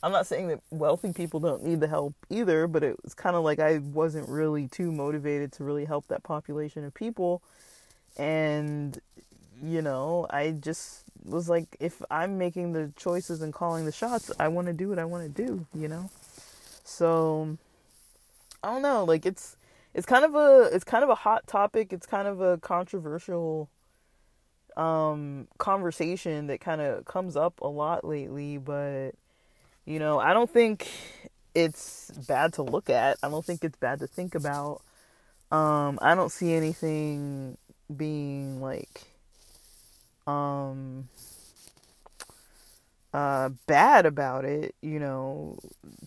I'm 0.02 0.12
not 0.12 0.26
saying 0.26 0.48
that 0.48 0.60
wealthy 0.68 1.14
people 1.14 1.40
don't 1.40 1.64
need 1.64 1.80
the 1.80 1.88
help 1.88 2.14
either, 2.28 2.66
but 2.66 2.84
it 2.84 3.02
was 3.02 3.14
kind 3.14 3.36
of 3.36 3.42
like 3.42 3.58
I 3.58 3.78
wasn't 3.78 4.28
really 4.28 4.68
too 4.68 4.92
motivated 4.92 5.50
to 5.52 5.64
really 5.64 5.86
help 5.86 6.08
that 6.08 6.22
population 6.22 6.84
of 6.84 6.92
people. 6.92 7.40
And, 8.18 9.00
you 9.62 9.82
know, 9.82 10.26
I 10.30 10.52
just 10.52 11.04
was 11.24 11.48
like, 11.48 11.76
if 11.80 12.02
I'm 12.10 12.38
making 12.38 12.72
the 12.72 12.92
choices 12.96 13.42
and 13.42 13.52
calling 13.52 13.84
the 13.84 13.92
shots, 13.92 14.30
I 14.38 14.48
want 14.48 14.66
to 14.68 14.72
do 14.72 14.88
what 14.88 14.98
I 14.98 15.04
want 15.04 15.34
to 15.34 15.46
do, 15.46 15.66
you 15.74 15.88
know. 15.88 16.10
So 16.84 17.56
I 18.62 18.72
don't 18.72 18.82
know, 18.82 19.04
like 19.04 19.26
it's 19.26 19.56
it's 19.94 20.06
kind 20.06 20.24
of 20.24 20.34
a 20.34 20.70
it's 20.72 20.84
kind 20.84 21.04
of 21.04 21.10
a 21.10 21.14
hot 21.14 21.46
topic. 21.46 21.92
It's 21.92 22.06
kind 22.06 22.28
of 22.28 22.40
a 22.40 22.58
controversial 22.58 23.68
um 24.76 25.48
conversation 25.58 26.46
that 26.46 26.60
kind 26.60 26.80
of 26.80 27.04
comes 27.04 27.36
up 27.36 27.60
a 27.60 27.66
lot 27.66 28.04
lately, 28.04 28.58
but 28.58 29.12
you 29.84 29.98
know, 29.98 30.18
I 30.18 30.32
don't 30.32 30.50
think 30.50 30.88
it's 31.54 32.10
bad 32.28 32.52
to 32.54 32.62
look 32.62 32.88
at. 32.88 33.18
I 33.22 33.28
don't 33.28 33.44
think 33.44 33.64
it's 33.64 33.76
bad 33.76 34.00
to 34.00 34.06
think 34.06 34.34
about. 34.34 34.82
Um 35.50 35.98
I 36.00 36.14
don't 36.14 36.30
see 36.30 36.54
anything 36.54 37.56
being 37.94 38.60
like 38.60 39.09
um 40.26 41.08
uh 43.12 43.48
bad 43.66 44.06
about 44.06 44.44
it, 44.44 44.74
you 44.82 45.00
know, 45.00 45.58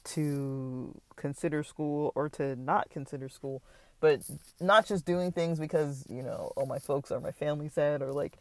to 0.06 0.96
consider 1.16 1.64
school 1.64 2.12
or 2.16 2.30
to 2.30 2.56
not 2.56 2.90
consider 2.90 3.28
school. 3.30 3.62
but 4.00 4.20
not 4.60 4.86
just 4.86 5.06
doing 5.06 5.32
things 5.32 5.60
because 5.60 6.06
you 6.10 6.22
know 6.22 6.52
oh 6.58 6.66
my 6.66 6.78
folks 6.80 7.10
or 7.12 7.22
my 7.22 7.32
family 7.32 7.70
said 7.70 8.02
or 8.02 8.12
like 8.12 8.34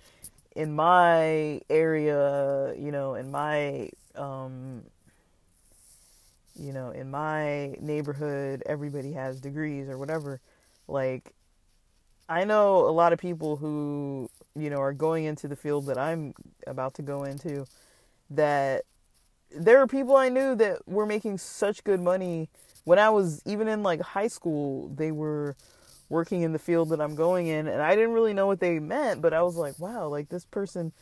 in 0.57 0.75
my 0.75 1.61
area 1.71 2.75
you 2.79 2.91
know 2.93 3.15
in 3.15 3.31
my 3.31 3.89
um 4.17 4.83
you 6.59 6.73
know 6.73 6.91
in 6.91 7.11
my 7.11 7.75
neighborhood 7.81 8.63
everybody 8.67 9.13
has 9.13 9.41
degrees 9.41 9.89
or 9.89 9.97
whatever 9.97 10.41
like 10.87 11.33
i 12.29 12.45
know 12.45 12.89
a 12.89 12.93
lot 12.93 13.13
of 13.13 13.19
people 13.19 13.57
who 13.57 14.31
you 14.55 14.71
know 14.71 14.79
are 14.79 14.93
going 14.93 15.25
into 15.25 15.49
the 15.49 15.57
field 15.57 15.87
that 15.87 15.99
i'm 15.99 16.35
about 16.67 16.95
to 16.95 17.03
go 17.03 17.25
into 17.25 17.65
that 18.31 18.83
there 19.51 19.79
are 19.79 19.87
people 19.87 20.17
i 20.17 20.29
knew 20.29 20.55
that 20.55 20.87
were 20.87 21.07
making 21.07 21.39
such 21.39 21.85
good 21.85 22.01
money 22.01 22.49
when 22.85 22.99
I 22.99 23.11
was 23.11 23.43
even 23.47 23.69
in 23.69 23.83
like 23.83 24.01
high 24.01 24.29
school, 24.29 24.89
they 24.89 25.13
were 25.13 25.57
working 26.09 26.43
in 26.43 26.53
the 26.53 26.59
field 26.59 26.91
that 26.91 27.01
I'm 27.01 27.15
going 27.15 27.47
in, 27.47 27.67
and 27.67 27.81
I 27.81 27.95
didn't 27.95 28.13
really 28.13 28.35
know 28.35 28.47
what 28.47 28.61
they 28.61 28.79
meant, 28.79 29.23
but 29.23 29.33
I 29.33 29.43
was 29.43 29.57
like, 29.57 29.79
wow, 29.79 30.09
like 30.09 30.29
this 30.29 30.45
person, 30.45 30.93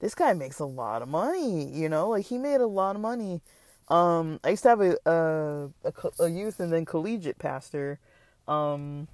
this 0.00 0.14
guy 0.14 0.32
makes 0.32 0.58
a 0.60 0.64
lot 0.64 1.02
of 1.02 1.08
money, 1.08 1.64
you 1.64 1.88
know, 1.88 2.10
like 2.10 2.26
he 2.26 2.38
made 2.38 2.60
a 2.60 2.66
lot 2.66 2.96
of 2.96 3.02
money. 3.02 3.40
Um, 3.88 4.40
I 4.42 4.50
used 4.50 4.62
to 4.64 4.68
have 4.70 4.80
a 4.80 4.96
a, 5.04 5.70
a, 5.84 6.24
a 6.24 6.28
youth 6.28 6.60
and 6.60 6.72
then 6.72 6.84
collegiate 6.84 7.38
pastor, 7.38 7.98
um, 8.48 9.08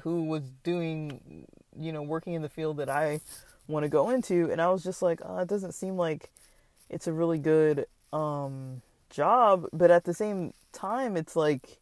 who 0.00 0.24
was 0.24 0.42
doing, 0.62 1.46
you 1.78 1.92
know, 1.92 2.02
working 2.02 2.34
in 2.34 2.42
the 2.42 2.48
field 2.48 2.78
that 2.78 2.88
I 2.88 3.20
want 3.68 3.84
to 3.84 3.88
go 3.88 4.10
into, 4.10 4.50
and 4.50 4.60
I 4.60 4.70
was 4.70 4.82
just 4.82 5.02
like, 5.02 5.20
oh, 5.24 5.38
it 5.38 5.48
doesn't 5.48 5.72
seem 5.72 5.96
like 5.96 6.30
it's 6.88 7.06
a 7.06 7.12
really 7.12 7.38
good 7.38 7.86
um 8.12 8.82
job, 9.10 9.66
but 9.72 9.90
at 9.90 10.04
the 10.04 10.14
same 10.14 10.52
time, 10.72 11.16
it's 11.16 11.36
like, 11.36 11.78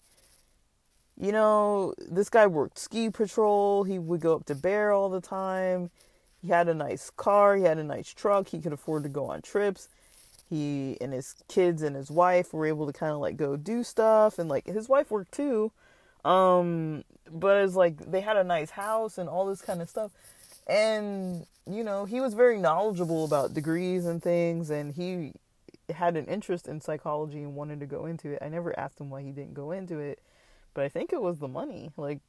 you 1.16 1.32
know, 1.32 1.94
this 1.98 2.28
guy 2.28 2.46
worked 2.46 2.78
ski 2.78 3.10
patrol. 3.10 3.84
He 3.84 3.98
would 3.98 4.20
go 4.20 4.34
up 4.34 4.46
to 4.46 4.54
Bear 4.54 4.92
all 4.92 5.08
the 5.08 5.20
time. 5.20 5.90
He 6.40 6.48
had 6.48 6.68
a 6.68 6.74
nice 6.74 7.10
car. 7.10 7.56
He 7.56 7.64
had 7.64 7.78
a 7.78 7.84
nice 7.84 8.12
truck. 8.12 8.48
He 8.48 8.60
could 8.60 8.72
afford 8.72 9.02
to 9.04 9.08
go 9.08 9.26
on 9.26 9.42
trips. 9.42 9.88
He 10.48 10.98
and 11.00 11.12
his 11.12 11.34
kids 11.48 11.82
and 11.82 11.96
his 11.96 12.10
wife 12.10 12.52
were 12.52 12.66
able 12.66 12.86
to 12.86 12.92
kind 12.92 13.12
of 13.12 13.18
like 13.18 13.36
go 13.36 13.56
do 13.56 13.82
stuff. 13.82 14.38
And 14.38 14.48
like 14.48 14.66
his 14.66 14.88
wife 14.88 15.10
worked 15.10 15.32
too. 15.32 15.72
Um, 16.24 17.04
but 17.30 17.62
it's 17.62 17.74
like 17.74 18.10
they 18.10 18.20
had 18.20 18.36
a 18.36 18.44
nice 18.44 18.70
house 18.70 19.18
and 19.18 19.28
all 19.28 19.46
this 19.46 19.60
kind 19.60 19.82
of 19.82 19.88
stuff. 19.88 20.12
And, 20.66 21.46
you 21.70 21.84
know, 21.84 22.04
he 22.04 22.20
was 22.20 22.34
very 22.34 22.58
knowledgeable 22.58 23.24
about 23.24 23.52
degrees 23.52 24.06
and 24.06 24.22
things. 24.22 24.70
And 24.70 24.94
he 24.94 25.32
had 25.92 26.16
an 26.16 26.26
interest 26.26 26.66
in 26.66 26.80
psychology 26.80 27.38
and 27.38 27.54
wanted 27.54 27.80
to 27.80 27.86
go 27.86 28.06
into 28.06 28.30
it. 28.30 28.38
I 28.40 28.48
never 28.48 28.78
asked 28.78 29.00
him 29.00 29.10
why 29.10 29.22
he 29.22 29.32
didn't 29.32 29.54
go 29.54 29.72
into 29.72 29.98
it, 29.98 30.20
but 30.72 30.84
I 30.84 30.88
think 30.88 31.12
it 31.12 31.20
was 31.20 31.38
the 31.38 31.48
money. 31.48 31.90
Like 31.96 32.20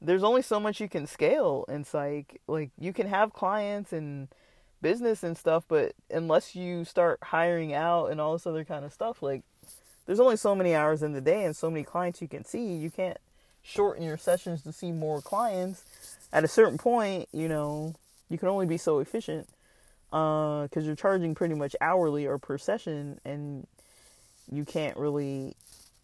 there's 0.00 0.22
only 0.22 0.42
so 0.42 0.60
much 0.60 0.80
you 0.80 0.88
can 0.88 1.06
scale 1.06 1.64
in 1.68 1.84
psych. 1.84 2.40
Like 2.46 2.70
you 2.78 2.92
can 2.92 3.08
have 3.08 3.32
clients 3.32 3.92
and 3.92 4.28
business 4.80 5.22
and 5.22 5.36
stuff, 5.36 5.64
but 5.66 5.94
unless 6.10 6.54
you 6.54 6.84
start 6.84 7.18
hiring 7.22 7.72
out 7.72 8.06
and 8.06 8.20
all 8.20 8.34
this 8.34 8.46
other 8.46 8.64
kind 8.64 8.84
of 8.84 8.92
stuff, 8.92 9.22
like 9.22 9.42
there's 10.06 10.20
only 10.20 10.36
so 10.36 10.54
many 10.54 10.74
hours 10.74 11.02
in 11.02 11.12
the 11.12 11.20
day 11.20 11.44
and 11.44 11.56
so 11.56 11.70
many 11.70 11.84
clients 11.84 12.20
you 12.20 12.28
can 12.28 12.44
see. 12.44 12.74
You 12.74 12.90
can't 12.90 13.18
shorten 13.62 14.04
your 14.04 14.18
sessions 14.18 14.62
to 14.62 14.72
see 14.72 14.92
more 14.92 15.20
clients. 15.20 15.84
At 16.32 16.44
a 16.44 16.48
certain 16.48 16.78
point, 16.78 17.28
you 17.32 17.48
know, 17.48 17.94
you 18.28 18.38
can 18.38 18.48
only 18.48 18.66
be 18.66 18.76
so 18.76 18.98
efficient 18.98 19.48
because 20.10 20.68
uh, 20.76 20.80
you're 20.80 20.94
charging 20.94 21.34
pretty 21.34 21.54
much 21.54 21.74
hourly 21.80 22.26
or 22.26 22.38
per 22.38 22.58
session, 22.58 23.20
and 23.24 23.66
you 24.50 24.64
can't 24.64 24.96
really 24.96 25.56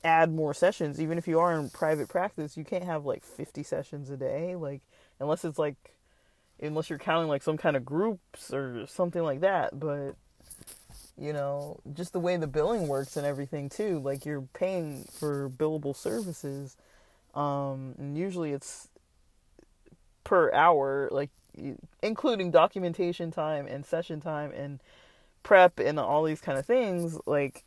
add 0.02 0.32
more 0.32 0.54
sessions. 0.54 1.00
Even 1.00 1.18
if 1.18 1.28
you 1.28 1.38
are 1.38 1.58
in 1.58 1.70
private 1.70 2.08
practice, 2.08 2.56
you 2.56 2.64
can't 2.64 2.84
have 2.84 3.04
like 3.04 3.24
50 3.24 3.62
sessions 3.62 4.10
a 4.10 4.16
day, 4.16 4.56
like 4.56 4.80
unless 5.20 5.44
it's 5.44 5.58
like 5.58 5.76
unless 6.62 6.90
you're 6.90 6.98
counting 6.98 7.28
like 7.28 7.42
some 7.42 7.56
kind 7.56 7.76
of 7.76 7.84
groups 7.84 8.52
or 8.52 8.86
something 8.86 9.22
like 9.22 9.40
that. 9.40 9.78
But 9.78 10.16
you 11.20 11.32
know, 11.32 11.78
just 11.92 12.12
the 12.12 12.20
way 12.20 12.36
the 12.36 12.46
billing 12.46 12.88
works 12.88 13.16
and 13.16 13.26
everything 13.26 13.68
too, 13.68 14.00
like 14.00 14.24
you're 14.24 14.42
paying 14.54 15.04
for 15.12 15.50
billable 15.50 15.94
services. 15.94 16.76
Um, 17.34 17.94
and 17.98 18.16
usually 18.16 18.52
it's 18.52 18.88
per 20.24 20.52
hour, 20.52 21.08
like 21.12 21.30
including 22.02 22.50
documentation 22.50 23.30
time 23.30 23.66
and 23.66 23.84
session 23.84 24.20
time 24.20 24.52
and 24.52 24.80
prep 25.42 25.78
and 25.78 25.98
all 25.98 26.24
these 26.24 26.40
kind 26.40 26.58
of 26.58 26.66
things 26.66 27.18
like 27.26 27.64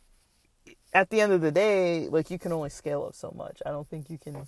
at 0.92 1.10
the 1.10 1.20
end 1.20 1.32
of 1.32 1.40
the 1.40 1.50
day 1.50 2.08
like 2.08 2.30
you 2.30 2.38
can 2.38 2.52
only 2.52 2.70
scale 2.70 3.04
up 3.04 3.14
so 3.14 3.32
much 3.36 3.60
i 3.66 3.70
don't 3.70 3.88
think 3.88 4.08
you 4.08 4.16
can 4.16 4.46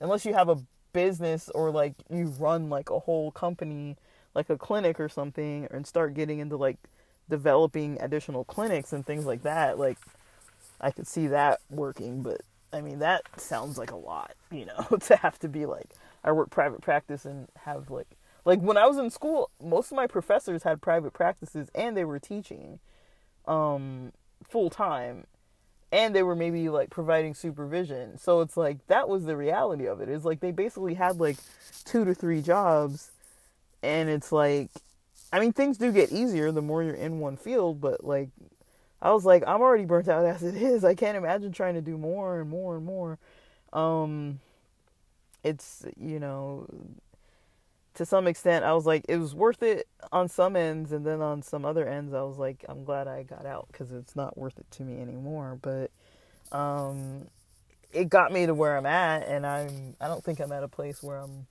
unless 0.00 0.26
you 0.26 0.34
have 0.34 0.48
a 0.48 0.58
business 0.92 1.48
or 1.54 1.70
like 1.70 1.94
you 2.10 2.26
run 2.38 2.68
like 2.68 2.90
a 2.90 2.98
whole 2.98 3.30
company 3.30 3.96
like 4.34 4.50
a 4.50 4.58
clinic 4.58 4.98
or 4.98 5.08
something 5.08 5.66
and 5.70 5.86
start 5.86 6.14
getting 6.14 6.40
into 6.40 6.56
like 6.56 6.76
developing 7.28 7.98
additional 8.00 8.44
clinics 8.44 8.92
and 8.92 9.04
things 9.04 9.26
like 9.26 9.42
that 9.42 9.78
like 9.78 9.98
i 10.80 10.90
could 10.90 11.06
see 11.06 11.26
that 11.26 11.60
working 11.70 12.22
but 12.22 12.40
i 12.72 12.80
mean 12.80 12.98
that 12.98 13.22
sounds 13.36 13.78
like 13.78 13.90
a 13.90 13.96
lot 13.96 14.32
you 14.50 14.64
know 14.64 14.96
to 14.98 15.16
have 15.16 15.38
to 15.38 15.48
be 15.48 15.66
like 15.66 15.90
i 16.24 16.32
work 16.32 16.50
private 16.50 16.80
practice 16.80 17.24
and 17.24 17.48
have 17.64 17.90
like 17.90 18.08
like 18.48 18.60
when 18.60 18.78
I 18.78 18.86
was 18.86 18.96
in 18.96 19.10
school, 19.10 19.50
most 19.62 19.92
of 19.92 19.96
my 19.96 20.06
professors 20.06 20.62
had 20.62 20.80
private 20.80 21.12
practices 21.12 21.68
and 21.74 21.94
they 21.94 22.06
were 22.06 22.18
teaching 22.18 22.78
um 23.46 24.12
full 24.48 24.70
time 24.70 25.26
and 25.92 26.14
they 26.14 26.22
were 26.22 26.34
maybe 26.34 26.70
like 26.70 26.88
providing 26.88 27.34
supervision. 27.34 28.16
So 28.16 28.40
it's 28.40 28.56
like 28.56 28.86
that 28.86 29.06
was 29.06 29.26
the 29.26 29.36
reality 29.36 29.86
of 29.86 30.00
it. 30.00 30.08
It's 30.08 30.24
like 30.24 30.40
they 30.40 30.50
basically 30.50 30.94
had 30.94 31.20
like 31.20 31.36
two 31.84 32.06
to 32.06 32.14
three 32.14 32.40
jobs 32.40 33.10
and 33.82 34.08
it's 34.08 34.32
like 34.32 34.70
I 35.32 35.40
mean 35.40 35.52
things 35.52 35.78
do 35.78 35.92
get 35.92 36.12
easier 36.12 36.50
the 36.52 36.62
more 36.62 36.82
you're 36.82 36.94
in 36.94 37.20
one 37.20 37.36
field, 37.36 37.80
but 37.80 38.04
like 38.04 38.30
I 39.02 39.12
was 39.12 39.24
like 39.24 39.44
I'm 39.46 39.60
already 39.60 39.84
burnt 39.84 40.08
out 40.08 40.24
as 40.26 40.42
it 40.42 40.54
is. 40.56 40.84
I 40.84 40.94
can't 40.94 41.16
imagine 41.16 41.52
trying 41.52 41.74
to 41.74 41.82
do 41.82 41.98
more 41.98 42.40
and 42.40 42.50
more 42.50 42.76
and 42.76 42.84
more. 42.84 43.18
Um 43.72 44.40
it's 45.44 45.84
you 45.96 46.18
know 46.18 46.66
to 47.98 48.06
some 48.06 48.28
extent, 48.28 48.64
I 48.64 48.74
was 48.74 48.86
like, 48.86 49.04
it 49.08 49.16
was 49.16 49.34
worth 49.34 49.60
it 49.60 49.88
on 50.12 50.28
some 50.28 50.54
ends, 50.54 50.92
and 50.92 51.04
then 51.04 51.20
on 51.20 51.42
some 51.42 51.64
other 51.64 51.84
ends, 51.84 52.14
I 52.14 52.22
was 52.22 52.38
like, 52.38 52.64
I'm 52.68 52.84
glad 52.84 53.08
I 53.08 53.24
got 53.24 53.44
out 53.44 53.66
because 53.72 53.90
it's 53.90 54.14
not 54.14 54.38
worth 54.38 54.56
it 54.56 54.70
to 54.72 54.84
me 54.84 55.02
anymore. 55.02 55.58
But 55.60 55.90
um, 56.56 57.26
it 57.92 58.08
got 58.08 58.30
me 58.30 58.46
to 58.46 58.54
where 58.54 58.76
I'm 58.76 58.86
at, 58.86 59.26
and 59.26 59.44
I'm 59.44 59.96
I 60.00 60.06
don't 60.06 60.22
think 60.22 60.38
I'm 60.38 60.52
at 60.52 60.62
a 60.62 60.68
place 60.68 61.02
where 61.02 61.18
I'm, 61.18 61.48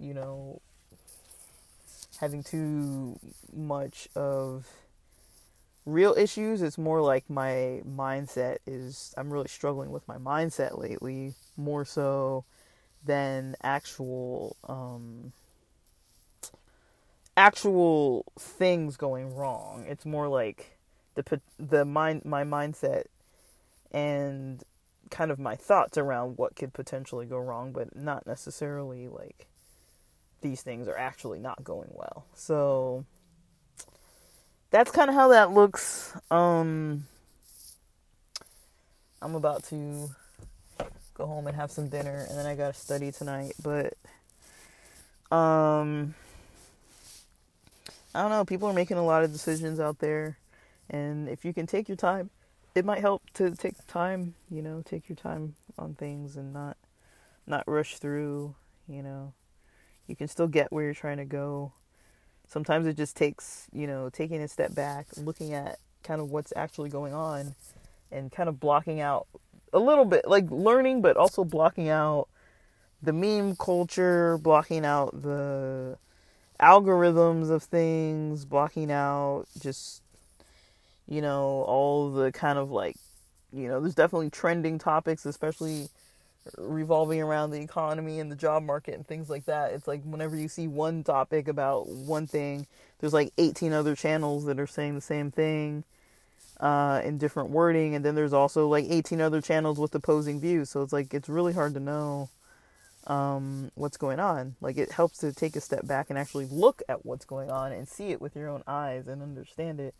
you 0.00 0.14
know, 0.14 0.62
having 2.20 2.42
too 2.42 3.18
much 3.52 4.08
of 4.14 4.66
real 5.86 6.14
issues. 6.16 6.62
It's 6.62 6.78
more 6.78 7.00
like 7.00 7.28
my 7.30 7.82
mindset 7.88 8.58
is 8.66 9.14
I'm 9.16 9.32
really 9.32 9.48
struggling 9.48 9.90
with 9.90 10.06
my 10.06 10.16
mindset 10.16 10.78
lately, 10.78 11.34
more 11.56 11.84
so 11.84 12.44
than 13.04 13.56
actual 13.62 14.56
um, 14.68 15.32
actual 17.36 18.24
things 18.38 18.96
going 18.96 19.34
wrong. 19.34 19.84
It's 19.88 20.04
more 20.04 20.28
like 20.28 20.78
the 21.14 21.40
the 21.58 21.84
mind 21.84 22.24
my 22.24 22.44
mindset 22.44 23.04
and 23.92 24.62
kind 25.10 25.30
of 25.30 25.38
my 25.38 25.56
thoughts 25.56 25.96
around 25.96 26.36
what 26.36 26.56
could 26.56 26.72
potentially 26.74 27.26
go 27.26 27.38
wrong, 27.38 27.72
but 27.72 27.96
not 27.96 28.26
necessarily 28.26 29.08
like 29.08 29.46
these 30.40 30.62
things 30.62 30.88
are 30.88 30.96
actually 30.96 31.38
not 31.38 31.62
going 31.64 31.90
well. 31.92 32.26
So 32.34 33.04
that's 34.70 34.90
kind 34.90 35.08
of 35.08 35.14
how 35.14 35.28
that 35.28 35.52
looks. 35.52 36.16
Um 36.30 37.04
I'm 39.20 39.34
about 39.34 39.64
to 39.64 40.10
go 41.14 41.26
home 41.26 41.46
and 41.46 41.56
have 41.56 41.70
some 41.70 41.88
dinner 41.88 42.26
and 42.28 42.38
then 42.38 42.46
I 42.46 42.54
got 42.54 42.74
to 42.74 42.80
study 42.80 43.10
tonight, 43.10 43.54
but 43.62 43.94
um 45.34 46.14
I 48.14 48.22
don't 48.22 48.30
know, 48.30 48.44
people 48.44 48.68
are 48.68 48.74
making 48.74 48.96
a 48.96 49.04
lot 49.04 49.24
of 49.24 49.32
decisions 49.32 49.78
out 49.78 49.98
there. 49.98 50.38
And 50.90 51.28
if 51.28 51.44
you 51.44 51.52
can 51.52 51.66
take 51.66 51.88
your 51.88 51.96
time, 51.96 52.30
it 52.74 52.84
might 52.84 53.00
help 53.00 53.22
to 53.34 53.54
take 53.54 53.74
time, 53.86 54.34
you 54.50 54.62
know, 54.62 54.82
take 54.84 55.08
your 55.08 55.16
time 55.16 55.54
on 55.78 55.94
things 55.94 56.36
and 56.36 56.52
not 56.52 56.76
not 57.46 57.64
rush 57.66 57.96
through, 57.98 58.54
you 58.88 59.02
know. 59.02 59.32
You 60.08 60.16
can 60.16 60.26
still 60.26 60.48
get 60.48 60.72
where 60.72 60.84
you're 60.84 60.94
trying 60.94 61.18
to 61.18 61.24
go. 61.24 61.72
Sometimes 62.48 62.86
it 62.86 62.96
just 62.96 63.14
takes, 63.14 63.68
you 63.72 63.86
know, 63.86 64.08
taking 64.08 64.40
a 64.40 64.48
step 64.48 64.74
back, 64.74 65.06
looking 65.18 65.52
at 65.54 65.78
kind 66.02 66.20
of 66.20 66.30
what's 66.30 66.52
actually 66.56 66.88
going 66.88 67.12
on 67.12 67.54
and 68.10 68.32
kind 68.32 68.48
of 68.48 68.58
blocking 68.58 69.00
out 69.00 69.26
a 69.72 69.78
little 69.78 70.06
bit, 70.06 70.26
like 70.26 70.50
learning 70.50 71.02
but 71.02 71.16
also 71.16 71.44
blocking 71.44 71.90
out 71.90 72.26
the 73.02 73.12
meme 73.12 73.54
culture, 73.56 74.38
blocking 74.38 74.84
out 74.84 75.22
the 75.22 75.98
algorithms 76.60 77.50
of 77.50 77.62
things, 77.62 78.44
blocking 78.44 78.90
out 78.90 79.44
just, 79.60 80.02
you 81.06 81.20
know, 81.20 81.64
all 81.68 82.10
the 82.10 82.32
kind 82.32 82.58
of 82.58 82.70
like, 82.70 82.96
you 83.52 83.68
know, 83.68 83.80
there's 83.80 83.94
definitely 83.94 84.30
trending 84.30 84.78
topics, 84.78 85.26
especially 85.26 85.88
revolving 86.56 87.20
around 87.20 87.50
the 87.50 87.60
economy 87.60 88.20
and 88.20 88.30
the 88.30 88.36
job 88.36 88.62
market 88.62 88.94
and 88.94 89.06
things 89.06 89.28
like 89.28 89.44
that. 89.46 89.72
It's 89.72 89.88
like 89.88 90.02
whenever 90.04 90.36
you 90.36 90.48
see 90.48 90.68
one 90.68 91.04
topic 91.04 91.48
about 91.48 91.88
one 91.88 92.26
thing, 92.26 92.66
there's 92.98 93.12
like 93.12 93.32
18 93.38 93.72
other 93.72 93.94
channels 93.94 94.44
that 94.46 94.58
are 94.58 94.66
saying 94.66 94.94
the 94.94 95.00
same 95.00 95.30
thing 95.30 95.84
uh, 96.60 97.00
in 97.04 97.18
different 97.18 97.50
wording, 97.50 97.94
and 97.94 98.04
then 98.04 98.14
there's 98.14 98.32
also 98.32 98.68
like 98.68 98.86
18 98.88 99.20
other 99.20 99.40
channels 99.40 99.78
with 99.78 99.94
opposing 99.94 100.40
views. 100.40 100.70
So 100.70 100.82
it's 100.82 100.92
like 100.92 101.14
it's 101.14 101.28
really 101.28 101.52
hard 101.52 101.74
to 101.74 101.80
know 101.80 102.30
um, 103.06 103.70
what's 103.74 103.96
going 103.96 104.20
on. 104.20 104.56
Like 104.60 104.76
it 104.76 104.92
helps 104.92 105.18
to 105.18 105.32
take 105.32 105.56
a 105.56 105.60
step 105.60 105.86
back 105.86 106.10
and 106.10 106.18
actually 106.18 106.46
look 106.46 106.82
at 106.88 107.04
what's 107.04 107.24
going 107.24 107.50
on 107.50 107.72
and 107.72 107.88
see 107.88 108.10
it 108.10 108.20
with 108.20 108.36
your 108.36 108.48
own 108.48 108.62
eyes 108.66 109.06
and 109.06 109.22
understand 109.22 109.80
it 109.80 109.94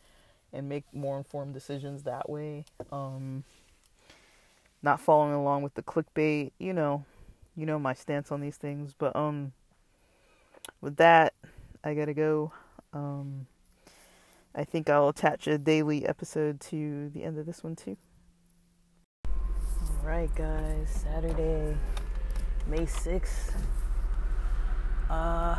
and 0.52 0.68
make 0.68 0.84
more 0.92 1.18
informed 1.18 1.54
decisions 1.54 2.04
that 2.04 2.28
way. 2.28 2.64
Um, 2.90 3.44
not 4.82 5.00
following 5.00 5.34
along 5.34 5.62
with 5.62 5.74
the 5.74 5.82
clickbait, 5.82 6.52
you 6.58 6.72
know, 6.72 7.04
you 7.56 7.66
know 7.66 7.78
my 7.78 7.94
stance 7.94 8.30
on 8.30 8.40
these 8.40 8.56
things. 8.56 8.94
But 8.96 9.14
um, 9.16 9.52
with 10.80 10.96
that, 10.96 11.34
I 11.84 11.94
gotta 11.94 12.14
go. 12.14 12.52
Um, 12.92 13.46
I 14.54 14.64
think 14.64 14.88
I'll 14.90 15.08
attach 15.08 15.46
a 15.46 15.58
daily 15.58 16.06
episode 16.06 16.60
to 16.62 17.10
the 17.10 17.22
end 17.22 17.38
of 17.38 17.46
this 17.46 17.62
one 17.62 17.76
too. 17.76 17.96
Alright, 20.00 20.34
guys, 20.34 21.04
Saturday, 21.04 21.76
May 22.66 22.86
6th. 22.86 23.52
Uh, 25.10 25.58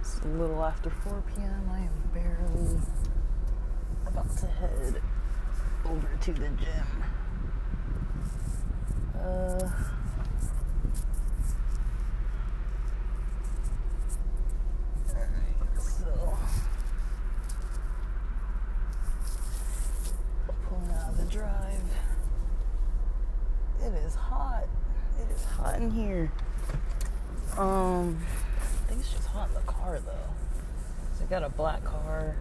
it's 0.00 0.18
a 0.20 0.28
little 0.28 0.64
after 0.64 0.90
4 0.90 1.22
p.m. 1.34 1.70
I 1.70 1.78
am 1.80 2.10
barely 2.12 2.80
about 4.06 4.36
to 4.38 4.46
head 4.46 5.00
over 5.84 6.08
to 6.22 6.32
the 6.32 6.48
gym. 6.48 7.04
So 9.22 9.28
pulling 20.68 20.90
out 20.90 21.10
of 21.10 21.18
the 21.18 21.24
drive. 21.30 21.80
It 23.84 23.92
is 24.04 24.14
hot. 24.16 24.64
It 25.20 25.30
is 25.32 25.44
hot 25.44 25.76
in 25.76 25.90
here. 25.92 26.32
Um, 27.56 28.18
I 28.60 28.88
think 28.88 29.00
it's 29.00 29.12
just 29.12 29.28
hot 29.28 29.48
in 29.50 29.54
the 29.54 29.60
car 29.60 30.00
though. 30.04 30.34
So 31.16 31.24
I 31.24 31.28
got 31.28 31.44
a 31.44 31.48
black 31.48 31.84
car, 31.84 32.34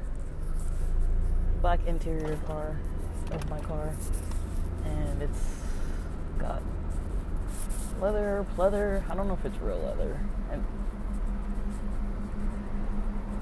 black 1.62 1.86
interior 1.86 2.38
car 2.48 2.80
of 3.32 3.50
my 3.52 3.60
car, 3.60 3.94
and 4.86 5.22
it's 5.22 5.61
got 6.42 6.62
leather, 8.02 8.46
pleather. 8.58 9.08
I 9.10 9.16
don't 9.16 9.28
know 9.28 9.34
if 9.36 9.46
it's 9.46 9.58
real 9.60 9.80
leather. 9.80 10.20
I 10.52 10.58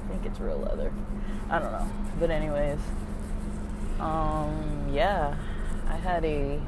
think 0.10 0.26
it's 0.26 0.40
real 0.40 0.60
leather. 0.60 0.92
I 1.50 1.60
don't 1.60 1.72
know. 1.72 1.90
But 2.20 2.30
anyways, 2.32 2.80
um, 4.00 4.90
yeah, 4.92 5.36
I 5.88 5.96
had 5.96 6.26
a 6.26 6.60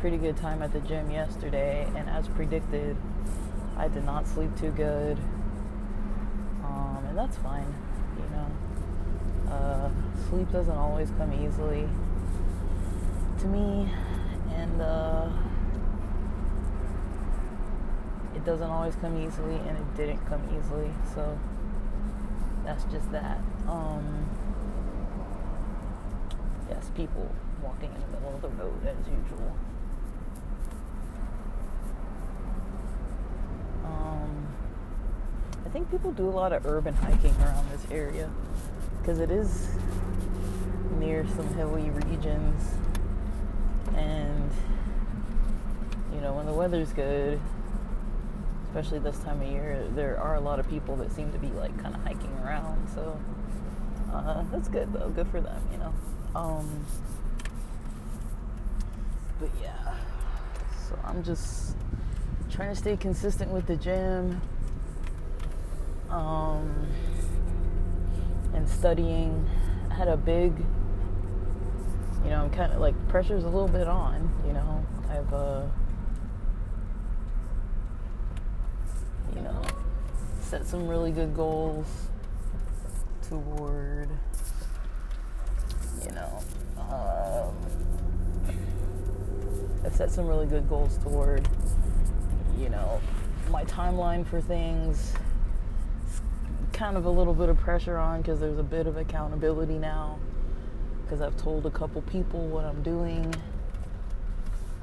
pretty 0.00 0.16
good 0.18 0.36
time 0.36 0.62
at 0.62 0.72
the 0.72 0.80
gym 0.80 1.10
yesterday, 1.10 1.88
and 1.96 2.08
as 2.10 2.28
predicted, 2.28 2.96
I 3.76 3.88
did 3.88 4.04
not 4.04 4.26
sleep 4.26 4.50
too 4.58 4.70
good. 4.70 5.18
Um, 6.62 7.04
and 7.08 7.16
that's 7.16 7.36
fine, 7.38 7.72
you 8.18 8.30
know. 8.36 9.52
Uh, 9.54 9.90
sleep 10.28 10.52
doesn't 10.52 10.76
always 10.76 11.10
come 11.18 11.32
easily 11.32 11.88
to 13.38 13.46
me, 13.46 13.88
and 14.56 14.82
uh, 14.82 15.28
it 18.34 18.44
doesn't 18.44 18.70
always 18.70 18.94
come 18.96 19.16
easily, 19.16 19.56
and 19.56 19.76
it 19.76 19.96
didn't 19.96 20.24
come 20.26 20.42
easily. 20.56 20.90
So 21.14 21.38
that's 22.64 22.84
just 22.84 23.10
that. 23.12 23.38
Um, 23.68 24.28
yes, 26.68 26.90
people 26.96 27.30
walking 27.62 27.90
in 27.94 28.00
the 28.00 28.06
middle 28.08 28.34
of 28.34 28.42
the 28.42 28.48
road 28.48 28.86
as 28.86 28.96
usual. 29.06 29.56
Um, 33.84 34.46
I 35.64 35.68
think 35.68 35.90
people 35.90 36.12
do 36.12 36.28
a 36.28 36.30
lot 36.30 36.52
of 36.52 36.66
urban 36.66 36.94
hiking 36.94 37.34
around 37.40 37.70
this 37.70 37.86
area 37.90 38.30
because 39.00 39.18
it 39.20 39.30
is 39.30 39.68
near 40.98 41.26
some 41.36 41.48
hilly 41.54 41.90
regions 41.90 42.62
and 43.96 44.50
you 46.12 46.20
know 46.20 46.32
when 46.34 46.46
the 46.46 46.52
weather's 46.52 46.92
good 46.92 47.40
especially 48.74 48.98
this 48.98 49.18
time 49.20 49.40
of 49.40 49.48
year 49.48 49.86
there 49.94 50.18
are 50.18 50.34
a 50.34 50.40
lot 50.40 50.58
of 50.58 50.68
people 50.68 50.96
that 50.96 51.12
seem 51.12 51.30
to 51.30 51.38
be 51.38 51.46
like 51.48 51.76
kind 51.80 51.94
of 51.94 52.02
hiking 52.02 52.32
around. 52.44 52.88
So 52.92 53.20
uh, 54.12 54.42
that's 54.50 54.68
good 54.68 54.92
though. 54.92 55.10
Good 55.10 55.28
for 55.28 55.40
them 55.40 55.62
you 55.70 55.78
know. 55.78 55.94
Um, 56.34 56.84
but 59.38 59.50
yeah. 59.62 59.94
So 60.88 60.98
i'm 61.04 61.22
just 61.22 61.76
trying 62.50 62.70
to 62.70 62.76
stay 62.76 62.96
consistent 62.96 63.50
with 63.50 63.66
the 63.66 63.76
gym 63.76 64.40
um, 66.10 66.86
and 68.54 68.68
studying. 68.68 69.48
I 69.90 69.94
had 69.94 70.08
a 70.08 70.16
big 70.16 70.52
you 72.24 72.30
know, 72.30 72.42
I'm 72.42 72.50
kind 72.50 72.72
of 72.72 72.80
like 72.80 72.94
pressure's 73.08 73.44
a 73.44 73.48
little 73.48 73.68
bit 73.68 73.86
on, 73.86 74.30
you 74.46 74.54
know. 74.54 74.84
I've, 75.10 75.32
uh, 75.32 75.66
you 79.36 79.42
know, 79.42 79.62
set 80.40 80.66
some 80.66 80.88
really 80.88 81.12
good 81.12 81.36
goals 81.36 81.86
toward, 83.28 84.08
you 86.04 86.12
know, 86.12 86.42
um, 86.78 87.54
I 89.84 89.90
set 89.90 90.10
some 90.10 90.26
really 90.26 90.46
good 90.46 90.66
goals 90.68 90.98
toward, 90.98 91.46
you 92.58 92.70
know, 92.70 93.00
my 93.50 93.64
timeline 93.64 94.26
for 94.26 94.40
things. 94.40 95.12
Kind 96.72 96.96
of 96.96 97.04
a 97.04 97.10
little 97.10 97.34
bit 97.34 97.50
of 97.50 97.58
pressure 97.58 97.98
on 97.98 98.22
because 98.22 98.40
there's 98.40 98.58
a 98.58 98.62
bit 98.62 98.86
of 98.86 98.96
accountability 98.96 99.78
now 99.78 100.18
because 101.04 101.20
I've 101.20 101.36
told 101.36 101.66
a 101.66 101.70
couple 101.70 102.00
people 102.02 102.46
what 102.46 102.64
I'm 102.64 102.82
doing. 102.82 103.34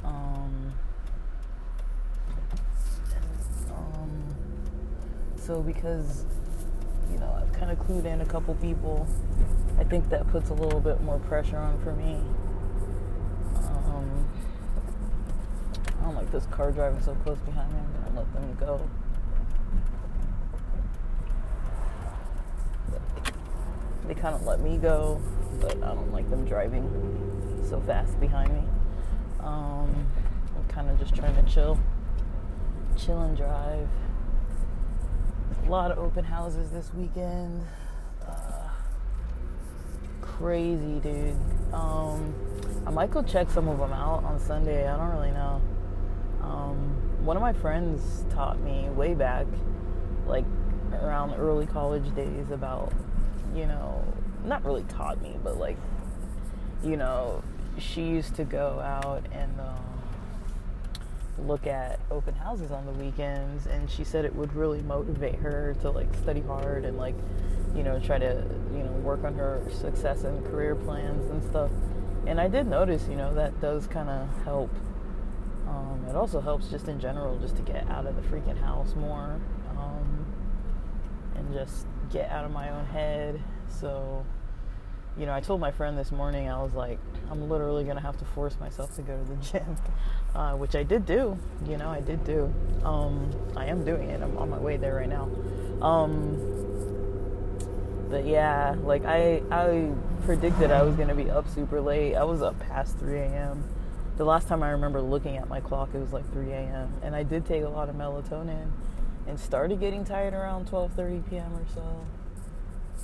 Um, 0.04 0.74
um, 3.72 4.36
so 5.36 5.62
because 5.62 6.26
you 7.12 7.18
know 7.20 7.42
I've 7.42 7.52
kind 7.54 7.72
of 7.72 7.80
clued 7.80 8.06
in 8.06 8.22
a 8.22 8.26
couple 8.26 8.54
people, 8.56 9.08
I 9.80 9.84
think 9.84 10.10
that 10.10 10.28
puts 10.30 10.52
a 10.52 10.54
little 10.54 10.80
bit 10.80 11.02
more 11.02 11.18
pressure 11.20 11.58
on 11.58 11.82
for 11.82 11.94
me. 11.94 12.20
Um, 13.56 14.28
I 16.00 16.04
don't 16.04 16.16
like 16.16 16.32
this 16.32 16.46
car 16.48 16.72
driving 16.72 17.02
so 17.02 17.16
close 17.24 17.40
behind 17.40 17.72
me. 17.74 17.80
I'm 17.80 18.16
gonna 18.16 18.20
let 18.20 18.34
them 18.34 18.58
go. 18.60 18.90
They 24.08 24.14
kind 24.14 24.36
of 24.36 24.46
let 24.46 24.60
me 24.60 24.78
go 24.78 25.22
but 25.60 25.76
I 25.84 25.94
don't 25.94 26.12
like 26.12 26.30
them 26.30 26.46
driving 26.46 26.90
so 27.68 27.80
fast 27.82 28.20
behind 28.20 28.54
me. 28.54 28.64
Um, 29.40 30.06
I'm 30.56 30.64
kind 30.68 30.90
of 30.90 31.00
just 31.00 31.16
trying 31.16 31.36
to 31.36 31.52
chill, 31.52 31.80
chill 32.98 33.22
and 33.22 33.36
drive. 33.36 33.88
a 35.66 35.70
lot 35.70 35.92
of 35.92 35.98
open 35.98 36.24
houses 36.24 36.70
this 36.72 36.94
weekend. 36.94 37.66
Uh, 38.28 38.70
crazy, 40.22 41.00
dude. 41.00 41.36
Um, 41.74 42.34
I 42.86 42.92
might 42.92 43.12
go 43.12 43.22
check 43.22 43.50
some 43.50 43.68
of 43.68 43.80
them 43.80 43.94
out 43.94 44.24
on 44.24 44.40
Sunday. 44.40 44.88
I 44.88 44.98
don't 44.98 45.10
really 45.16 45.32
know. 45.32 45.62
Um, 46.42 46.78
one 47.24 47.38
of 47.38 47.42
my 47.42 47.54
friends 47.54 48.26
taught 48.32 48.60
me 48.60 48.90
way 48.90 49.14
back, 49.14 49.46
like 50.28 50.46
around 50.94 51.34
early 51.36 51.66
college 51.68 52.14
days, 52.16 52.50
about 52.52 52.92
you 53.56 53.66
know 53.68 54.04
not 54.46 54.64
really 54.66 54.84
taught 54.84 55.22
me, 55.22 55.38
but 55.44 55.58
like, 55.58 55.78
you 56.84 56.98
know, 56.98 57.44
she 57.78 58.02
used 58.02 58.36
to 58.36 58.44
go 58.44 58.80
out 58.80 59.26
and 59.32 59.60
um, 59.60 61.48
look 61.48 61.68
at 61.68 62.00
open 62.10 62.34
houses 62.36 62.72
on 62.72 62.86
the 62.86 62.92
weekends, 62.92 63.66
and 63.68 63.90
she 63.90 64.04
said 64.04 64.26
it 64.26 64.36
would 64.36 64.54
really 64.56 64.82
motivate 64.82 65.36
her 65.36 65.76
to 65.82 65.90
like 65.90 66.14
study 66.16 66.42
hard 66.42 66.86
and 66.86 66.98
like, 66.98 67.16
you 67.76 67.84
know, 67.84 68.00
try 68.00 68.18
to 68.18 68.44
you 68.74 68.84
know 68.84 68.92
work 69.04 69.24
on 69.24 69.34
her 69.36 69.62
success 69.72 70.24
and 70.24 70.44
career 70.46 70.76
plans 70.76 71.30
and 71.30 71.44
stuff. 71.44 71.72
And 72.28 72.40
I 72.40 72.48
did 72.48 72.68
notice, 72.68 73.08
you 73.10 73.16
know, 73.16 73.34
that 73.34 73.60
does 73.62 73.88
kind 73.88 74.10
of 74.10 74.44
help. 74.44 74.70
Um, 75.68 76.06
it 76.10 76.16
also 76.16 76.42
helps 76.42 76.68
just 76.68 76.88
in 76.88 77.00
general, 77.00 77.40
just 77.40 77.56
to 77.56 77.62
get 77.62 77.90
out 77.90 78.06
of 78.06 78.16
the 78.16 78.22
freaking 78.22 78.60
house 78.60 78.94
more, 78.96 79.40
um, 79.78 80.26
and 81.36 81.54
just 81.54 81.88
get 82.12 82.30
out 82.30 82.44
of 82.44 82.52
my 82.52 82.70
own 82.70 82.86
head 82.86 83.42
so, 83.80 84.26
you 85.18 85.26
know, 85.26 85.34
I 85.34 85.42
told 85.42 85.60
my 85.60 85.72
friend 85.72 85.98
this 85.98 86.12
morning, 86.12 86.50
I 86.50 86.62
was 86.62 86.74
like, 86.74 87.00
I'm 87.30 87.50
literally 87.50 87.84
going 87.84 87.96
to 87.96 88.02
have 88.02 88.18
to 88.18 88.26
force 88.26 88.58
myself 88.60 88.96
to 88.96 89.02
go 89.02 89.18
to 89.18 89.24
the 89.24 89.36
gym, 89.52 89.78
uh, 90.36 90.54
which 90.56 90.76
I 90.76 90.84
did 90.84 91.06
do. 91.06 91.38
You 91.68 91.78
know, 91.78 91.90
I 91.90 92.02
did 92.02 92.24
do. 92.24 92.54
Um, 92.84 93.32
I 93.56 93.66
am 93.66 93.84
doing 93.84 94.10
it. 94.10 94.22
I'm 94.22 94.38
on 94.38 94.50
my 94.50 94.58
way 94.58 94.78
there 94.78 94.96
right 94.96 95.10
now. 95.10 95.30
Um, 95.82 96.38
but 98.10 98.26
yeah, 98.26 98.76
like 98.84 99.06
I, 99.06 99.42
I 99.52 99.92
predicted 100.26 100.72
I 100.72 100.84
was 100.84 100.96
going 100.96 101.08
to 101.08 101.16
be 101.16 101.30
up 101.30 101.48
super 101.50 101.80
late. 101.82 102.16
I 102.16 102.24
was 102.24 102.42
up 102.42 102.60
past 102.60 102.98
3 103.00 103.20
a.m. 103.20 103.64
The 104.18 104.26
last 104.26 104.48
time 104.48 104.62
I 104.62 104.72
remember 104.72 105.02
looking 105.02 105.38
at 105.38 105.48
my 105.48 105.62
clock, 105.62 105.90
it 105.94 106.00
was 106.00 106.12
like 106.14 106.30
3 106.34 106.52
a.m. 106.52 106.94
And 107.02 107.16
I 107.16 107.24
did 107.24 107.46
take 107.46 107.64
a 107.64 107.70
lot 107.70 107.90
of 107.90 107.96
melatonin 107.96 108.70
and 109.28 109.40
started 109.40 109.80
getting 109.80 110.04
tired 110.04 110.34
around 110.34 110.68
12:30 110.68 111.30
p.m. 111.30 111.54
or 111.54 111.66
so 111.74 112.06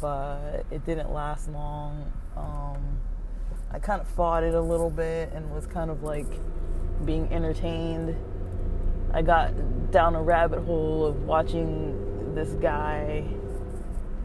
but 0.01 0.65
it 0.71 0.85
didn't 0.85 1.11
last 1.11 1.49
long. 1.49 2.11
Um, 2.35 2.99
I 3.71 3.79
kind 3.79 4.01
of 4.01 4.07
fought 4.07 4.43
it 4.43 4.53
a 4.53 4.61
little 4.61 4.89
bit 4.89 5.31
and 5.33 5.53
was 5.53 5.67
kind 5.67 5.91
of 5.91 6.03
like 6.03 6.27
being 7.05 7.31
entertained. 7.31 8.15
I 9.13 9.21
got 9.21 9.91
down 9.91 10.15
a 10.15 10.21
rabbit 10.21 10.59
hole 10.63 11.05
of 11.05 11.23
watching 11.23 12.33
this 12.35 12.49
guy 12.53 13.23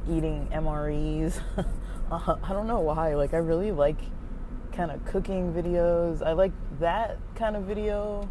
eating 0.09 0.49
MREs. 0.53 1.41
uh, 2.11 2.37
I 2.43 2.53
don't 2.53 2.67
know 2.67 2.81
why. 2.81 3.15
Like, 3.15 3.35
I 3.35 3.39
really 3.39 3.73
like 3.73 3.99
kind 4.73 4.91
of 4.91 5.05
cooking 5.05 5.53
videos. 5.53 6.23
I 6.23 6.33
like 6.33 6.53
that 6.81 7.19
kind 7.35 7.57
of 7.57 7.65
video. 7.65 8.29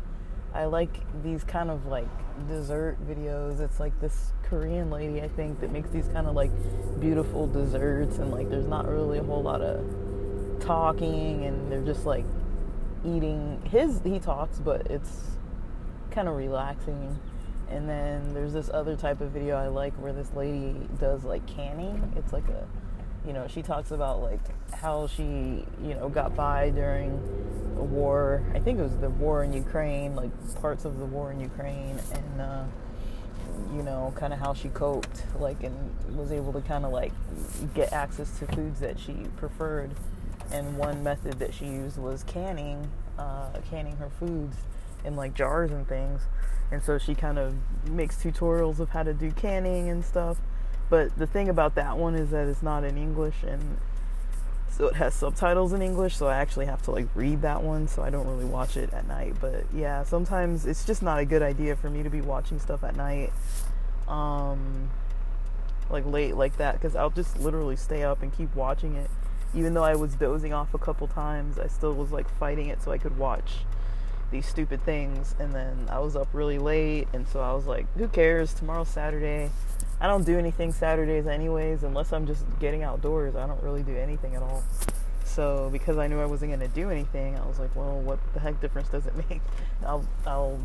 I 0.53 0.65
like 0.65 0.89
these 1.23 1.43
kind 1.43 1.69
of 1.69 1.85
like 1.85 2.07
dessert 2.47 2.97
videos. 3.07 3.59
It's 3.59 3.79
like 3.79 3.99
this 4.01 4.33
Korean 4.43 4.89
lady, 4.89 5.21
I 5.21 5.29
think, 5.29 5.61
that 5.61 5.71
makes 5.71 5.89
these 5.89 6.07
kind 6.09 6.27
of 6.27 6.35
like 6.35 6.51
beautiful 6.99 7.47
desserts, 7.47 8.17
and 8.17 8.31
like 8.31 8.49
there's 8.49 8.67
not 8.67 8.87
really 8.87 9.19
a 9.19 9.23
whole 9.23 9.41
lot 9.41 9.61
of 9.61 10.59
talking, 10.59 11.45
and 11.45 11.71
they're 11.71 11.81
just 11.81 12.05
like 12.05 12.25
eating. 13.05 13.61
His 13.69 14.01
he 14.03 14.19
talks, 14.19 14.59
but 14.59 14.87
it's 14.87 15.37
kind 16.11 16.27
of 16.27 16.35
relaxing. 16.35 17.17
And 17.69 17.87
then 17.87 18.33
there's 18.33 18.51
this 18.51 18.69
other 18.73 18.97
type 18.97 19.21
of 19.21 19.31
video 19.31 19.55
I 19.55 19.67
like 19.67 19.93
where 19.93 20.11
this 20.11 20.33
lady 20.35 20.75
does 20.99 21.23
like 21.23 21.47
canning. 21.47 22.11
It's 22.17 22.33
like 22.33 22.47
a 22.49 22.67
you 23.25 23.33
know, 23.33 23.47
she 23.47 23.61
talks 23.61 23.91
about 23.91 24.21
like 24.21 24.39
how 24.73 25.07
she, 25.07 25.23
you 25.83 25.93
know, 25.93 26.09
got 26.09 26.35
by 26.35 26.69
during 26.69 27.11
a 27.77 27.83
war. 27.83 28.43
I 28.53 28.59
think 28.59 28.79
it 28.79 28.83
was 28.83 28.97
the 28.97 29.09
war 29.09 29.43
in 29.43 29.53
Ukraine, 29.53 30.15
like 30.15 30.31
parts 30.61 30.85
of 30.85 30.97
the 30.97 31.05
war 31.05 31.31
in 31.31 31.39
Ukraine, 31.39 31.99
and 32.13 32.41
uh, 32.41 32.63
you 33.75 33.83
know, 33.83 34.13
kind 34.15 34.33
of 34.33 34.39
how 34.39 34.53
she 34.53 34.69
coped, 34.69 35.23
like, 35.39 35.63
and 35.63 35.75
was 36.15 36.31
able 36.31 36.53
to 36.53 36.61
kind 36.61 36.85
of 36.85 36.91
like 36.91 37.13
get 37.73 37.93
access 37.93 38.39
to 38.39 38.47
foods 38.47 38.79
that 38.79 38.99
she 38.99 39.13
preferred. 39.37 39.91
And 40.51 40.77
one 40.77 41.01
method 41.03 41.39
that 41.39 41.53
she 41.53 41.65
used 41.65 41.97
was 41.97 42.23
canning, 42.23 42.89
uh, 43.17 43.51
canning 43.69 43.95
her 43.97 44.09
foods 44.09 44.57
in 45.05 45.15
like 45.15 45.33
jars 45.33 45.71
and 45.71 45.87
things. 45.87 46.23
And 46.71 46.83
so 46.83 46.97
she 46.97 47.15
kind 47.15 47.37
of 47.37 47.55
makes 47.89 48.17
tutorials 48.17 48.79
of 48.79 48.89
how 48.89 49.03
to 49.03 49.13
do 49.13 49.31
canning 49.31 49.89
and 49.89 50.03
stuff 50.03 50.37
but 50.91 51.17
the 51.17 51.25
thing 51.25 51.47
about 51.47 51.75
that 51.75 51.97
one 51.97 52.15
is 52.15 52.29
that 52.31 52.47
it's 52.47 52.61
not 52.61 52.83
in 52.83 52.97
English 52.97 53.43
and 53.47 53.77
so 54.69 54.87
it 54.87 54.95
has 54.95 55.13
subtitles 55.13 55.73
in 55.73 55.81
English, 55.81 56.15
so 56.17 56.27
I 56.27 56.37
actually 56.37 56.65
have 56.65 56.81
to 56.83 56.91
like 56.91 57.07
read 57.15 57.41
that 57.43 57.63
one, 57.63 57.87
so 57.87 58.03
I 58.03 58.09
don't 58.09 58.27
really 58.27 58.45
watch 58.45 58.77
it 58.77 58.91
at 58.93 59.07
night. 59.07 59.35
But 59.39 59.65
yeah, 59.73 60.03
sometimes 60.03 60.65
it's 60.65 60.85
just 60.85 61.01
not 61.01 61.19
a 61.19 61.25
good 61.25 61.41
idea 61.41 61.75
for 61.75 61.89
me 61.89 62.03
to 62.03 62.09
be 62.09 62.21
watching 62.21 62.59
stuff 62.59 62.83
at 62.83 62.95
night. 62.95 63.31
Um 64.07 64.89
like 65.89 66.05
late 66.05 66.35
like 66.35 66.57
that 66.57 66.73
because 66.73 66.95
I'll 66.95 67.09
just 67.09 67.39
literally 67.39 67.75
stay 67.77 68.03
up 68.03 68.21
and 68.21 68.35
keep 68.35 68.53
watching 68.53 68.95
it. 68.95 69.09
Even 69.53 69.73
though 69.73 69.83
I 69.83 69.95
was 69.95 70.15
dozing 70.15 70.53
off 70.53 70.73
a 70.73 70.79
couple 70.79 71.07
times, 71.07 71.57
I 71.57 71.67
still 71.67 71.93
was 71.93 72.11
like 72.11 72.29
fighting 72.37 72.67
it 72.67 72.81
so 72.81 72.91
I 72.91 72.97
could 72.97 73.17
watch 73.17 73.59
these 74.31 74.45
stupid 74.45 74.83
things. 74.83 75.35
And 75.39 75.53
then 75.53 75.87
I 75.89 75.99
was 75.99 76.15
up 76.15 76.27
really 76.33 76.57
late, 76.57 77.07
and 77.13 77.27
so 77.27 77.41
I 77.41 77.53
was 77.53 77.65
like, 77.65 77.85
who 77.97 78.07
cares? 78.07 78.53
Tomorrow's 78.53 78.89
Saturday. 78.89 79.51
I 80.01 80.07
don't 80.07 80.25
do 80.25 80.39
anything 80.39 80.71
Saturdays 80.71 81.27
anyways, 81.27 81.83
unless 81.83 82.11
I'm 82.11 82.25
just 82.25 82.43
getting 82.59 82.81
outdoors. 82.81 83.35
I 83.35 83.45
don't 83.45 83.61
really 83.61 83.83
do 83.83 83.95
anything 83.95 84.35
at 84.35 84.41
all. 84.41 84.63
So 85.23 85.69
because 85.71 85.99
I 85.99 86.07
knew 86.07 86.19
I 86.19 86.25
wasn't 86.25 86.51
gonna 86.51 86.67
do 86.67 86.89
anything, 86.89 87.37
I 87.37 87.45
was 87.45 87.59
like, 87.59 87.73
well, 87.75 87.99
what 87.99 88.19
the 88.33 88.39
heck 88.39 88.59
difference 88.59 88.89
does 88.89 89.05
it 89.05 89.13
make? 89.29 89.41
I'll, 89.85 90.03
I'll, 90.25 90.59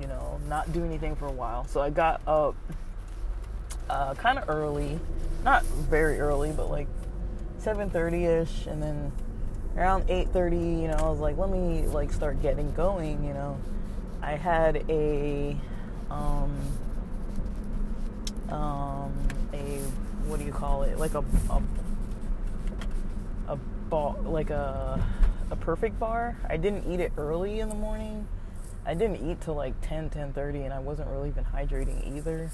you 0.00 0.08
know, 0.08 0.40
not 0.48 0.72
do 0.72 0.84
anything 0.84 1.14
for 1.14 1.26
a 1.26 1.32
while. 1.32 1.66
So 1.68 1.80
I 1.80 1.90
got 1.90 2.20
up 2.26 2.56
uh, 3.88 4.14
kind 4.14 4.38
of 4.38 4.48
early, 4.48 4.98
not 5.44 5.64
very 5.64 6.18
early, 6.18 6.50
but 6.50 6.68
like 6.68 6.88
7:30 7.62 8.42
ish, 8.42 8.66
and 8.66 8.82
then 8.82 9.12
around 9.76 10.08
8:30, 10.08 10.82
you 10.82 10.88
know, 10.88 10.96
I 10.96 11.08
was 11.08 11.20
like, 11.20 11.38
let 11.38 11.48
me 11.48 11.86
like 11.86 12.12
start 12.12 12.42
getting 12.42 12.72
going. 12.72 13.24
You 13.24 13.34
know, 13.34 13.56
I 14.20 14.32
had 14.32 14.84
a 14.88 15.56
um, 16.10 16.56
um, 18.50 19.12
a 19.52 19.80
what 20.26 20.38
do 20.38 20.44
you 20.44 20.52
call 20.52 20.82
it? 20.82 20.98
Like 20.98 21.14
a 21.14 21.24
a, 21.50 21.62
a 23.48 23.56
ball, 23.88 24.16
like 24.24 24.50
a 24.50 25.04
a 25.50 25.56
perfect 25.56 25.98
bar. 25.98 26.36
I 26.48 26.56
didn't 26.56 26.90
eat 26.92 27.00
it 27.00 27.12
early 27.16 27.60
in 27.60 27.68
the 27.68 27.74
morning. 27.74 28.26
I 28.86 28.94
didn't 28.94 29.28
eat 29.28 29.40
till 29.40 29.54
like 29.54 29.74
10, 29.82 30.10
10:30, 30.10 30.64
and 30.64 30.72
I 30.72 30.78
wasn't 30.78 31.08
really 31.10 31.28
even 31.28 31.44
hydrating 31.44 32.16
either. 32.16 32.50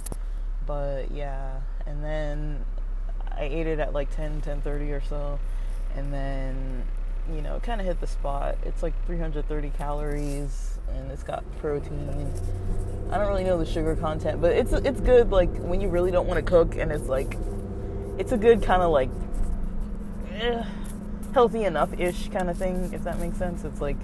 But 0.67 1.11
yeah, 1.13 1.61
and 1.87 2.03
then 2.03 2.65
I 3.31 3.45
ate 3.45 3.67
it 3.67 3.79
at 3.79 3.93
like 3.93 4.15
10, 4.15 4.43
10:30 4.43 4.91
or 4.91 5.03
so, 5.09 5.39
and 5.95 6.13
then 6.13 6.83
you 7.35 7.43
know, 7.43 7.59
kind 7.61 7.81
of 7.81 7.87
hit 7.87 8.01
the 8.01 8.07
spot. 8.07 8.57
It's 8.65 8.83
like 8.83 8.95
330 9.07 9.71
calories, 9.71 10.76
and 10.95 11.11
it's 11.11 11.23
got 11.23 11.45
protein 11.59 12.33
I 13.11 13.19
don't 13.19 13.29
really 13.29 13.45
know 13.45 13.59
the 13.59 13.67
sugar 13.67 13.95
content, 13.95 14.41
but 14.41 14.53
it's 14.53 14.73
it's 14.73 15.01
good 15.01 15.31
like 15.31 15.55
when 15.59 15.81
you 15.81 15.89
really 15.89 16.11
don't 16.11 16.27
want 16.27 16.45
to 16.45 16.51
cook 16.51 16.77
and 16.77 16.91
it's 16.91 17.07
like 17.07 17.37
it's 18.19 18.33
a 18.33 18.37
good 18.37 18.63
kind 18.63 18.83
of 18.83 18.91
like 18.91 19.11
eh, 20.33 20.65
healthy 21.33 21.65
enough 21.65 21.99
ish 21.99 22.29
kind 22.29 22.51
of 22.51 22.57
thing 22.57 22.93
if 22.93 23.05
that 23.05 23.21
makes 23.21 23.39
sense. 23.39 23.65
It's 23.65 23.81
like 23.81 23.97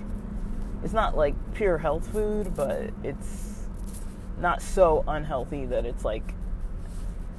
it's 0.84 0.92
not 0.92 1.16
like 1.16 1.34
pure 1.54 1.78
health 1.78 2.06
food, 2.12 2.54
but 2.54 2.90
it's 3.02 3.66
not 4.38 4.62
so 4.62 5.04
unhealthy 5.08 5.66
that 5.66 5.84
it's 5.84 6.04
like 6.04 6.34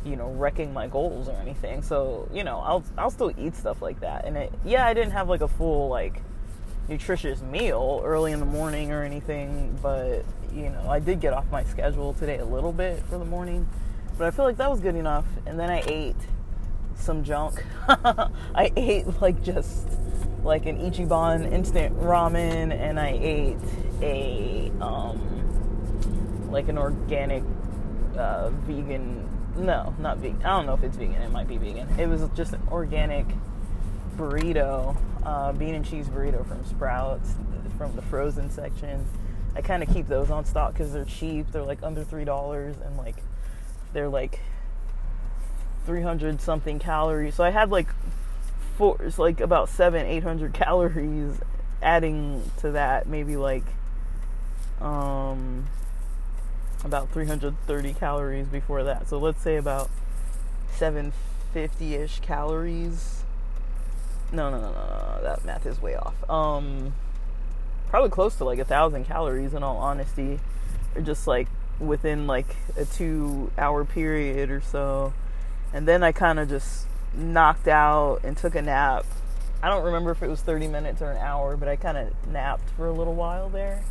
you 0.05 0.17
know 0.17 0.31
wrecking 0.31 0.73
my 0.73 0.87
goals 0.87 1.29
or 1.29 1.35
anything. 1.37 1.81
So, 1.81 2.27
you 2.33 2.43
know, 2.43 2.59
I'll 2.59 2.83
I'll 2.97 3.11
still 3.11 3.33
eat 3.37 3.55
stuff 3.55 3.81
like 3.81 4.01
that. 4.01 4.25
And 4.25 4.35
it 4.35 4.53
yeah, 4.65 4.85
I 4.85 4.93
didn't 4.93 5.11
have 5.11 5.29
like 5.29 5.41
a 5.41 5.47
full 5.47 5.87
like 5.87 6.21
nutritious 6.87 7.41
meal 7.41 8.01
early 8.03 8.31
in 8.31 8.39
the 8.39 8.45
morning 8.45 8.91
or 8.91 9.03
anything, 9.03 9.77
but 9.81 10.25
you 10.53 10.69
know, 10.69 10.89
I 10.89 10.99
did 10.99 11.19
get 11.19 11.33
off 11.33 11.45
my 11.51 11.63
schedule 11.63 12.13
today 12.13 12.37
a 12.37 12.45
little 12.45 12.73
bit 12.73 13.03
for 13.09 13.17
the 13.17 13.25
morning, 13.25 13.67
but 14.17 14.27
I 14.27 14.31
feel 14.31 14.45
like 14.45 14.57
that 14.57 14.69
was 14.69 14.79
good 14.79 14.95
enough. 14.95 15.25
And 15.45 15.59
then 15.59 15.69
I 15.69 15.83
ate 15.87 16.15
some 16.95 17.23
junk. 17.23 17.63
I 17.87 18.71
ate 18.75 19.21
like 19.21 19.43
just 19.43 19.87
like 20.43 20.65
an 20.65 20.77
Ichiban 20.79 21.51
instant 21.51 21.97
ramen, 21.99 22.71
and 22.71 22.99
I 22.99 23.17
ate 23.19 23.57
a 24.01 24.71
um 24.81 26.49
like 26.51 26.67
an 26.67 26.77
organic 26.77 27.43
uh, 28.17 28.49
vegan. 28.49 29.27
No, 29.57 29.93
not 29.99 30.17
vegan. 30.17 30.41
I 30.43 30.49
don't 30.49 30.65
know 30.65 30.73
if 30.73 30.83
it's 30.83 30.97
vegan. 30.97 31.21
It 31.21 31.31
might 31.31 31.47
be 31.47 31.57
vegan. 31.57 31.87
It 31.99 32.07
was 32.07 32.27
just 32.35 32.53
an 32.53 32.61
organic 32.71 33.25
burrito, 34.17 34.95
uh, 35.25 35.51
bean 35.53 35.75
and 35.75 35.85
cheese 35.85 36.07
burrito 36.07 36.45
from 36.47 36.63
Sprouts 36.65 37.33
from 37.77 37.95
the 37.95 38.01
frozen 38.03 38.49
section 38.49 39.05
I 39.55 39.61
kind 39.61 39.83
of 39.83 39.89
keep 39.93 40.07
those 40.07 40.31
on 40.31 40.45
stock 40.45 40.73
because 40.73 40.93
they're 40.93 41.05
cheap. 41.05 41.51
They're 41.51 41.63
like 41.63 41.83
under 41.83 42.03
three 42.03 42.25
dollars 42.25 42.75
and 42.83 42.97
like 42.97 43.17
they're 43.93 44.09
like 44.09 44.39
300 45.85 46.41
something 46.41 46.79
calories. 46.79 47.35
So 47.35 47.43
I 47.43 47.51
had 47.51 47.69
like 47.69 47.87
four, 48.77 48.97
it's 49.01 49.19
like 49.19 49.39
about 49.41 49.69
seven, 49.69 50.05
800 50.05 50.53
calories 50.53 51.37
adding 51.81 52.49
to 52.57 52.71
that, 52.71 53.07
maybe 53.07 53.35
like 53.35 53.63
um 54.81 55.67
about 56.83 57.09
330 57.11 57.93
calories 57.93 58.47
before 58.47 58.83
that. 58.83 59.07
So 59.07 59.19
let's 59.19 59.41
say 59.41 59.57
about 59.57 59.89
750 60.71 61.93
ish 61.93 62.19
calories. 62.21 63.22
No, 64.33 64.49
no, 64.49 64.59
no, 64.59 64.71
no, 64.71 65.19
that 65.21 65.45
math 65.45 65.65
is 65.67 65.79
way 65.79 65.95
off. 65.95 66.15
Um, 66.27 66.95
probably 67.87 68.09
close 68.09 68.35
to 68.37 68.45
like 68.45 68.57
a 68.57 68.65
thousand 68.65 69.05
calories 69.05 69.53
in 69.53 69.61
all 69.61 69.77
honesty, 69.77 70.39
or 70.95 71.01
just 71.01 71.27
like 71.27 71.47
within 71.79 72.25
like 72.25 72.55
a 72.75 72.85
two 72.85 73.51
hour 73.59 73.85
period 73.85 74.49
or 74.49 74.59
so. 74.59 75.13
And 75.71 75.87
then 75.87 76.03
I 76.03 76.11
kind 76.11 76.39
of 76.39 76.49
just 76.49 76.87
knocked 77.13 77.67
out 77.67 78.21
and 78.23 78.35
took 78.35 78.55
a 78.55 78.61
nap. 78.63 79.05
I 79.61 79.69
don't 79.69 79.83
remember 79.83 80.09
if 80.09 80.23
it 80.23 80.27
was 80.27 80.41
30 80.41 80.67
minutes 80.67 81.01
or 81.01 81.11
an 81.11 81.17
hour, 81.17 81.55
but 81.55 81.67
I 81.67 81.75
kind 81.75 81.97
of 81.97 82.11
napped 82.27 82.71
for 82.71 82.87
a 82.87 82.91
little 82.91 83.13
while 83.13 83.49
there. 83.49 83.83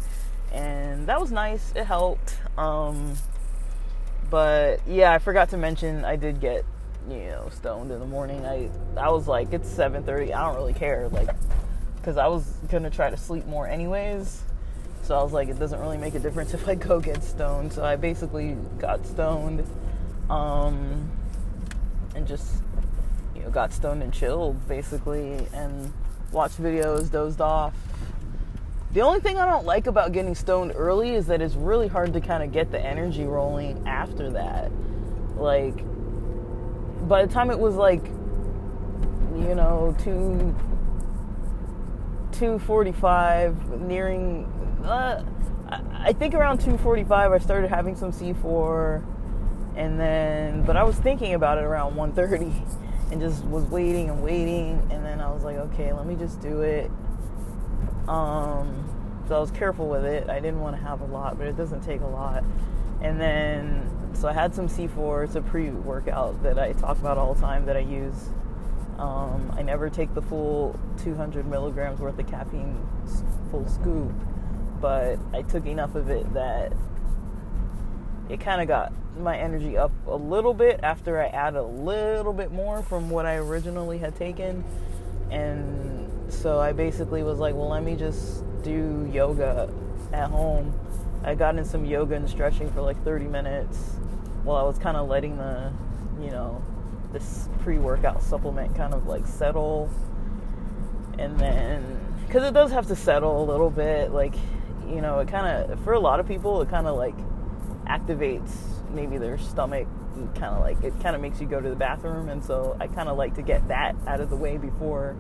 And 0.53 1.07
that 1.07 1.21
was 1.21 1.31
nice. 1.31 1.73
It 1.77 1.85
helped. 1.85 2.37
Um, 2.59 3.15
but 4.29 4.81
yeah, 4.89 5.13
I 5.13 5.19
forgot 5.19 5.51
to 5.51 5.57
mention 5.57 6.05
I 6.05 6.17
did 6.17 6.41
get 6.41 6.65
you 7.09 7.17
know, 7.27 7.49
stoned 7.51 7.91
in 7.91 8.01
the 8.01 8.07
morning. 8.07 8.45
I 8.47 8.69
I 8.97 9.11
was 9.11 9.27
like, 9.29 9.53
it's 9.53 9.69
7:30. 9.69 10.33
I 10.33 10.45
don't 10.45 10.57
really 10.57 10.75
care, 10.75 11.09
like, 11.09 11.29
because 11.97 12.17
I 12.17 12.27
was 12.27 12.45
gonna 12.69 12.91
try 12.91 13.11
to 13.11 13.17
sleep 13.17 13.47
more 13.47 13.67
anyways. 13.67 14.43
So 15.03 15.19
I 15.19 15.23
was 15.23 15.33
like, 15.33 15.49
it 15.49 15.59
doesn't 15.59 15.81
really 15.81 15.99
make 15.99 16.15
a 16.15 16.21
difference 16.21 16.55
if 16.55 16.69
I 16.69 16.75
go 16.75 17.01
get 17.01 17.23
stoned. 17.23 17.73
So 17.73 17.85
I 17.85 17.97
basically 17.97 18.57
got 18.79 19.05
stoned, 19.07 19.67
um, 20.31 21.11
and 22.15 22.27
just 22.27 22.63
you 23.35 23.43
know 23.43 23.51
got 23.51 23.73
stoned 23.73 24.03
and 24.03 24.13
chilled 24.13 24.69
basically, 24.69 25.47
and 25.53 25.93
watched 26.31 26.63
videos, 26.63 27.11
dozed 27.11 27.41
off. 27.41 27.75
The 28.93 29.01
only 29.01 29.21
thing 29.21 29.39
I 29.39 29.47
don't 29.47 29.65
like 29.65 29.87
about 29.87 30.13
getting 30.13 30.35
stoned 30.35 30.73
early 30.75 31.15
is 31.15 31.27
that 31.29 31.41
it's 31.41 31.55
really 31.55 31.89
hard 31.89 32.13
to 32.13 32.21
kind 32.21 32.43
of 32.43 32.53
get 32.53 32.71
the 32.71 32.79
energy 32.79 33.25
rolling 33.25 33.89
after 33.89 34.31
that. 34.31 34.71
Like 35.37 35.83
by 37.09 37.25
the 37.25 37.33
time 37.33 37.51
it 37.51 37.59
was 37.59 37.75
like 37.75 38.05
you 39.37 39.55
know 39.55 39.95
two 39.99 40.55
245 42.33 43.81
nearing 43.81 44.45
uh, 44.85 45.23
i 45.93 46.13
think 46.13 46.35
around 46.35 46.59
245 46.59 47.33
i 47.33 47.39
started 47.39 47.69
having 47.69 47.97
some 47.97 48.13
c4 48.13 49.05
and 49.77 49.99
then 49.99 50.63
but 50.65 50.77
i 50.77 50.83
was 50.83 50.97
thinking 50.97 51.35
about 51.35 51.59
it 51.59 51.65
around 51.65 51.95
130 51.97 52.53
and 53.11 53.21
just 53.21 53.45
was 53.45 53.65
waiting 53.65 54.11
and 54.11 54.23
waiting 54.23 54.87
and 54.91 55.05
then 55.05 55.21
i 55.21 55.31
was 55.31 55.45
like 55.45 55.57
okay 55.57 55.93
let 55.93 56.07
me 56.07 56.15
just 56.15 56.41
do 56.41 56.63
it. 56.63 56.91
Um 58.09 58.89
so 59.29 59.37
i 59.37 59.39
was 59.39 59.53
careful 59.53 59.87
with 59.89 60.05
it. 60.05 60.29
I 60.29 60.41
didn't 60.41 60.61
want 60.61 60.77
to 60.77 60.83
have 60.83 61.01
a 61.01 61.07
lot 61.07 61.39
but 61.39 61.47
it 61.47 61.57
doesn't 61.57 61.83
take 61.83 62.01
a 62.01 62.07
lot 62.07 62.43
and 63.03 63.21
then 63.21 63.89
so 64.15 64.29
I 64.29 64.33
had 64.33 64.55
some 64.55 64.69
C4. 64.69 65.25
It's 65.25 65.35
a 65.37 65.43
pre-workout 65.43 66.43
that 66.43 66.59
I 66.59 66.73
talk 66.75 66.99
about 66.99 67.19
all 67.19 67.35
the 67.35 67.41
time 67.41 67.67
that 67.67 67.77
I 67.77 67.81
use. 67.81 68.29
Um, 68.99 69.53
I 69.57 69.63
never 69.63 69.91
take 69.91 70.15
the 70.15 70.23
full 70.23 70.79
200 71.03 71.47
milligrams 71.47 71.99
worth 71.99 72.19
of 72.19 72.27
caffeine, 72.29 72.87
full 73.51 73.67
scoop, 73.69 74.13
but 74.81 75.19
I 75.33 75.43
took 75.43 75.67
enough 75.67 75.95
of 75.95 76.09
it 76.11 76.33
that 76.35 76.73
it 78.29 78.41
kind 78.41 78.61
of 78.61 78.69
got 78.69 78.93
my 79.19 79.37
energy 79.37 79.77
up 79.77 79.93
a 80.07 80.15
little 80.15 80.55
bit 80.55 80.81
after 80.83 81.21
I 81.21 81.27
add 81.27 81.57
a 81.57 81.63
little 81.63 82.33
bit 82.33 82.53
more 82.53 82.83
from 82.83 83.11
what 83.11 83.27
I 83.27 83.37
originally 83.37 83.99
had 83.99 84.15
taken. 84.15 84.65
And 85.31 86.33
so 86.33 86.61
I 86.61 86.73
basically 86.73 87.23
was 87.23 87.39
like, 87.39 87.55
well, 87.55 87.71
let 87.71 87.83
me 87.83 87.97
just 87.97 88.45
do 88.63 89.11
yoga 89.13 89.73
at 90.13 90.31
home. 90.31 90.73
I 91.25 91.35
got 91.35 91.57
in 91.57 91.65
some 91.65 91.85
yoga 91.85 92.17
and 92.17 92.29
stretching 92.29 92.71
for 92.73 92.83
like 92.83 93.03
30 93.05 93.27
minutes 93.27 93.77
while 94.43 94.57
I 94.57 94.65
was 94.65 94.79
kind 94.79 94.97
of 94.97 95.09
letting 95.09 95.37
the, 95.37 95.73
you 96.21 96.31
know, 96.31 96.63
this 97.13 97.49
pre 97.61 97.79
workout 97.79 98.23
supplement 98.23 98.75
kind 98.75 98.93
of 98.93 99.07
like 99.07 99.27
settle. 99.27 99.91
And 101.19 101.39
then, 101.39 102.01
because 102.27 102.43
it 102.45 102.55
does 102.55 102.73
have 102.73 102.87
to 102.89 102.97
settle 102.97 103.43
a 103.43 103.45
little 103.45 103.71
bit, 103.71 104.13
like, 104.13 104.35
you 104.89 105.01
know, 105.01 105.21
it 105.21 105.29
kind 105.29 105.71
of, 105.71 105.85
for 105.85 105.93
a 105.93 106.01
lot 106.01 106.19
of 106.19 106.27
people, 106.27 106.61
it 106.63 106.71
kind 106.71 106.87
of 106.87 106.97
like 106.97 107.15
activates 107.87 108.51
maybe 108.91 109.19
their 109.19 109.39
stomach 109.39 109.87
kind 110.35 110.55
of 110.55 110.61
like, 110.61 110.83
it 110.83 110.93
kind 111.01 111.15
of 111.15 111.23
makes 111.23 111.41
you 111.41 111.47
go 111.47 111.61
to 111.61 111.69
the 111.69 111.77
bathroom. 111.77 112.29
And 112.29 112.45
so 112.45 112.77
I 112.81 112.89
kind 112.89 113.09
of 113.09 113.17
like 113.17 113.35
to 113.35 113.43
get 113.43 113.69
that 113.69 113.95
out 114.07 114.21
of 114.21 114.31
the 114.31 114.37
way 114.37 114.57
before 114.57 115.17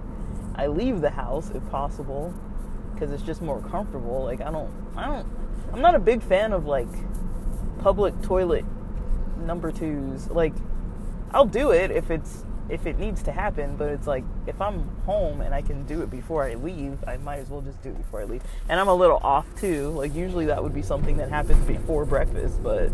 I 0.54 0.66
leave 0.66 1.00
the 1.00 1.10
house 1.10 1.50
if 1.54 1.68
possible 1.70 2.34
because 2.92 3.12
it's 3.12 3.22
just 3.22 3.40
more 3.40 3.60
comfortable. 3.60 4.24
Like, 4.24 4.40
I 4.40 4.50
don't, 4.50 4.70
I 4.96 5.06
don't, 5.06 5.26
I'm 5.72 5.80
not 5.80 5.94
a 5.94 5.98
big 5.98 6.22
fan 6.22 6.52
of 6.52 6.66
like 6.66 6.88
public 7.80 8.20
toilet 8.22 8.64
number 9.38 9.72
twos. 9.72 10.28
Like, 10.28 10.54
I'll 11.32 11.46
do 11.46 11.70
it 11.70 11.90
if 11.90 12.10
it's 12.10 12.44
if 12.68 12.86
it 12.86 12.98
needs 12.98 13.22
to 13.24 13.32
happen, 13.32 13.76
but 13.76 13.88
it's 13.88 14.06
like 14.06 14.24
if 14.46 14.60
I'm 14.60 14.88
home 15.04 15.40
and 15.40 15.54
I 15.54 15.62
can 15.62 15.84
do 15.84 16.02
it 16.02 16.10
before 16.10 16.44
I 16.44 16.54
leave, 16.54 16.96
I 17.06 17.16
might 17.18 17.38
as 17.38 17.48
well 17.48 17.60
just 17.60 17.82
do 17.82 17.90
it 17.90 17.98
before 17.98 18.20
I 18.20 18.24
leave. 18.24 18.42
And 18.68 18.78
I'm 18.78 18.88
a 18.88 18.94
little 18.94 19.18
off 19.18 19.46
too. 19.56 19.88
Like 19.90 20.14
usually 20.14 20.46
that 20.46 20.62
would 20.62 20.74
be 20.74 20.82
something 20.82 21.16
that 21.16 21.28
happens 21.28 21.64
before 21.66 22.04
breakfast, 22.04 22.62
but 22.62 22.88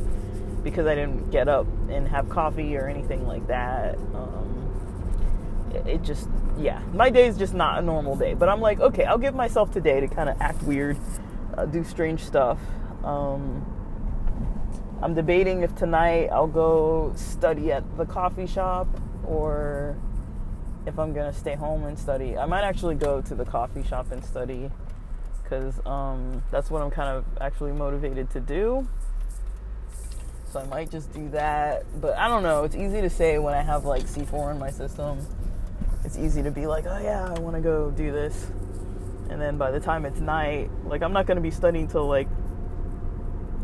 because 0.64 0.86
I 0.86 0.94
didn't 0.94 1.30
get 1.30 1.48
up 1.48 1.66
and 1.88 2.08
have 2.08 2.28
coffee 2.28 2.76
or 2.76 2.88
anything 2.88 3.26
like 3.26 3.46
that, 3.48 3.96
um, 4.14 4.48
it 5.86 6.02
just 6.02 6.28
yeah, 6.58 6.82
my 6.92 7.10
day 7.10 7.28
is 7.28 7.36
just 7.36 7.54
not 7.54 7.78
a 7.78 7.82
normal 7.82 8.16
day. 8.16 8.34
But 8.34 8.48
I'm 8.48 8.60
like, 8.60 8.80
okay, 8.80 9.04
I'll 9.04 9.18
give 9.18 9.34
myself 9.34 9.70
today 9.72 10.00
to 10.00 10.08
kind 10.08 10.28
of 10.28 10.40
act 10.40 10.62
weird, 10.62 10.96
uh, 11.56 11.66
do 11.66 11.84
strange 11.84 12.24
stuff. 12.24 12.58
Um, 13.04 13.64
I'm 15.00 15.14
debating 15.14 15.62
if 15.62 15.74
tonight 15.74 16.28
I'll 16.32 16.46
go 16.46 17.12
study 17.14 17.72
at 17.72 17.96
the 17.96 18.04
coffee 18.04 18.46
shop 18.46 18.88
or 19.24 19.96
if 20.86 20.98
I'm 20.98 21.12
gonna 21.12 21.32
stay 21.32 21.54
home 21.54 21.84
and 21.84 21.98
study. 21.98 22.36
I 22.36 22.46
might 22.46 22.64
actually 22.64 22.96
go 22.96 23.20
to 23.20 23.34
the 23.34 23.44
coffee 23.44 23.84
shop 23.84 24.10
and 24.10 24.24
study 24.24 24.70
because 25.42 25.74
um, 25.86 26.42
that's 26.50 26.70
what 26.70 26.82
I'm 26.82 26.90
kind 26.90 27.08
of 27.08 27.24
actually 27.40 27.72
motivated 27.72 28.30
to 28.30 28.40
do. 28.40 28.88
So 30.52 30.60
I 30.60 30.66
might 30.66 30.90
just 30.90 31.12
do 31.12 31.28
that. 31.30 31.84
But 32.00 32.16
I 32.16 32.28
don't 32.28 32.42
know. 32.42 32.64
It's 32.64 32.74
easy 32.74 33.00
to 33.00 33.10
say 33.10 33.38
when 33.38 33.54
I 33.54 33.62
have 33.62 33.84
like 33.84 34.04
C4 34.04 34.52
in 34.52 34.58
my 34.58 34.70
system. 34.70 35.24
It's 36.04 36.16
easy 36.16 36.42
to 36.42 36.50
be 36.50 36.66
like, 36.66 36.86
oh 36.86 36.98
yeah, 36.98 37.32
I 37.34 37.38
want 37.40 37.54
to 37.56 37.62
go 37.62 37.90
do 37.90 38.10
this. 38.12 38.50
And 39.30 39.40
then 39.40 39.58
by 39.58 39.70
the 39.70 39.80
time 39.80 40.04
it's 40.04 40.20
night, 40.20 40.70
like 40.84 41.02
I'm 41.02 41.12
not 41.12 41.26
to 41.36 41.42
be 41.42 41.50
studying 41.50 41.88
till 41.88 42.06
like 42.06 42.28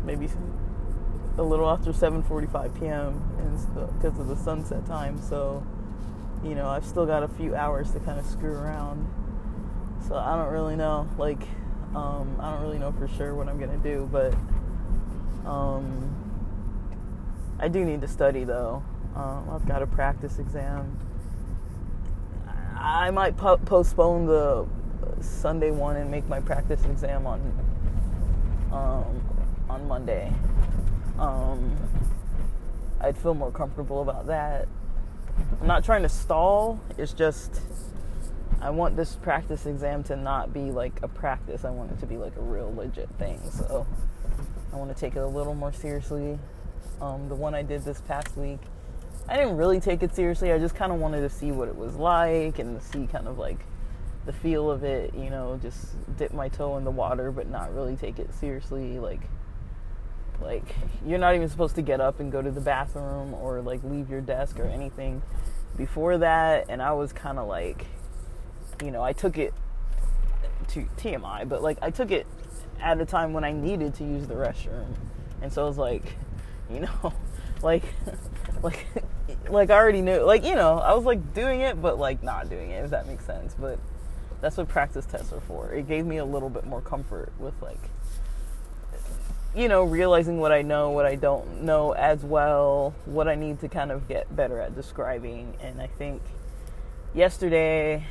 maybe 0.05 0.29
a 1.37 1.43
little 1.43 1.69
after 1.69 1.91
7:45 1.91 2.79
p.m. 2.79 3.21
because 3.97 4.19
of 4.19 4.27
the 4.27 4.35
sunset 4.35 4.85
time. 4.85 5.21
So, 5.21 5.65
you 6.43 6.55
know, 6.55 6.67
I've 6.67 6.85
still 6.85 7.05
got 7.05 7.23
a 7.23 7.27
few 7.27 7.55
hours 7.55 7.91
to 7.91 7.99
kind 7.99 8.19
of 8.19 8.25
screw 8.25 8.53
around. 8.53 9.07
So 10.07 10.15
I 10.15 10.35
don't 10.35 10.51
really 10.51 10.75
know. 10.75 11.07
Like, 11.17 11.41
um, 11.95 12.37
I 12.39 12.51
don't 12.51 12.61
really 12.61 12.79
know 12.79 12.91
for 12.91 13.07
sure 13.07 13.33
what 13.33 13.49
I'm 13.49 13.59
gonna 13.59 13.77
do, 13.77 14.07
but 14.11 14.33
um, 15.45 16.15
I 17.59 17.67
do 17.67 17.83
need 17.83 18.01
to 18.01 18.07
study 18.07 18.43
though. 18.43 18.83
Um, 19.15 19.49
I've 19.49 19.65
got 19.67 19.81
a 19.81 19.87
practice 19.87 20.39
exam. 20.39 20.99
I 22.77 23.09
might 23.11 23.37
po- 23.37 23.57
postpone 23.57 24.25
the 24.25 24.67
Sunday 25.27 25.71
one 25.71 25.95
and 25.97 26.09
make 26.09 26.27
my 26.27 26.39
practice 26.39 26.83
exam 26.85 27.27
on 27.27 27.39
um, 28.71 29.21
on 29.69 29.87
Monday 29.87 30.31
um, 31.17 31.75
I'd 32.99 33.17
feel 33.17 33.33
more 33.33 33.51
comfortable 33.51 34.01
about 34.01 34.27
that. 34.27 34.67
I'm 35.61 35.67
not 35.67 35.83
trying 35.83 36.03
to 36.03 36.09
stall. 36.09 36.79
It's 36.97 37.13
just 37.13 37.61
I 38.61 38.69
want 38.69 38.95
this 38.95 39.15
practice 39.15 39.65
exam 39.65 40.03
to 40.03 40.15
not 40.15 40.53
be 40.53 40.71
like 40.71 40.99
a 41.03 41.07
practice. 41.07 41.65
I 41.65 41.69
want 41.69 41.91
it 41.91 41.99
to 41.99 42.05
be 42.05 42.17
like 42.17 42.35
a 42.35 42.41
real 42.41 42.73
legit 42.75 43.09
thing. 43.17 43.39
So 43.51 43.85
I 44.73 44.75
want 44.75 44.93
to 44.93 44.99
take 44.99 45.15
it 45.15 45.19
a 45.19 45.27
little 45.27 45.53
more 45.53 45.73
seriously. 45.73 46.39
Um, 47.01 47.27
the 47.29 47.35
one 47.35 47.53
I 47.53 47.61
did 47.61 47.83
this 47.83 48.01
past 48.01 48.35
week, 48.37 48.59
I 49.27 49.35
didn't 49.35 49.57
really 49.57 49.79
take 49.79 50.03
it 50.03 50.15
seriously. 50.15 50.51
I 50.51 50.57
just 50.57 50.75
kind 50.75 50.91
of 50.91 50.99
wanted 50.99 51.21
to 51.21 51.29
see 51.29 51.51
what 51.51 51.67
it 51.67 51.75
was 51.75 51.95
like 51.95 52.59
and 52.59 52.81
see 52.81 53.07
kind 53.07 53.27
of 53.27 53.37
like 53.37 53.59
the 54.25 54.33
feel 54.33 54.69
of 54.69 54.83
it. 54.83 55.13
You 55.15 55.29
know, 55.29 55.59
just 55.61 55.95
dip 56.17 56.33
my 56.33 56.49
toe 56.49 56.77
in 56.77 56.83
the 56.83 56.91
water, 56.91 57.31
but 57.31 57.49
not 57.49 57.73
really 57.73 57.95
take 57.95 58.19
it 58.19 58.33
seriously. 58.33 58.99
Like 58.99 59.21
like, 60.41 60.75
you're 61.05 61.19
not 61.19 61.35
even 61.35 61.49
supposed 61.49 61.75
to 61.75 61.81
get 61.81 62.01
up 62.01 62.19
and 62.19 62.31
go 62.31 62.41
to 62.41 62.51
the 62.51 62.61
bathroom 62.61 63.33
or 63.33 63.61
like 63.61 63.83
leave 63.83 64.09
your 64.09 64.21
desk 64.21 64.59
or 64.59 64.65
anything 64.65 65.21
before 65.77 66.17
that. 66.19 66.65
And 66.69 66.81
I 66.81 66.91
was 66.93 67.13
kind 67.13 67.39
of 67.39 67.47
like, 67.47 67.85
you 68.83 68.91
know, 68.91 69.03
I 69.03 69.13
took 69.13 69.37
it 69.37 69.53
to 70.69 70.87
TMI, 70.97 71.47
but 71.47 71.61
like 71.61 71.77
I 71.81 71.89
took 71.89 72.11
it 72.11 72.25
at 72.79 72.99
a 72.99 73.05
time 73.05 73.33
when 73.33 73.43
I 73.43 73.51
needed 73.51 73.93
to 73.95 74.03
use 74.03 74.27
the 74.27 74.35
restroom. 74.35 74.87
And 75.41 75.51
so 75.51 75.63
I 75.63 75.67
was 75.67 75.77
like, 75.77 76.03
you 76.69 76.81
know, 76.81 77.13
like, 77.61 77.83
like, 78.63 78.85
like 79.49 79.69
I 79.69 79.75
already 79.75 80.01
knew, 80.01 80.19
like, 80.19 80.43
you 80.43 80.55
know, 80.55 80.79
I 80.79 80.93
was 80.93 81.05
like 81.05 81.33
doing 81.33 81.61
it, 81.61 81.81
but 81.81 81.97
like 81.99 82.23
not 82.23 82.49
doing 82.49 82.71
it, 82.71 82.83
if 82.83 82.89
that 82.91 83.07
makes 83.07 83.25
sense. 83.25 83.55
But 83.57 83.79
that's 84.45 84.57
what 84.57 84.67
practice 84.67 85.07
tests 85.07 85.33
are 85.33 85.41
for. 85.41 85.73
It 85.73 85.87
gave 85.87 86.05
me 86.05 86.17
a 86.17 86.23
little 86.23 86.51
bit 86.51 86.67
more 86.67 86.79
comfort 86.79 87.33
with 87.39 87.59
like 87.63 87.79
you 89.55 89.67
know, 89.67 89.83
realizing 89.83 90.39
what 90.39 90.51
I 90.51 90.61
know, 90.61 90.91
what 90.91 91.07
I 91.07 91.15
don't 91.15 91.63
know 91.63 91.93
as 91.93 92.21
well, 92.21 92.93
what 93.05 93.27
I 93.27 93.33
need 93.33 93.59
to 93.61 93.67
kind 93.67 93.91
of 93.91 94.07
get 94.07 94.35
better 94.35 94.59
at 94.59 94.75
describing. 94.75 95.55
And 95.61 95.81
I 95.81 95.87
think 95.87 96.21
yesterday, 97.15 98.05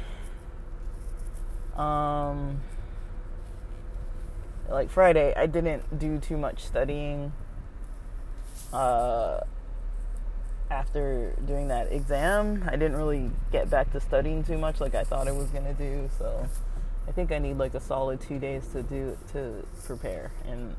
um, 1.77 2.63
like 4.69 4.91
Friday, 4.91 5.35
I 5.37 5.47
didn't 5.47 6.01
do 6.01 6.19
too 6.19 6.37
much 6.37 6.65
studying. 6.65 7.33
Uh, 8.73 9.39
after 10.71 11.35
doing 11.47 11.69
that 11.69 11.93
exam, 11.93 12.65
I 12.67 12.73
didn't 12.77 12.97
really 12.97 13.31
get 13.53 13.71
back 13.71 13.93
to 13.93 14.01
studying 14.01 14.43
too 14.43 14.59
much 14.59 14.81
like 14.81 14.95
I 14.95 15.05
thought 15.05 15.29
I 15.29 15.33
was 15.33 15.49
gonna 15.49 15.75
do. 15.75 16.09
So 16.19 16.49
I 17.07 17.13
think 17.13 17.33
I 17.33 17.39
need 17.39 17.57
like 17.57 17.75
a 17.75 17.81
solid 17.81 18.21
two 18.21 18.39
days 18.39 18.67
to 18.69 18.83
do 18.83 19.17
to 19.33 19.67
prepare 19.85 20.33
and 20.47 20.75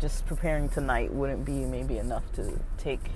just 0.00 0.26
preparing 0.26 0.68
tonight 0.68 1.12
wouldn't 1.12 1.44
be 1.44 1.64
maybe 1.64 1.98
enough 1.98 2.30
to 2.32 2.60
take 2.76 3.10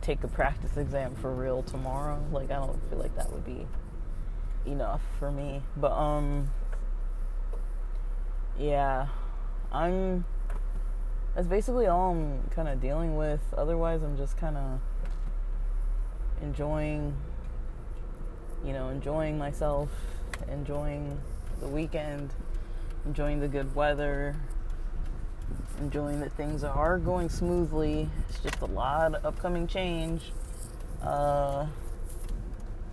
take 0.00 0.22
a 0.22 0.28
practice 0.28 0.76
exam 0.76 1.14
for 1.16 1.32
real 1.32 1.62
tomorrow. 1.62 2.22
Like 2.30 2.50
I 2.50 2.56
don't 2.56 2.78
feel 2.90 2.98
like 2.98 3.16
that 3.16 3.32
would 3.32 3.44
be 3.44 3.66
enough 4.66 5.00
for 5.18 5.32
me. 5.32 5.62
But 5.76 5.92
um 5.92 6.50
yeah, 8.58 9.08
I'm 9.72 10.24
that's 11.34 11.46
basically 11.46 11.86
all 11.86 12.12
I'm 12.12 12.42
kind 12.50 12.68
of 12.68 12.80
dealing 12.80 13.16
with. 13.16 13.40
Otherwise, 13.56 14.02
I'm 14.02 14.16
just 14.16 14.36
kind 14.36 14.56
of 14.56 14.80
enjoying 16.42 17.14
you 18.64 18.72
know, 18.72 18.88
enjoying 18.88 19.36
myself, 19.36 19.90
enjoying 20.50 21.18
the 21.60 21.68
weekend, 21.68 22.30
enjoying 23.04 23.38
the 23.40 23.48
good 23.48 23.74
weather, 23.74 24.34
enjoying 25.80 26.20
that 26.20 26.32
things 26.32 26.64
are 26.64 26.98
going 26.98 27.28
smoothly. 27.28 28.08
It's 28.28 28.40
just 28.40 28.60
a 28.60 28.66
lot 28.66 29.14
of 29.14 29.24
upcoming 29.24 29.66
change. 29.66 30.32
Uh, 31.02 31.66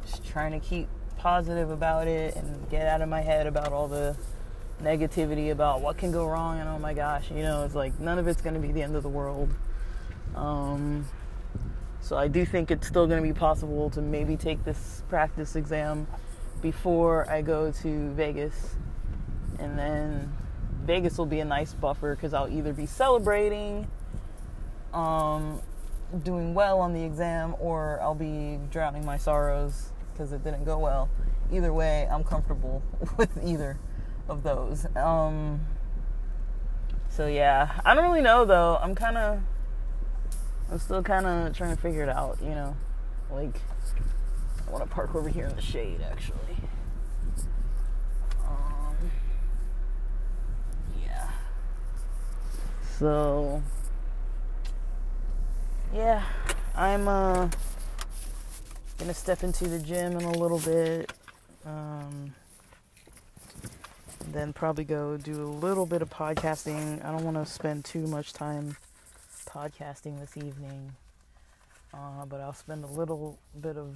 just 0.05 0.25
trying 0.25 0.51
to 0.51 0.59
keep 0.59 0.89
positive 1.17 1.71
about 1.71 2.07
it 2.07 2.35
and 2.35 2.69
get 2.69 2.87
out 2.87 3.01
of 3.01 3.07
my 3.07 3.21
head 3.21 3.47
about 3.47 3.71
all 3.71 3.87
the 3.87 4.17
negativity 4.81 5.51
about 5.51 5.81
what 5.81 5.97
can 5.97 6.11
go 6.11 6.27
wrong 6.27 6.59
and 6.59 6.67
oh 6.67 6.79
my 6.79 6.93
gosh, 6.93 7.29
you 7.31 7.43
know, 7.43 7.63
it's 7.63 7.75
like 7.75 7.99
none 7.99 8.19
of 8.19 8.27
it's 8.27 8.41
going 8.41 8.53
to 8.53 8.59
be 8.59 8.71
the 8.71 8.81
end 8.81 8.95
of 8.95 9.03
the 9.03 9.09
world. 9.09 9.49
Um, 10.35 11.05
so 12.01 12.17
I 12.17 12.27
do 12.27 12.45
think 12.45 12.71
it's 12.71 12.87
still 12.87 13.05
going 13.05 13.21
to 13.21 13.27
be 13.27 13.37
possible 13.37 13.89
to 13.91 14.01
maybe 14.01 14.35
take 14.35 14.63
this 14.65 15.03
practice 15.07 15.55
exam 15.55 16.07
before 16.61 17.29
I 17.29 17.41
go 17.41 17.71
to 17.71 18.09
Vegas. 18.11 18.75
And 19.59 19.77
then 19.77 20.33
Vegas 20.83 21.17
will 21.17 21.27
be 21.27 21.39
a 21.39 21.45
nice 21.45 21.73
buffer 21.73 22.15
because 22.15 22.33
I'll 22.33 22.49
either 22.49 22.73
be 22.73 22.87
celebrating, 22.87 23.87
um, 24.93 25.61
doing 26.23 26.53
well 26.53 26.79
on 26.79 26.93
the 26.93 27.03
exam, 27.03 27.55
or 27.59 27.99
I'll 28.01 28.15
be 28.15 28.59
drowning 28.71 29.05
my 29.05 29.17
sorrows 29.17 29.89
because 30.11 30.33
it 30.33 30.43
didn't 30.43 30.65
go 30.65 30.79
well. 30.79 31.09
Either 31.51 31.71
way, 31.71 32.07
I'm 32.11 32.23
comfortable 32.23 32.81
with 33.17 33.29
either 33.43 33.77
of 34.27 34.43
those. 34.43 34.85
Um, 34.95 35.61
so 37.09 37.27
yeah, 37.27 37.81
I 37.85 37.93
don't 37.93 38.03
really 38.05 38.21
know 38.21 38.45
though. 38.45 38.77
I'm 38.81 38.95
kind 38.95 39.17
of, 39.17 39.41
I'm 40.71 40.79
still 40.79 41.03
kind 41.03 41.25
of 41.25 41.55
trying 41.55 41.75
to 41.75 41.81
figure 41.81 42.03
it 42.03 42.09
out. 42.09 42.37
You 42.41 42.49
know, 42.49 42.75
like 43.29 43.55
I 44.67 44.71
want 44.71 44.83
to 44.83 44.89
park 44.89 45.15
over 45.15 45.29
here 45.29 45.45
in 45.45 45.55
the 45.55 45.61
shade 45.61 45.99
actually. 46.09 46.37
Um, 48.45 48.95
yeah. 51.03 51.29
So, 52.97 53.61
yeah, 55.93 56.23
I'm 56.75 57.07
uh, 57.07 57.49
gonna 58.97 59.13
step 59.13 59.43
into 59.43 59.67
the 59.67 59.79
gym 59.79 60.17
in 60.17 60.23
a 60.23 60.37
little 60.37 60.59
bit. 60.59 61.11
Um, 61.65 62.33
then 64.27 64.53
probably 64.53 64.83
go 64.83 65.17
do 65.17 65.43
a 65.43 65.51
little 65.51 65.85
bit 65.85 66.01
of 66.01 66.09
podcasting. 66.09 67.03
I 67.03 67.11
don't 67.11 67.23
want 67.23 67.37
to 67.37 67.45
spend 67.45 67.85
too 67.85 68.07
much 68.07 68.33
time 68.33 68.77
podcasting 69.47 70.19
this 70.19 70.37
evening, 70.37 70.95
uh, 71.93 72.25
but 72.25 72.41
I'll 72.41 72.53
spend 72.53 72.83
a 72.83 72.87
little 72.87 73.37
bit 73.59 73.77
of 73.77 73.95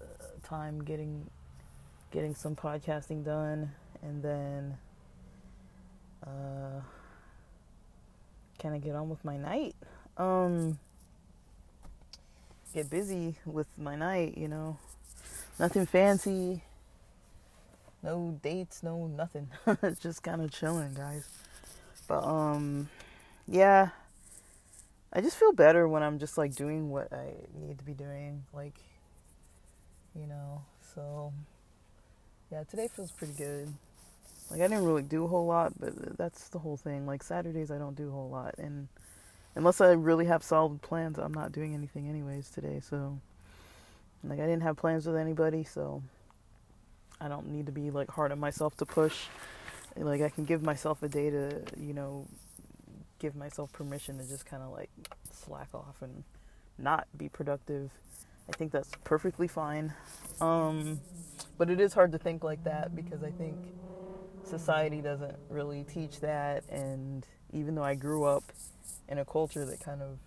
uh, 0.00 0.04
time 0.46 0.82
getting 0.84 1.28
getting 2.10 2.34
some 2.34 2.56
podcasting 2.56 3.24
done, 3.24 3.72
and 4.02 4.22
then. 4.22 4.78
Uh, 6.26 6.80
kind 8.58 8.74
of 8.74 8.82
get 8.82 8.94
on 8.94 9.08
with 9.08 9.24
my 9.24 9.36
night. 9.36 9.74
Um, 10.16 10.78
get 12.74 12.90
busy 12.90 13.36
with 13.46 13.66
my 13.78 13.96
night, 13.96 14.36
you 14.36 14.48
know. 14.48 14.78
Nothing 15.58 15.86
fancy. 15.86 16.62
No 18.02 18.38
dates, 18.42 18.82
no 18.82 19.06
nothing. 19.06 19.48
It's 19.82 20.00
just 20.00 20.22
kind 20.22 20.40
of 20.42 20.50
chilling, 20.50 20.94
guys. 20.94 21.28
But 22.06 22.24
um 22.24 22.88
yeah. 23.46 23.90
I 25.12 25.20
just 25.22 25.38
feel 25.38 25.52
better 25.52 25.88
when 25.88 26.02
I'm 26.02 26.18
just 26.18 26.36
like 26.36 26.54
doing 26.54 26.90
what 26.90 27.12
I 27.12 27.32
need 27.58 27.78
to 27.78 27.84
be 27.84 27.94
doing, 27.94 28.44
like 28.52 28.78
you 30.14 30.26
know. 30.26 30.62
So 30.94 31.32
yeah, 32.50 32.64
today 32.64 32.88
feels 32.88 33.10
pretty 33.10 33.34
good. 33.34 33.72
Like 34.50 34.60
I 34.60 34.68
didn't 34.68 34.84
really 34.84 35.02
do 35.02 35.24
a 35.24 35.28
whole 35.28 35.46
lot, 35.46 35.72
but 35.78 36.16
that's 36.16 36.48
the 36.48 36.58
whole 36.58 36.76
thing. 36.76 37.06
Like 37.06 37.22
Saturdays, 37.22 37.70
I 37.70 37.78
don't 37.78 37.96
do 37.96 38.08
a 38.08 38.12
whole 38.12 38.30
lot, 38.30 38.54
and 38.58 38.88
unless 39.54 39.80
I 39.80 39.92
really 39.92 40.26
have 40.26 40.42
solid 40.42 40.80
plans, 40.82 41.18
I'm 41.18 41.34
not 41.34 41.52
doing 41.52 41.74
anything 41.74 42.08
anyways 42.08 42.50
today. 42.50 42.80
So, 42.80 43.18
like 44.24 44.40
I 44.40 44.46
didn't 44.46 44.62
have 44.62 44.76
plans 44.76 45.06
with 45.06 45.16
anybody, 45.16 45.64
so 45.64 46.02
I 47.20 47.28
don't 47.28 47.48
need 47.48 47.66
to 47.66 47.72
be 47.72 47.90
like 47.90 48.10
hard 48.10 48.32
on 48.32 48.38
myself 48.38 48.76
to 48.78 48.86
push. 48.86 49.26
Like 49.96 50.22
I 50.22 50.28
can 50.28 50.44
give 50.44 50.62
myself 50.62 51.02
a 51.02 51.08
day 51.08 51.30
to, 51.30 51.62
you 51.76 51.92
know, 51.92 52.26
give 53.18 53.34
myself 53.34 53.72
permission 53.72 54.18
to 54.18 54.28
just 54.28 54.46
kind 54.46 54.62
of 54.62 54.70
like 54.70 54.90
slack 55.32 55.68
off 55.74 55.96
and 56.00 56.22
not 56.78 57.08
be 57.16 57.28
productive. 57.28 57.90
I 58.48 58.56
think 58.56 58.72
that's 58.72 58.90
perfectly 59.04 59.48
fine. 59.48 59.92
Um, 60.40 61.00
but 61.56 61.68
it 61.68 61.80
is 61.80 61.92
hard 61.92 62.12
to 62.12 62.18
think 62.18 62.44
like 62.44 62.62
that 62.64 62.94
because 62.94 63.22
I 63.22 63.30
think 63.30 63.56
society 64.44 65.00
doesn't 65.00 65.36
really 65.50 65.84
teach 65.84 66.20
that 66.20 66.64
and 66.70 67.26
even 67.52 67.74
though 67.74 67.82
I 67.82 67.94
grew 67.94 68.24
up 68.24 68.44
in 69.08 69.18
a 69.18 69.24
culture 69.24 69.64
that 69.64 69.80
kind 69.80 70.00
of 70.00 70.18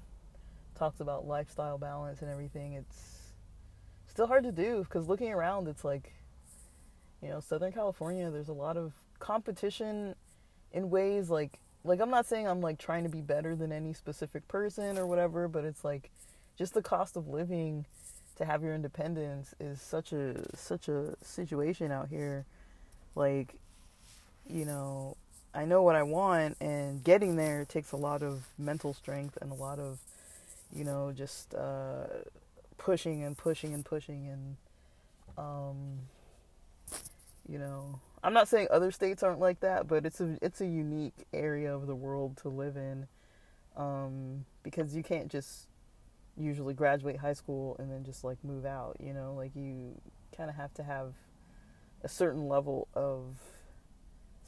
talks 0.78 1.00
about 1.00 1.28
lifestyle 1.28 1.78
balance 1.78 2.22
and 2.22 2.30
everything 2.30 2.74
it's 2.74 3.34
still 4.08 4.28
hard 4.28 4.44
to 4.44 4.52
do 4.52 4.84
because 4.84 5.08
looking 5.08 5.32
around 5.32 5.68
it's 5.68 5.84
like 5.84 6.14
you 7.22 7.30
know 7.30 7.40
southern 7.40 7.72
california 7.72 8.30
there's 8.30 8.50
a 8.50 8.54
lot 8.54 8.78
of 8.78 8.94
competition 9.20 10.16
in 10.74 10.90
ways 10.90 11.30
like 11.30 11.60
like 11.84 12.00
i'm 12.00 12.10
not 12.10 12.26
saying 12.26 12.48
i'm 12.48 12.62
like 12.62 12.78
trying 12.78 13.04
to 13.04 13.10
be 13.10 13.22
better 13.22 13.56
than 13.56 13.72
any 13.72 13.94
specific 13.94 14.48
person 14.48 14.98
or 14.98 15.06
whatever 15.06 15.48
but 15.48 15.64
it's 15.64 15.84
like 15.84 16.10
just 16.58 16.74
the 16.74 16.82
cost 16.82 17.16
of 17.18 17.28
living 17.28 17.86
to 18.42 18.46
have 18.46 18.64
your 18.64 18.74
independence 18.74 19.54
is 19.60 19.82
such 19.82 20.14
a 20.14 20.36
such 20.56 20.88
a 20.88 21.16
situation 21.24 21.92
out 21.92 22.10
here. 22.10 22.46
Like 23.16 23.56
you 24.50 24.66
know, 24.66 25.16
I 25.54 25.66
know 25.66 25.84
what 25.84 25.96
I 25.96 26.04
want, 26.04 26.58
and 26.60 27.04
getting 27.04 27.36
there 27.36 27.66
takes 27.66 27.92
a 27.92 27.98
lot 27.98 28.24
of 28.24 28.48
mental 28.58 28.94
strength 28.94 29.38
and 29.42 29.52
a 29.52 29.56
lot 29.56 29.80
of, 29.80 30.00
you 30.76 30.84
know, 30.84 31.14
just 31.16 31.54
uh, 31.54 32.06
pushing 32.78 33.24
and 33.24 33.38
pushing 33.38 33.74
and 33.74 33.86
pushing 33.86 34.28
and, 34.28 34.58
um, 35.38 36.00
you 37.48 37.60
know, 37.60 38.00
I'm 38.24 38.34
not 38.34 38.48
saying 38.48 38.68
other 38.70 38.92
states 38.92 39.24
aren't 39.24 39.40
like 39.40 39.62
that, 39.62 39.88
but 39.88 40.06
it's 40.06 40.22
a 40.22 40.38
it's 40.42 40.62
a 40.62 40.68
unique 40.68 41.26
area 41.34 41.76
of 41.76 41.88
the 41.88 41.96
world 41.96 42.38
to 42.38 42.50
live 42.50 42.78
in, 42.78 43.08
um, 43.76 44.46
because 44.64 44.96
you 44.96 45.04
can't 45.04 45.30
just 45.30 45.68
usually 46.38 46.74
graduate 46.74 47.18
high 47.18 47.34
school 47.34 47.76
and 47.80 47.92
then 47.92 48.04
just 48.04 48.24
like 48.24 48.38
move 48.44 48.66
out. 48.66 48.98
You 49.00 49.14
know, 49.14 49.34
like 49.34 49.56
you 49.56 50.00
kind 50.36 50.50
of 50.50 50.56
have 50.56 50.74
to 50.76 50.84
have 50.84 51.14
a 52.04 52.10
certain 52.10 52.48
level 52.48 52.88
of 52.94 53.38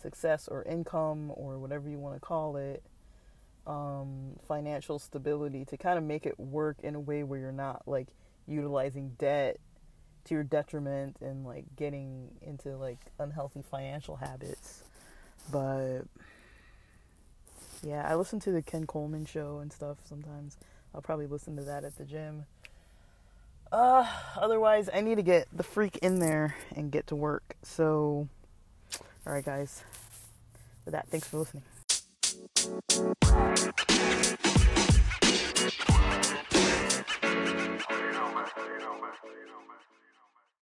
success 0.02 0.48
or 0.48 0.64
income 0.64 1.32
or 1.36 1.57
whatever 1.57 1.90
you 1.90 1.98
want 1.98 2.15
to 2.15 2.20
call 2.20 2.57
it, 2.57 2.84
um, 3.65 4.34
financial 4.48 4.99
stability 4.99 5.65
to 5.65 5.78
kind 5.78 5.98
of 5.98 6.03
make 6.03 6.26
it 6.26 6.40
work 6.40 6.78
in 6.84 6.95
a 6.95 6.99
way 6.99 7.24
where 7.24 7.40
you're 7.40 7.52
not 7.52 7.82
like 7.88 8.07
utilizing 8.48 9.11
debt 9.18 9.57
to 10.26 10.34
your 10.34 10.44
detriment 10.44 11.18
and 11.22 11.45
like 11.45 11.66
getting 11.76 12.30
into 12.41 12.76
like 12.78 13.00
unhealthy 13.20 13.62
financial 13.62 14.16
habits. 14.16 14.84
But 15.52 16.02
yeah, 17.82 18.08
I 18.08 18.16
listen 18.16 18.40
to 18.41 18.52
the 18.52 18.62
Ken 18.62 18.88
Coleman 18.88 19.26
show 19.26 19.60
and 19.60 19.72
stuff 19.72 19.98
sometimes. 20.08 20.58
I'll 20.95 21.02
probably 21.02 21.28
listen 21.28 21.56
to 21.58 21.64
that 21.64 21.84
at 21.84 21.98
the 21.98 22.06
gym. 22.06 22.45
Uh, 23.72 24.08
otherwise, 24.38 24.90
I 24.94 25.02
need 25.02 25.16
to 25.16 25.24
get 25.24 25.48
the 25.52 25.64
freak 25.64 25.98
in 25.98 26.20
there 26.20 26.56
and 26.76 26.91
get 26.91 27.08
to 27.08 27.16
work. 27.16 27.56
So, 27.64 28.28
all 29.26 29.34
right, 29.34 29.44
guys. 29.44 29.84
With 30.86 30.94
that, 30.94 31.08
thanks 31.10 31.28
for 31.28 31.40
listening. 31.40 31.64